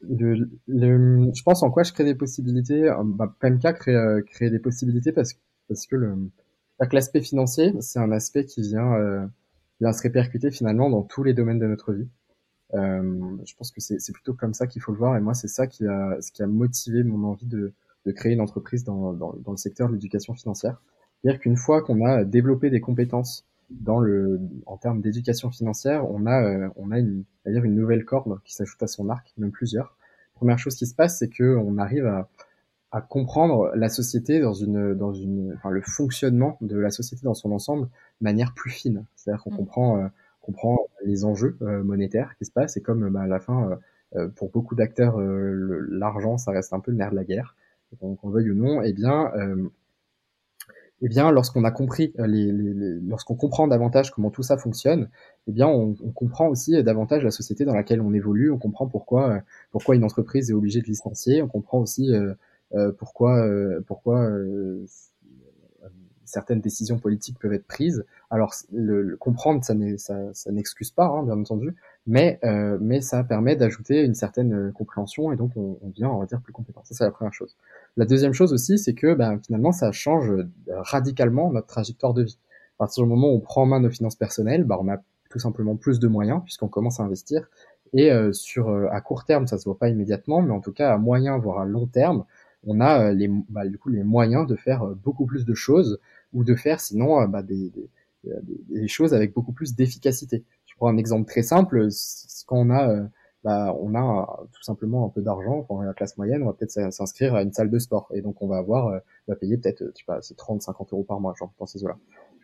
le, 0.01 0.49
le, 0.67 1.31
je 1.33 1.43
pense 1.43 1.63
en 1.63 1.71
quoi 1.71 1.83
je 1.83 1.93
crée 1.93 2.03
des 2.03 2.15
possibilités. 2.15 2.89
Euh, 2.89 3.03
bah, 3.03 3.33
PMK 3.39 3.73
crée, 3.73 3.95
euh, 3.95 4.21
crée 4.21 4.49
des 4.49 4.59
possibilités 4.59 5.11
parce, 5.11 5.33
parce 5.67 5.85
que 5.87 5.95
l'aspect 6.91 7.21
financier, 7.21 7.73
c'est 7.81 7.99
un 7.99 8.11
aspect 8.11 8.45
qui 8.45 8.61
vient, 8.61 8.93
euh, 8.93 9.25
vient 9.81 9.93
se 9.93 10.01
répercuter 10.01 10.51
finalement 10.51 10.89
dans 10.89 11.03
tous 11.03 11.23
les 11.23 11.33
domaines 11.33 11.59
de 11.59 11.67
notre 11.67 11.93
vie. 11.93 12.07
Euh, 12.73 13.37
je 13.45 13.55
pense 13.55 13.71
que 13.71 13.81
c'est, 13.81 13.99
c'est 13.99 14.11
plutôt 14.11 14.33
comme 14.33 14.53
ça 14.53 14.67
qu'il 14.67 14.81
faut 14.81 14.91
le 14.91 14.97
voir. 14.97 15.17
Et 15.17 15.21
moi, 15.21 15.33
c'est 15.33 15.47
ça 15.47 15.67
qui 15.67 15.85
a, 15.87 16.17
ce 16.21 16.31
qui 16.31 16.43
a 16.43 16.47
motivé 16.47 17.03
mon 17.03 17.27
envie 17.27 17.47
de, 17.47 17.73
de 18.05 18.11
créer 18.11 18.33
une 18.33 18.41
entreprise 18.41 18.83
dans, 18.83 19.13
dans, 19.13 19.33
dans 19.33 19.51
le 19.51 19.57
secteur 19.57 19.87
de 19.87 19.93
l'éducation 19.93 20.33
financière. 20.33 20.81
C'est-à-dire 21.21 21.39
qu'une 21.39 21.57
fois 21.57 21.81
qu'on 21.81 22.05
a 22.05 22.23
développé 22.23 22.69
des 22.69 22.81
compétences 22.81 23.45
dans 23.69 23.99
le, 23.99 24.39
en 24.65 24.77
termes 24.77 25.01
d'éducation 25.01 25.51
financière, 25.51 26.09
on 26.09 26.25
a, 26.25 26.43
euh, 26.43 26.69
on 26.75 26.91
a 26.91 26.99
une, 26.99 27.23
dire 27.45 27.63
une 27.63 27.75
nouvelle 27.75 28.05
corde 28.05 28.39
qui 28.43 28.53
s'ajoute 28.53 28.81
à 28.81 28.87
son 28.87 29.09
arc, 29.09 29.33
même 29.37 29.51
plusieurs. 29.51 29.97
Première 30.35 30.59
chose 30.59 30.75
qui 30.75 30.85
se 30.85 30.95
passe, 30.95 31.19
c'est 31.19 31.29
que 31.29 31.55
on 31.57 31.77
arrive 31.77 32.05
à, 32.05 32.29
à 32.91 33.01
comprendre 33.01 33.71
la 33.75 33.89
société 33.89 34.39
dans 34.39 34.53
une, 34.53 34.93
dans 34.93 35.13
une, 35.13 35.53
enfin, 35.55 35.69
le 35.69 35.81
fonctionnement 35.81 36.57
de 36.61 36.77
la 36.77 36.91
société 36.91 37.23
dans 37.23 37.33
son 37.33 37.51
ensemble 37.51 37.87
de 38.21 38.23
manière 38.23 38.53
plus 38.53 38.71
fine. 38.71 39.05
C'est-à-dire 39.15 39.43
qu'on 39.43 39.51
mmh. 39.51 39.57
comprend, 39.57 39.97
euh, 39.97 40.07
comprend 40.41 40.79
les 41.03 41.25
enjeux 41.25 41.57
euh, 41.61 41.83
monétaires 41.83 42.35
qui 42.37 42.45
se 42.45 42.51
passent 42.51 42.77
et 42.77 42.81
comme 42.81 43.09
bah, 43.09 43.21
à 43.21 43.27
la 43.27 43.39
fin, 43.39 43.77
pour 44.37 44.49
beaucoup 44.49 44.73
d'acteurs, 44.73 45.19
l'argent, 45.19 46.37
ça 46.37 46.51
reste 46.51 46.71
un 46.71 46.79
peu 46.79 46.91
le 46.91 46.97
nerf 46.97 47.11
de 47.11 47.17
la 47.17 47.25
guerre. 47.25 47.57
Donc, 48.01 48.21
qu'on 48.21 48.29
veuille 48.29 48.51
ou 48.51 48.55
non, 48.55 48.81
eh 48.81 48.93
bien, 48.93 49.33
eh 51.01 51.09
bien, 51.09 51.31
lorsqu'on 51.31 51.63
a 51.63 51.71
compris, 51.71 52.13
euh, 52.19 52.25
les, 52.25 52.51
les, 52.51 52.73
lorsqu'on 53.01 53.35
comprend 53.35 53.67
davantage 53.67 54.11
comment 54.11 54.31
tout 54.31 54.41
ça 54.41 54.57
fonctionne, 54.57 55.09
eh 55.47 55.51
bien, 55.51 55.67
on, 55.67 55.95
on, 56.03 56.11
comprend 56.11 56.47
aussi 56.47 56.81
davantage 56.83 57.23
la 57.23 57.31
société 57.31 57.65
dans 57.65 57.75
laquelle 57.75 58.01
on 58.01 58.13
évolue. 58.13 58.51
On 58.51 58.57
comprend 58.57 58.87
pourquoi, 58.87 59.29
euh, 59.29 59.39
pourquoi 59.71 59.95
une 59.95 60.03
entreprise 60.03 60.49
est 60.49 60.53
obligée 60.53 60.81
de 60.81 60.87
licencier. 60.87 61.41
On 61.43 61.47
comprend 61.47 61.79
aussi 61.79 62.13
euh, 62.13 62.33
euh 62.73 62.91
pourquoi, 62.97 63.37
euh, 63.37 63.81
pourquoi 63.85 64.27
certaines 66.25 66.61
décisions 66.61 66.99
politiques 66.99 67.39
peuvent 67.39 67.53
être 67.53 67.67
prises. 67.67 68.03
Alors, 68.29 68.53
le, 68.71 69.15
comprendre, 69.17 69.63
ça, 69.63 69.73
ça, 69.97 70.33
ça 70.33 70.51
n'excuse 70.51 70.91
pas, 70.91 71.05
hein, 71.05 71.23
bien 71.23 71.37
entendu, 71.39 71.75
mais, 72.07 72.39
euh, 72.43 72.77
mais 72.81 73.01
ça 73.01 73.23
permet 73.23 73.55
d'ajouter 73.55 74.03
une 74.03 74.15
certaine 74.15 74.71
compréhension 74.73 75.31
et 75.31 75.35
donc 75.35 75.51
on, 75.55 75.77
on 75.81 75.89
devient, 75.89 76.05
on 76.05 76.19
va 76.19 76.25
dire, 76.25 76.41
plus 76.41 76.53
compétent. 76.53 76.81
Ça, 76.85 76.95
c'est 76.95 77.03
la 77.03 77.11
première 77.11 77.33
chose. 77.33 77.55
La 77.97 78.05
deuxième 78.05 78.33
chose 78.33 78.53
aussi, 78.53 78.77
c'est 78.77 78.93
que 78.93 79.15
ben, 79.15 79.39
finalement, 79.39 79.71
ça 79.71 79.91
change 79.91 80.29
euh, 80.29 80.45
radicalement 80.67 81.51
notre 81.51 81.65
trajectoire 81.65 82.13
de 82.13 82.23
vie. 82.23 82.37
À 82.75 82.77
partir 82.77 83.03
du 83.03 83.09
moment 83.09 83.29
où 83.29 83.35
on 83.35 83.39
prend 83.39 83.63
en 83.63 83.65
main 83.65 83.79
nos 83.79 83.89
finances 83.89 84.15
personnelles, 84.15 84.63
ben, 84.63 84.77
on 84.79 84.87
a 84.87 84.97
tout 85.31 85.39
simplement 85.39 85.75
plus 85.75 85.99
de 85.99 86.07
moyens 86.07 86.41
puisqu'on 86.43 86.67
commence 86.67 86.99
à 86.99 87.03
investir. 87.03 87.49
Et 87.93 88.11
euh, 88.11 88.31
sur 88.33 88.69
euh, 88.69 88.87
à 88.91 89.01
court 89.01 89.25
terme, 89.25 89.47
ça 89.47 89.57
se 89.57 89.65
voit 89.65 89.79
pas 89.79 89.89
immédiatement, 89.89 90.43
mais 90.43 90.51
en 90.51 90.61
tout 90.61 90.73
cas 90.73 90.93
à 90.93 90.97
moyen 90.99 91.39
voire 91.39 91.59
à 91.59 91.65
long 91.65 91.87
terme, 91.87 92.23
on 92.67 92.81
a 92.81 93.11
les 93.13 93.29
bah, 93.49 93.65
du 93.67 93.79
coup 93.79 93.89
les 93.89 94.03
moyens 94.03 94.45
de 94.45 94.55
faire 94.55 94.85
beaucoup 95.03 95.25
plus 95.25 95.43
de 95.45 95.55
choses 95.55 95.99
ou 96.33 96.43
de 96.43 96.53
faire 96.53 96.79
sinon 96.79 97.27
bah, 97.27 97.41
des, 97.41 97.71
choses 98.87 99.13
avec 99.13 99.33
beaucoup 99.33 99.53
plus 99.53 99.75
d'efficacité. 99.75 100.43
Prends 100.77 100.89
un 100.89 100.97
exemple 100.97 101.29
très 101.29 101.43
simple. 101.43 101.87
Quand 102.45 102.57
on 102.57 102.69
a 102.69 103.09
bah, 103.47 103.73
on 103.79 103.95
a 103.95 104.45
tout 104.51 104.63
simplement 104.63 105.05
un 105.05 105.09
peu 105.09 105.21
d'argent, 105.21 105.63
quand 105.63 105.81
la 105.81 105.93
classe 105.93 106.17
moyenne, 106.17 106.43
on 106.43 106.47
va 106.47 106.53
peut-être 106.53 106.91
s'inscrire 106.91 107.35
à 107.35 107.43
une 107.43 107.53
salle 107.53 107.69
de 107.69 107.79
sport. 107.79 108.09
Et 108.13 108.21
donc, 108.21 108.41
on 108.41 108.47
va 108.47 108.57
avoir, 108.57 108.87
euh, 108.87 108.99
va 109.27 109.37
payer 109.37 109.57
peut-être, 109.57 109.85
je 109.95 109.99
sais 109.99 110.05
pas, 110.05 110.21
c'est 110.21 110.35
30, 110.35 110.61
50 110.61 110.91
euros 110.93 111.03
par 111.03 111.21
mois, 111.21 111.33
genre, 111.37 111.53
dans 111.57 111.65
ces 111.65 111.81
eaux-là. 111.83 111.97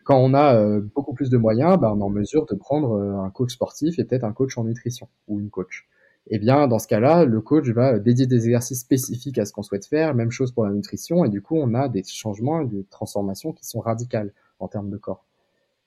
Quand 0.04 0.18
on 0.18 0.32
a 0.32 0.54
euh, 0.54 0.80
beaucoup 0.94 1.12
plus 1.12 1.28
de 1.28 1.36
moyens, 1.36 1.78
bah, 1.78 1.92
on 1.94 2.00
est 2.00 2.02
en 2.02 2.08
mesure 2.08 2.46
de 2.46 2.54
prendre 2.54 2.92
euh, 2.92 3.18
un 3.18 3.28
coach 3.30 3.52
sportif 3.52 3.98
et 3.98 4.04
peut-être 4.04 4.24
un 4.24 4.32
coach 4.32 4.56
en 4.56 4.64
nutrition 4.64 5.08
ou 5.28 5.40
une 5.40 5.50
coach. 5.50 5.86
Eh 6.28 6.38
bien, 6.38 6.68
dans 6.68 6.78
ce 6.78 6.86
cas-là, 6.88 7.26
le 7.26 7.40
coach 7.42 7.68
va 7.68 7.98
dédier 7.98 8.26
des 8.26 8.46
exercices 8.46 8.80
spécifiques 8.80 9.38
à 9.38 9.44
ce 9.44 9.52
qu'on 9.52 9.62
souhaite 9.62 9.84
faire, 9.84 10.14
même 10.14 10.30
chose 10.30 10.52
pour 10.52 10.64
la 10.64 10.72
nutrition, 10.72 11.24
et 11.26 11.28
du 11.28 11.42
coup, 11.42 11.56
on 11.56 11.74
a 11.74 11.88
des 11.90 12.02
changements 12.02 12.64
des 12.64 12.84
transformations 12.84 13.52
qui 13.52 13.66
sont 13.66 13.80
radicales 13.80 14.32
en 14.58 14.68
termes 14.68 14.88
de 14.88 14.96
corps. 14.96 15.26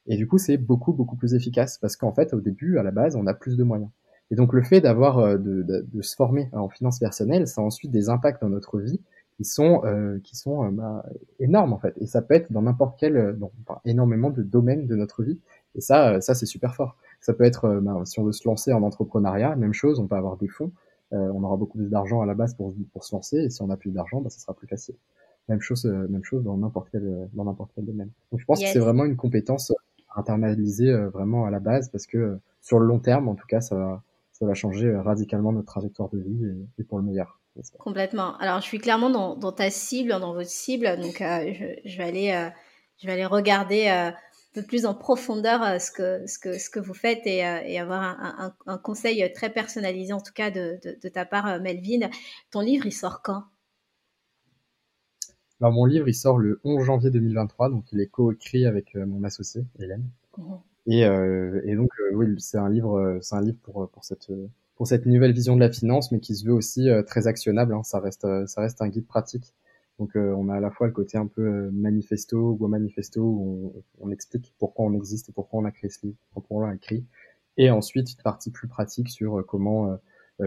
Et 0.08 0.18
du 0.18 0.28
coup, 0.28 0.38
c'est 0.38 0.58
beaucoup, 0.58 0.94
beaucoup 0.94 1.16
plus 1.16 1.34
efficace 1.34 1.78
parce 1.78 1.96
qu'en 1.96 2.14
fait, 2.14 2.34
au 2.34 2.42
début, 2.42 2.78
à 2.78 2.84
la 2.84 2.92
base, 2.92 3.16
on 3.16 3.28
a 3.28 3.34
plus 3.34 3.58
de 3.58 3.64
moyens. 3.64 3.90
Et 4.32 4.36
donc 4.36 4.54
le 4.54 4.62
fait 4.62 4.82
d'avoir 4.82 5.20
euh, 5.20 5.38
de, 5.38 5.64
de, 5.64 5.86
de, 5.92 6.02
se 6.02 6.16
former 6.16 6.50
en 6.54 6.70
finances 6.70 7.00
personnelles, 7.00 7.48
ça 7.48 7.62
a 7.62 7.64
ensuite 7.64 7.92
des 7.92 8.10
impacts 8.10 8.42
dans 8.42 8.50
notre 8.50 8.80
vie 8.80 9.00
qui 9.38 9.46
sont 9.46 9.82
euh, 9.86 10.20
qui 10.24 10.36
sont 10.36 10.66
euh, 10.66 10.70
bah, 10.72 11.06
énormes 11.40 11.74
en 11.74 11.78
fait. 11.78 11.94
Et 12.02 12.08
ça 12.08 12.22
peut 12.22 12.34
être 12.34 12.52
dans 12.52 12.64
n'importe 12.64 12.98
quel, 13.00 13.38
dans, 13.38 13.52
enfin, 13.68 13.80
énormément 13.86 14.30
de 14.30 14.44
domaines 14.44 14.88
de 14.88 14.96
notre 14.96 15.24
vie. 15.24 15.40
Et 15.76 15.82
ça, 15.82 16.20
ça 16.22 16.36
c'est 16.36 16.46
super 16.46 16.76
fort. 16.76 16.98
Ça 17.22 17.34
peut 17.34 17.44
être 17.44 17.80
bah, 17.82 18.02
si 18.06 18.20
on 18.20 18.24
veut 18.24 18.32
se 18.32 18.48
lancer 18.48 18.74
en 18.74 18.84
entrepreneuriat, 18.84 19.56
même 19.56 19.74
chose. 19.74 20.00
On 20.00 20.08
peut 20.08 20.16
avoir 20.16 20.38
des 20.38 20.48
fonds. 20.48 20.72
on 21.12 21.44
aura 21.44 21.56
beaucoup 21.58 21.78
plus 21.78 21.90
d'argent 21.90 22.22
à 22.22 22.26
la 22.26 22.34
base 22.34 22.54
pour 22.56 22.74
pour 22.94 23.04
se 23.04 23.16
lancer. 23.16 23.38
Et 23.38 23.50
si 23.50 23.62
on 23.62 23.70
a 23.70 23.78
plus 23.78 23.92
d'argent, 23.92 24.22
bah, 24.22 24.30
ça 24.30 24.40
sera 24.40 24.54
plus 24.54 24.68
facile. 24.68 24.96
Même 25.50 25.62
chose, 25.62 25.86
même 25.86 26.24
chose 26.24 26.44
dans 26.44 26.58
n'importe 26.58 26.90
quel 26.92 27.30
dans 27.34 27.46
n'importe 27.46 27.72
quel 27.76 27.86
domaine. 27.86 28.10
Donc 28.32 28.42
je 28.42 28.46
pense 28.46 28.60
que 28.60 28.68
c'est 28.68 28.80
vraiment 28.80 29.06
une 29.06 29.16
compétence 29.16 29.72
internalisée 30.18 30.94
vraiment 31.14 31.46
à 31.46 31.52
la 31.52 31.60
base 31.60 31.90
parce 31.90 32.08
que 32.08 32.40
sur 32.62 32.80
le 32.80 32.86
long 32.86 33.00
terme, 33.00 33.30
en 33.30 33.36
tout 33.36 33.48
cas, 33.48 33.62
ça 33.62 33.76
va 33.76 34.04
ça 34.38 34.46
va 34.46 34.54
changer 34.54 34.88
euh, 34.88 35.02
radicalement 35.02 35.52
notre 35.52 35.68
trajectoire 35.68 36.10
de 36.10 36.20
vie 36.20 36.46
et, 36.78 36.84
pour 36.84 37.00
le 37.00 37.04
meilleur. 37.04 37.40
Complètement. 37.80 38.38
Alors, 38.38 38.62
je 38.62 38.66
suis 38.66 38.78
clairement 38.78 39.10
dans, 39.10 39.52
ta 39.52 39.72
cible, 39.72 40.10
dans 40.10 40.34
votre 40.34 40.50
cible, 40.50 40.96
donc 41.02 41.22
euh, 41.22 41.52
je, 41.86 41.98
vais 41.98 42.04
aller, 42.04 42.32
euh, 42.32 42.50
je 43.00 43.08
vais 43.08 43.14
aller 43.14 43.26
regarder 43.26 43.88
un 43.88 44.14
peu 44.54 44.62
plus 44.62 44.86
en 44.86 44.94
profondeur 44.94 45.82
ce 45.82 45.90
que 45.90 46.28
ce 46.28 46.38
que 46.38 46.60
ce 46.60 46.70
que 46.70 46.80
vous 46.80 46.94
faites 46.94 47.26
et, 47.26 47.44
avoir 47.80 48.04
un, 48.68 48.78
conseil 48.78 49.34
très 49.34 49.50
personnalisé, 49.50 50.14
en 50.14 50.22
tout 50.22 50.34
cas 50.34 50.52
de, 50.52 50.78
de, 50.84 51.00
de, 51.02 51.10
ta 51.10 51.26
part, 51.26 51.60
Melvin. 51.60 52.12
Ton 52.52 52.60
livre, 52.60 52.86
il 52.86 52.92
sort 52.92 53.24
quand? 53.24 53.46
Alors, 55.62 55.74
mon 55.74 55.86
livre, 55.86 56.08
il 56.08 56.14
sort 56.14 56.38
le 56.38 56.60
11 56.64 56.84
janvier 56.86 57.10
2023, 57.10 57.70
donc 57.70 57.92
il 57.92 58.00
est 58.00 58.08
co-écrit 58.08 58.66
avec 58.66 58.96
mon 58.96 59.24
associé 59.24 59.66
Hélène. 59.80 60.08
Mmh. 60.38 60.44
Et, 60.88 61.06
euh, 61.06 61.62
et 61.66 61.76
donc 61.76 61.90
euh, 62.00 62.16
oui, 62.16 62.28
c'est 62.40 62.58
un 62.58 62.70
livre, 62.70 62.98
euh, 62.98 63.20
c'est 63.22 63.36
un 63.36 63.42
livre 63.42 63.58
pour 63.62 63.90
pour 63.90 64.06
cette 64.06 64.32
pour 64.76 64.88
cette 64.88 65.06
nouvelle 65.06 65.34
vision 65.34 65.56
de 65.56 65.60
la 65.60 65.70
finance, 65.70 66.12
mais 66.12 66.20
qui 66.20 66.36
se 66.36 66.46
veut 66.46 66.54
aussi 66.54 66.88
très 67.08 67.28
actionnable. 67.28 67.74
Hein. 67.74 67.84
Ça 67.84 68.00
reste 68.00 68.28
ça 68.48 68.62
reste 68.62 68.82
un 68.82 68.88
guide 68.90 69.08
pratique. 69.08 69.54
Donc 70.00 70.12
on 70.16 70.50
a 70.50 70.56
à 70.56 70.60
la 70.60 70.70
fois 70.70 70.88
le 70.88 70.94
côté 70.94 71.18
un 71.18 71.26
peu 71.26 71.72
manifesto 71.72 72.56
ou 72.60 72.68
manifesto 72.68 73.22
où 73.22 73.74
on, 74.00 74.08
on, 74.08 74.12
explique 74.12 74.54
pourquoi 74.60 74.86
on 74.86 74.94
existe 74.94 75.30
et 75.30 75.32
pourquoi 75.32 75.60
on 75.60 75.66
a 75.66 75.72
créé 75.72 75.90
ce 75.90 76.06
livre, 76.06 76.18
pourquoi 76.32 76.58
on 76.58 76.60
l'a 76.68 76.76
écrit, 76.76 77.04
et 77.58 77.72
ensuite 77.72 78.14
une 78.14 78.22
partie 78.22 78.52
plus 78.52 78.68
pratique 78.68 79.10
sur 79.10 79.44
comment 79.48 79.98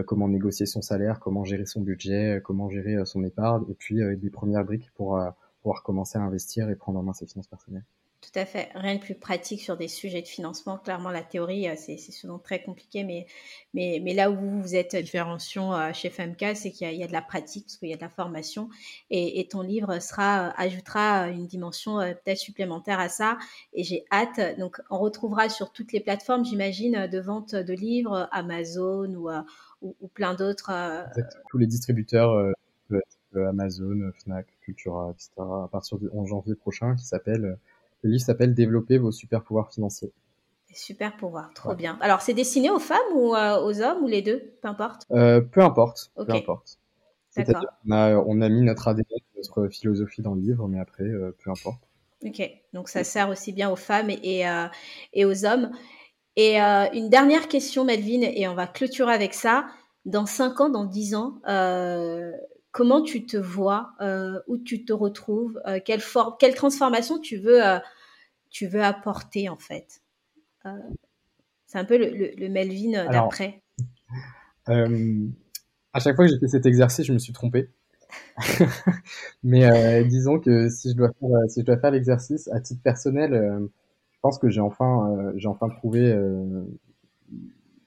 comment 0.05 0.27
négocier 0.27 0.65
son 0.65 0.81
salaire, 0.81 1.19
comment 1.19 1.43
gérer 1.43 1.65
son 1.65 1.81
budget, 1.81 2.41
comment 2.43 2.69
gérer 2.69 3.05
son 3.05 3.23
épargne, 3.23 3.63
et 3.69 3.73
puis 3.73 3.99
des 4.17 4.29
premières 4.29 4.63
briques 4.63 4.91
pour 4.95 5.19
pouvoir 5.61 5.83
commencer 5.83 6.17
à 6.17 6.21
investir 6.21 6.69
et 6.69 6.75
prendre 6.75 6.99
en 6.99 7.03
main 7.03 7.13
ses 7.13 7.27
finances 7.27 7.47
personnelles. 7.47 7.85
Tout 8.21 8.39
à 8.39 8.45
fait. 8.45 8.69
Rien 8.75 8.95
de 8.95 8.99
plus 8.99 9.15
pratique 9.15 9.61
sur 9.61 9.77
des 9.77 9.87
sujets 9.87 10.21
de 10.21 10.27
financement. 10.27 10.77
Clairement, 10.77 11.09
la 11.09 11.23
théorie, 11.23 11.67
euh, 11.67 11.73
c'est 11.75 11.97
souvent 11.97 12.37
très 12.37 12.61
compliqué, 12.61 13.03
mais, 13.03 13.25
mais, 13.73 14.13
là 14.13 14.29
où 14.29 14.61
vous 14.61 14.75
êtes 14.75 14.95
différenciant 14.95 15.73
euh, 15.73 15.91
chez 15.91 16.11
FMK, 16.11 16.55
c'est 16.55 16.71
qu'il 16.71 16.93
y, 16.93 17.03
a 17.03 17.07
de 17.07 17.11
la 17.11 17.23
pratique, 17.23 17.65
parce 17.65 17.77
qu'il 17.77 17.89
y 17.89 17.93
a 17.93 17.95
de 17.95 18.01
la 18.01 18.09
formation, 18.09 18.69
et, 19.09 19.47
ton 19.49 19.61
livre 19.61 19.89
euh, 19.89 20.49
ajoutera 20.55 21.29
une 21.29 21.47
dimension 21.47 21.97
peut-être 21.97 22.37
supplémentaire 22.37 22.99
à 22.99 23.09
ça, 23.09 23.39
et 23.73 23.83
j'ai 23.83 24.05
hâte. 24.11 24.59
Donc, 24.59 24.79
on 24.91 24.99
retrouvera 24.99 25.49
sur 25.49 25.71
toutes 25.71 25.91
les 25.91 25.99
plateformes, 25.99 26.45
j'imagine, 26.45 27.07
de 27.07 27.19
vente 27.19 27.55
de 27.55 27.73
livres, 27.73 28.29
Amazon 28.31 29.15
ou, 29.15 29.29
ou, 29.81 30.07
plein 30.13 30.33
d'autres. 30.33 30.71
Tous 31.49 31.57
les 31.57 31.67
distributeurs, 31.67 32.53
Amazon, 33.35 34.11
Fnac, 34.19 34.47
Cultura, 34.61 35.11
etc., 35.11 35.31
à 35.37 35.69
partir 35.71 35.97
du 35.97 36.09
11 36.11 36.29
janvier 36.29 36.55
prochain, 36.55 36.95
qui 36.95 37.05
s'appelle 37.05 37.57
le 38.03 38.09
livre 38.09 38.23
s'appelle 38.23 38.53
Développer 38.53 38.97
vos 38.97 39.11
super 39.11 39.43
pouvoirs 39.43 39.71
financiers. 39.71 40.11
Super 40.73 41.15
pouvoir, 41.17 41.51
trop 41.53 41.75
bien. 41.75 41.97
Alors, 42.01 42.21
c'est 42.21 42.33
destiné 42.33 42.69
aux 42.69 42.79
femmes 42.79 42.97
ou 43.13 43.35
euh, 43.35 43.61
aux 43.61 43.81
hommes 43.81 44.03
ou 44.03 44.07
les 44.07 44.21
deux 44.21 44.53
Peu 44.61 44.69
importe? 44.69 45.05
Euh, 45.11 45.41
peu 45.41 45.61
importe. 45.61 46.11
Peu 46.15 46.31
importe. 46.31 46.77
D'accord. 47.35 47.65
On 47.87 47.91
a, 47.91 48.15
on 48.15 48.41
a 48.41 48.49
mis 48.49 48.61
notre 48.61 48.87
ADN, 48.87 49.05
notre 49.35 49.67
philosophie 49.67 50.21
dans 50.21 50.33
le 50.33 50.41
livre, 50.41 50.67
mais 50.67 50.79
après, 50.79 51.03
euh, 51.03 51.35
peu 51.43 51.49
importe. 51.49 51.81
Ok, 52.23 52.41
donc 52.73 52.87
ça 52.87 53.03
sert 53.03 53.29
aussi 53.29 53.51
bien 53.51 53.69
aux 53.69 53.75
femmes 53.75 54.11
et, 54.11 54.45
et 55.13 55.25
aux 55.25 55.45
hommes. 55.45 55.71
Et 56.43 56.57
une 56.59 57.09
dernière 57.09 57.47
question, 57.47 57.85
Melvin, 57.85 58.21
et 58.21 58.47
on 58.47 58.55
va 58.55 58.65
clôturer 58.65 59.13
avec 59.13 59.33
ça. 59.33 59.67
Dans 60.05 60.25
5 60.25 60.59
ans, 60.61 60.69
dans 60.69 60.85
10 60.85 61.13
ans, 61.13 61.39
comment 62.71 63.01
tu 63.01 63.25
te 63.25 63.37
vois, 63.37 63.93
euh, 64.01 64.39
où 64.47 64.57
tu 64.57 64.85
te 64.85 64.93
retrouves, 64.93 65.61
euh, 65.67 65.79
quelle, 65.83 66.01
transformation 66.55 67.19
tu 67.19 67.37
veux, 67.37 67.65
euh, 67.65 67.79
tu 68.49 68.67
veux 68.67 68.83
apporter 68.83 69.49
en 69.49 69.57
fait? 69.57 70.01
c'est 71.65 71.79
un 71.79 71.85
peu 71.85 71.97
le, 71.97 72.49
Melvin 72.49 73.05
d'après. 73.11 73.63
à 74.67 75.99
chaque 75.99 76.15
fois 76.15 76.25
que 76.25 76.31
j'ai 76.31 76.39
fait 76.39 76.47
cet 76.47 76.65
exercice, 76.65 77.05
je 77.05 77.13
me 77.13 77.19
suis 77.19 77.33
trompé. 77.33 77.69
Mais 79.43 80.03
disons 80.05 80.39
que 80.39 80.69
si 80.69 80.91
je 80.91 80.95
dois 80.95 81.09
faire, 81.19 81.29
si 81.49 81.61
je 81.61 81.65
dois 81.65 81.77
faire 81.77 81.91
l'exercice 81.91 82.47
à 82.49 82.59
titre 82.59 82.83
personnel, 82.83 83.69
pense 84.21 84.39
que 84.39 84.49
j'ai 84.49 84.61
enfin, 84.61 85.31
j'ai 85.35 85.47
enfin 85.47 85.69
trouvé 85.69 86.15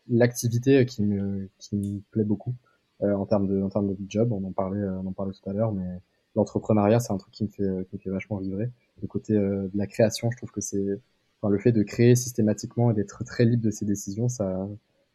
l'activité 0.09 0.85
qui 0.87 1.03
me, 1.03 1.49
qui 1.59 1.77
me 1.77 2.01
plaît 2.11 2.25
beaucoup. 2.25 2.55
Euh, 3.03 3.13
en 3.15 3.27
termes 3.27 3.49
de 3.49 3.61
en 3.61 3.69
termes 3.69 3.89
de 3.89 3.97
job. 4.09 4.33
On 4.33 4.45
en 4.45 4.53
parlait 4.53 4.81
euh, 4.81 4.99
on 5.01 5.07
en 5.07 5.13
parlait 5.13 5.33
tout 5.33 5.51
à 5.51 5.53
l'heure, 5.53 5.73
mais 5.73 6.01
l'entrepreneuriat 6.37 7.01
c'est 7.01 7.13
un 7.13 7.17
truc 7.19 7.33
qui 7.33 7.43
me 7.43 7.49
fait 7.49 7.87
qui 7.89 7.97
me 7.97 8.01
fait 8.01 8.11
vachement 8.11 8.37
vibrer. 8.39 8.71
Le 9.03 9.09
côté 9.09 9.35
euh, 9.35 9.69
de 9.73 9.77
la 9.77 9.87
création, 9.89 10.31
je 10.31 10.37
trouve 10.37 10.53
que 10.53 10.61
c'est 10.61 11.01
enfin, 11.41 11.51
le 11.51 11.59
fait 11.59 11.73
de 11.73 11.83
créer 11.83 12.15
systématiquement 12.15 12.93
et 12.93 12.95
d'être 12.95 13.25
très 13.25 13.45
libre 13.45 13.65
de 13.65 13.71
ses 13.71 13.85
décisions, 13.85 14.29
ça 14.29 14.69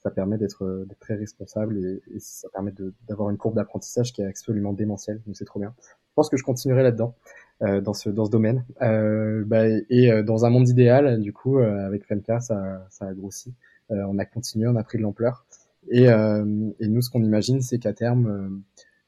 ça 0.03 0.11
permet 0.11 0.37
d'être 0.37 0.85
très 0.99 1.15
responsable 1.15 1.77
et, 1.77 2.15
et 2.15 2.19
ça 2.19 2.49
permet 2.49 2.73
d'avoir 3.07 3.29
une 3.29 3.37
courbe 3.37 3.55
d'apprentissage 3.55 4.13
qui 4.13 4.21
est 4.21 4.25
absolument 4.25 4.73
démentielle. 4.73 5.21
Donc 5.25 5.37
c'est 5.37 5.45
trop 5.45 5.59
bien. 5.59 5.73
Je 5.81 6.13
pense 6.15 6.29
que 6.29 6.37
je 6.37 6.43
continuerai 6.43 6.83
là-dedans. 6.83 7.15
Euh, 7.61 7.81
dans 7.81 7.93
ce 7.93 8.09
dans 8.09 8.23
ce 8.23 8.31
domaine 8.31 8.63
euh, 8.81 9.43
bah, 9.45 9.67
et 9.89 10.23
dans 10.23 10.45
un 10.45 10.49
monde 10.49 10.69
idéal 10.69 11.19
du 11.19 11.33
coup 11.33 11.57
avec 11.57 12.05
Femka 12.05 12.39
ça 12.39 12.87
ça 12.89 13.07
a 13.07 13.13
grossi 13.13 13.53
on 13.89 14.17
a 14.17 14.23
continué 14.23 14.65
on 14.69 14.77
a 14.77 14.83
pris 14.83 14.97
de 14.97 15.03
l'ampleur 15.03 15.45
et, 15.87 16.07
euh, 16.09 16.71
et 16.79 16.87
nous, 16.87 17.01
ce 17.01 17.09
qu'on 17.09 17.23
imagine, 17.23 17.61
c'est 17.61 17.79
qu'à 17.79 17.93
terme, 17.93 18.63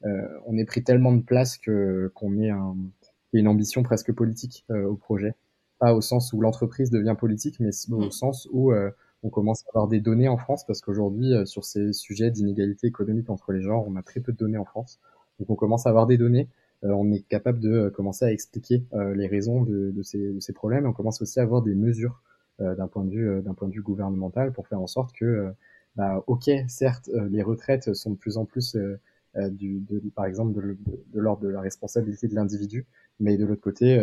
euh, 0.06 0.10
euh, 0.10 0.40
on 0.46 0.58
ait 0.58 0.66
pris 0.66 0.84
tellement 0.84 1.12
de 1.12 1.22
place 1.22 1.58
que 1.58 2.12
qu'on 2.16 2.40
ait 2.40 2.50
un, 2.50 2.76
une 3.34 3.48
ambition 3.48 3.84
presque 3.84 4.12
politique 4.14 4.66
au 4.70 4.96
projet. 4.96 5.36
Pas 5.80 5.94
au 5.94 6.02
sens 6.02 6.34
où 6.34 6.42
l'entreprise 6.42 6.90
devient 6.92 7.16
politique, 7.18 7.60
mais 7.60 7.72
au 7.92 8.12
sens 8.12 8.48
où 8.52 8.74
on 9.24 9.30
commence 9.30 9.64
à 9.66 9.70
avoir 9.70 9.88
des 9.88 10.00
données 10.00 10.28
en 10.28 10.38
France, 10.38 10.66
parce 10.66 10.82
qu'aujourd'hui, 10.82 11.34
sur 11.46 11.64
ces 11.64 11.94
sujets 11.94 12.30
d'inégalité 12.30 12.88
économique 12.88 13.30
entre 13.30 13.52
les 13.52 13.62
genres, 13.62 13.86
on 13.88 13.96
a 13.96 14.04
très 14.04 14.20
peu 14.20 14.32
de 14.32 14.38
données 14.38 14.58
en 14.58 14.66
France. 14.66 15.00
Donc 15.40 15.50
on 15.50 15.56
commence 15.56 15.88
à 15.88 15.90
avoir 15.90 16.08
des 16.08 16.18
données, 16.18 16.50
on 16.84 17.12
est 17.12 17.22
capable 17.28 17.60
de 17.60 17.90
commencer 17.90 18.26
à 18.26 18.32
expliquer 18.32 18.84
les 19.16 19.28
raisons 19.28 19.62
de, 19.62 19.92
de, 19.92 20.02
ces, 20.04 20.34
de, 20.34 20.40
ces, 20.40 20.54
problèmes, 20.54 20.86
on 20.86 20.94
commence 20.94 21.22
aussi 21.22 21.40
à 21.40 21.44
avoir 21.44 21.62
des 21.62 21.76
mesures 21.76 22.22
d'un 22.60 22.88
point 22.88 23.04
de 23.04 23.12
vue 23.12 23.42
d'un 23.42 23.54
point 23.54 23.68
de 23.68 23.74
vue 23.74 23.82
gouvernemental 23.82 24.52
pour 24.52 24.68
faire 24.68 24.82
en 24.82 24.88
sorte 24.88 25.14
que 25.14 25.54
bah, 25.96 26.24
ok, 26.28 26.50
certes, 26.68 27.10
euh, 27.10 27.28
les 27.30 27.42
retraites 27.42 27.94
sont 27.94 28.12
de 28.12 28.16
plus 28.16 28.38
en 28.38 28.46
plus, 28.46 28.76
euh, 28.76 29.00
euh, 29.36 29.50
du, 29.50 29.80
de, 29.80 30.02
par 30.16 30.26
exemple, 30.26 30.54
de, 30.54 30.78
de, 30.86 31.20
l'ordre 31.20 31.44
de 31.44 31.50
la 31.50 31.62
responsabilité 31.62 32.28
de 32.28 32.36
l'individu, 32.36 32.86
mais 33.20 33.38
de 33.38 33.46
l'autre 33.46 33.62
côté, 33.62 34.00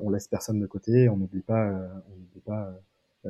on 0.00 0.08
laisse 0.08 0.28
personne 0.28 0.58
de 0.58 0.66
côté, 0.66 1.08
on 1.08 1.16
n'oublie 1.18 1.42
pas, 1.42 1.68
on 1.68 2.16
n'oublie 2.16 2.40
pas 2.40 2.72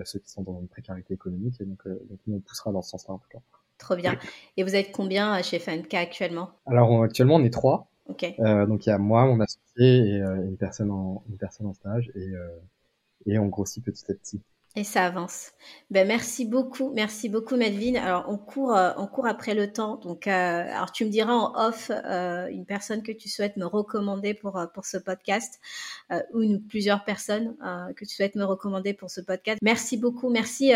ceux 0.05 0.20
qui 0.20 0.30
sont 0.30 0.42
dans 0.42 0.61
une 0.61 0.68
précarité 0.68 1.14
économique, 1.14 1.61
et 1.61 1.64
donc, 1.64 1.82
donc 1.86 2.18
nous 2.28 2.36
on 2.36 2.40
poussera 2.40 2.70
dans 2.70 2.80
ce 2.80 2.90
sens-là 2.90 3.14
en 3.14 3.18
tout 3.18 3.28
cas. 3.28 3.40
Trop 3.76 3.96
bien. 3.96 4.16
Et 4.57 4.62
vous 4.62 4.76
êtes 4.76 4.92
combien 4.92 5.42
chez 5.42 5.59
FNK 5.59 5.94
actuellement? 5.94 6.50
Alors 6.66 7.03
actuellement 7.03 7.34
on 7.34 7.44
est 7.44 7.53
trois. 7.53 7.90
Okay. 8.09 8.34
Euh, 8.40 8.66
donc 8.66 8.86
il 8.86 8.90
y 8.90 8.92
a 8.92 8.98
moi, 8.98 9.26
mon 9.26 9.40
associé 9.40 10.16
et 10.16 10.18
une 10.18 10.57
personne 10.57 10.90
en 10.90 11.22
une 11.28 11.36
personne 11.36 11.66
en 11.66 11.74
stage 11.74 12.11
et 12.14 12.32
et 13.26 13.38
on 13.38 13.46
grossit 13.46 13.84
petit 13.84 14.11
à 14.11 14.14
petit. 14.14 14.40
Et 14.74 14.84
ça 14.84 15.05
avance. 15.05 15.53
Ben 15.90 16.09
merci 16.09 16.46
beaucoup, 16.46 16.92
merci 16.94 17.28
beaucoup 17.28 17.57
Melvin. 17.57 17.94
Alors 17.96 18.24
on 18.28 18.38
court, 18.38 18.74
euh, 18.74 18.92
on 18.96 19.07
court 19.07 19.26
après 19.26 19.53
le 19.55 19.70
temps. 19.70 19.96
Donc, 19.96 20.26
euh, 20.26 20.30
alors 20.30 20.92
tu 20.92 21.05
me 21.05 21.11
diras 21.11 21.34
en 21.34 21.53
off 21.68 21.90
euh, 21.90 22.46
une 22.46 22.64
personne 22.64 23.03
que 23.03 23.12
tu 23.12 23.28
souhaites 23.28 23.59
me 23.59 23.66
recommander 23.66 24.32
pour 24.32 24.59
pour 24.72 24.86
ce 24.86 24.96
podcast 24.96 25.61
ou 26.32 26.40
une, 26.40 26.62
plusieurs 26.62 27.05
personnes 27.05 27.55
que 27.96 28.05
tu 28.07 28.14
souhaites 28.14 28.34
me 28.34 28.44
recommander 28.44 28.94
pour 28.94 29.11
ce 29.11 29.20
podcast. 29.20 29.59
Merci 29.61 29.98
beaucoup, 29.98 30.30
merci 30.30 30.72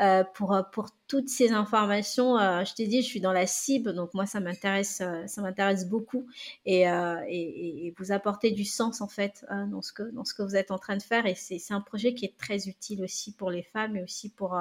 euh, 0.00 0.22
pour, 0.34 0.54
euh, 0.54 0.62
pour 0.72 0.90
toutes 1.08 1.28
ces 1.28 1.50
informations. 1.50 2.38
Euh, 2.38 2.64
je 2.64 2.72
t'ai 2.74 2.86
dit, 2.86 3.02
je 3.02 3.06
suis 3.06 3.20
dans 3.20 3.32
la 3.32 3.46
cible, 3.46 3.94
donc 3.94 4.14
moi, 4.14 4.26
ça 4.26 4.38
m'intéresse, 4.38 5.02
ça 5.26 5.42
m'intéresse 5.42 5.88
beaucoup 5.88 6.26
et, 6.66 6.82
et, 6.82 7.86
et, 7.86 7.94
vous 7.98 8.12
apporter 8.12 8.50
du 8.50 8.64
sens, 8.64 9.00
en 9.00 9.08
fait, 9.08 9.44
dans, 9.50 9.82
ce 9.82 9.92
que, 9.92 10.02
dans 10.12 10.24
ce 10.24 10.34
que 10.34 10.42
vous 10.42 10.54
êtes 10.54 10.70
en 10.70 10.78
train 10.78 10.96
de 10.96 11.02
faire. 11.02 11.26
Et 11.26 11.34
c'est, 11.34 11.58
un 11.70 11.80
projet 11.80 12.14
qui 12.14 12.26
est 12.26 12.36
très 12.36 12.68
utile 12.68 13.02
aussi 13.02 13.34
pour 13.34 13.50
les 13.50 13.62
femmes 13.62 13.96
et 13.96 14.02
aussi 14.02 14.28
pour, 14.30 14.56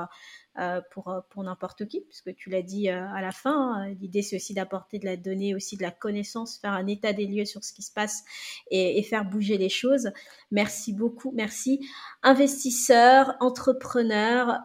pour, 0.92 1.10
euh, 1.10 1.20
pour 1.30 1.44
n'importe 1.44 1.86
qui, 1.86 2.02
puisque 2.02 2.34
tu 2.36 2.50
l'as 2.50 2.64
dit 2.64 2.90
euh, 2.90 3.06
à 3.14 3.22
la 3.22 3.32
fin. 3.32 3.76
Hein, 3.76 3.94
l'idée, 4.02 4.22
c'est 4.22 4.36
aussi 4.36 4.54
d'apporter 4.54 4.98
de 4.98 5.06
la 5.06 5.16
donnée, 5.16 5.54
aussi 5.54 5.78
de 5.78 5.84
la 5.84 5.92
connaissance, 5.92 6.58
faire 6.58 6.72
un 6.72 6.88
état 6.88 7.14
des 7.14 7.28
lieux 7.28 7.46
sur 7.46 7.64
ce 7.64 7.74
qui 7.74 7.84
se 7.84 7.94
passe 7.94 8.24
et, 8.72 9.02
faire 9.04 9.24
bouger 9.24 9.58
les 9.58 9.70
choses. 9.70 10.12
Merci 10.52 10.94
beaucoup. 10.94 11.32
Merci. 11.36 11.88
Investisseurs, 12.24 13.36
entrepreneurs, 13.40 14.60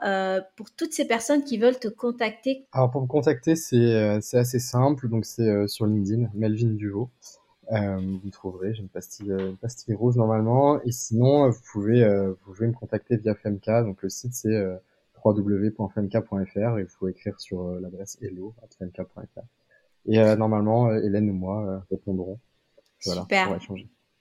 pour 0.57 0.71
toutes 0.73 0.93
ces 0.93 1.07
personnes 1.07 1.45
qui 1.45 1.59
veulent 1.59 1.79
te 1.79 1.89
contacter. 1.89 2.67
Alors, 2.73 2.91
pour 2.91 3.03
me 3.03 3.07
contacter, 3.07 3.55
c'est, 3.55 4.19
assez 4.33 4.59
simple. 4.59 5.09
Donc, 5.09 5.25
c'est 5.25 5.69
sur 5.69 5.87
LinkedIn, 5.87 6.31
Melvin 6.35 6.75
Duvaux. 6.75 7.11
Euh, 7.71 8.19
vous 8.23 8.31
trouverez, 8.31 8.75
j'ai 8.75 8.83
une 8.83 8.89
pastille, 8.89 9.33
une 9.89 9.97
rose 9.97 10.17
normalement. 10.17 10.83
Et 10.83 10.91
sinon, 10.91 11.49
vous 11.51 11.61
pouvez, 11.73 12.05
vous 12.27 12.53
pouvez 12.53 12.67
me 12.67 12.73
contacter 12.73 13.17
via 13.17 13.35
FMK. 13.35 13.67
Donc 13.85 14.03
le 14.03 14.09
site 14.09 14.35
c'est 14.35 14.57
et 16.79 16.83
il 16.83 16.89
faut 16.89 17.09
écrire 17.09 17.39
sur 17.41 17.63
euh, 17.63 17.81
l'adresse 17.81 18.19
hello@fmk.fr. 18.21 19.41
Et 20.07 20.19
euh, 20.19 20.37
normalement, 20.37 20.89
euh, 20.89 21.01
Hélène 21.03 21.31
ou 21.31 21.35
moi 21.35 21.85
répondront. 21.91 22.41
Voilà, 23.05 23.23
Super. 23.23 23.59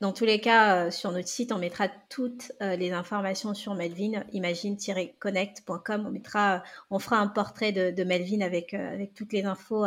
Dans 0.02 0.12
tous 0.12 0.26
les 0.26 0.42
cas, 0.42 0.92
sur 0.92 1.12
notre 1.12 1.28
site, 1.28 1.52
on 1.52 1.60
mettra 1.60 1.88
toutes 2.10 2.52
les 2.60 2.92
informations 2.92 3.54
sur 3.54 3.76
Melvin, 3.76 4.24
imagine-connect.com. 4.34 6.06
On 6.08 6.12
mettra, 6.12 6.64
on 6.90 7.00
fera 7.00 7.18
un 7.18 7.28
portrait 7.28 7.72
de, 7.72 7.92
de 7.92 8.04
Melvin 8.04 8.42
avec 8.42 8.74
avec 8.74 9.14
toutes 9.14 9.34
les 9.34 9.44
infos 9.44 9.86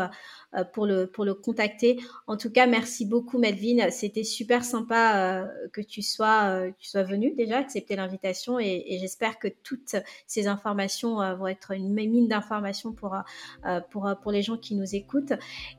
euh, 0.55 0.65
pour 0.65 0.87
le 0.87 1.07
pour 1.07 1.25
le 1.25 1.35
contacter. 1.35 1.99
En 2.27 2.37
tout 2.37 2.51
cas, 2.51 2.67
merci 2.67 3.07
beaucoup 3.07 3.39
Melvin. 3.39 3.91
C'était 3.91 4.25
super 4.25 4.65
sympa 4.65 5.17
euh, 5.17 5.69
que 5.73 5.81
tu 5.81 6.03
sois 6.03 6.45
euh, 6.45 6.71
tu 6.79 6.89
sois 6.89 7.03
venu 7.03 7.33
déjà 7.33 7.59
accepter 7.59 7.97
l'invitation 7.97 8.59
et, 8.61 8.85
et 8.89 8.99
j'espère 8.99 9.39
que 9.39 9.49
toutes 9.49 9.97
ces 10.27 10.47
informations 10.47 11.17
vont 11.37 11.47
être 11.47 11.73
une 11.73 11.93
mine 11.93 12.29
d'informations 12.29 12.93
pour 12.93 13.17
pour 13.91 14.09
pour 14.23 14.33
les 14.33 14.43
gens 14.43 14.57
qui 14.57 14.75
nous 14.75 14.95
écoutent. 14.95 15.33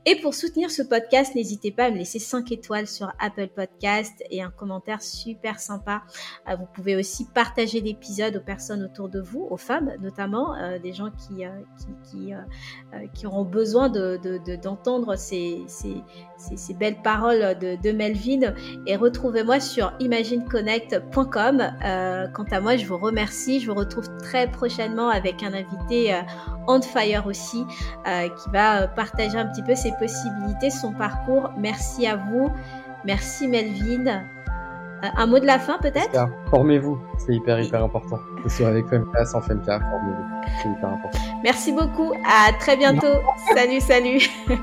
Et 0.04 0.16
pour 0.16 0.34
soutenir 0.34 0.70
ce 0.70 0.82
podcast, 0.82 1.34
n'hésitez 1.34 1.70
pas 1.70 1.86
à 1.86 1.90
me 1.90 1.98
laisser 1.98 2.18
5 2.18 2.52
étoiles 2.52 2.86
sur 2.86 3.12
Apple 3.18 3.48
Podcast 3.48 4.22
et 4.30 4.42
un 4.42 4.50
commentaire 4.50 5.02
super 5.02 5.60
sympa. 5.60 6.02
Vous 6.46 6.66
pouvez 6.72 6.96
aussi 6.96 7.24
partager 7.26 7.80
l'épisode 7.80 8.36
aux 8.36 8.44
personnes 8.44 8.82
autour 8.84 9.08
de 9.08 9.20
vous, 9.20 9.46
aux 9.50 9.56
femmes 9.56 9.92
notamment, 10.00 10.54
des 10.82 10.92
gens 10.92 11.10
qui 11.10 11.44
qui 11.78 11.94
qui, 12.04 12.32
qui 13.14 13.26
auront 13.26 13.44
besoin 13.44 13.88
de, 13.88 14.18
de, 14.22 14.56
d'entendre 14.56 15.16
ces, 15.16 15.64
ces, 15.66 16.02
ces, 16.56 16.74
belles 16.74 17.02
paroles 17.02 17.58
de, 17.58 17.76
de 17.80 17.92
Melvin 17.92 18.54
et 18.86 18.96
retrouvez-moi 18.96 19.60
sur 19.60 19.92
imagineconnect.com. 20.00 21.72
Euh, 21.84 22.26
quant 22.28 22.46
à 22.50 22.60
moi, 22.60 22.76
je 22.76 22.86
vous 22.86 22.98
remercie. 22.98 23.60
Je 23.60 23.70
vous 23.70 23.76
retrouve 23.76 24.08
très 24.18 24.50
prochainement 24.50 25.08
avec 25.08 25.42
un 25.42 25.52
invité 25.52 26.14
euh, 26.14 26.20
on 26.68 26.80
fire 26.82 27.26
aussi 27.26 27.64
euh, 28.06 28.28
qui 28.28 28.50
va 28.50 28.88
partager 28.88 29.38
un 29.38 29.46
petit 29.46 29.62
peu 29.62 29.74
ses 29.74 29.92
possibilités, 29.98 30.70
son 30.70 30.92
parcours. 30.92 31.50
Merci 31.56 32.06
à 32.06 32.16
vous. 32.16 32.50
Merci 33.06 33.46
Melvin. 33.46 34.24
Un 35.02 35.26
mot 35.26 35.38
de 35.38 35.46
la 35.46 35.58
fin 35.58 35.78
peut-être? 35.78 36.28
Formez-vous, 36.50 36.98
c'est 37.18 37.34
hyper 37.34 37.60
hyper 37.60 37.84
important. 37.84 38.18
Que 38.42 38.48
ce 38.48 38.56
soit 38.58 38.68
avec 38.68 38.86
Femka, 38.88 39.24
sans 39.26 39.40
Femka, 39.40 39.78
formez-vous, 39.78 40.24
c'est 40.62 40.68
hyper 40.68 40.88
important. 40.88 41.18
Merci 41.44 41.72
beaucoup, 41.72 42.12
à 42.24 42.52
très 42.58 42.76
bientôt. 42.76 43.20
salut, 43.54 43.80
salut. 43.80 44.18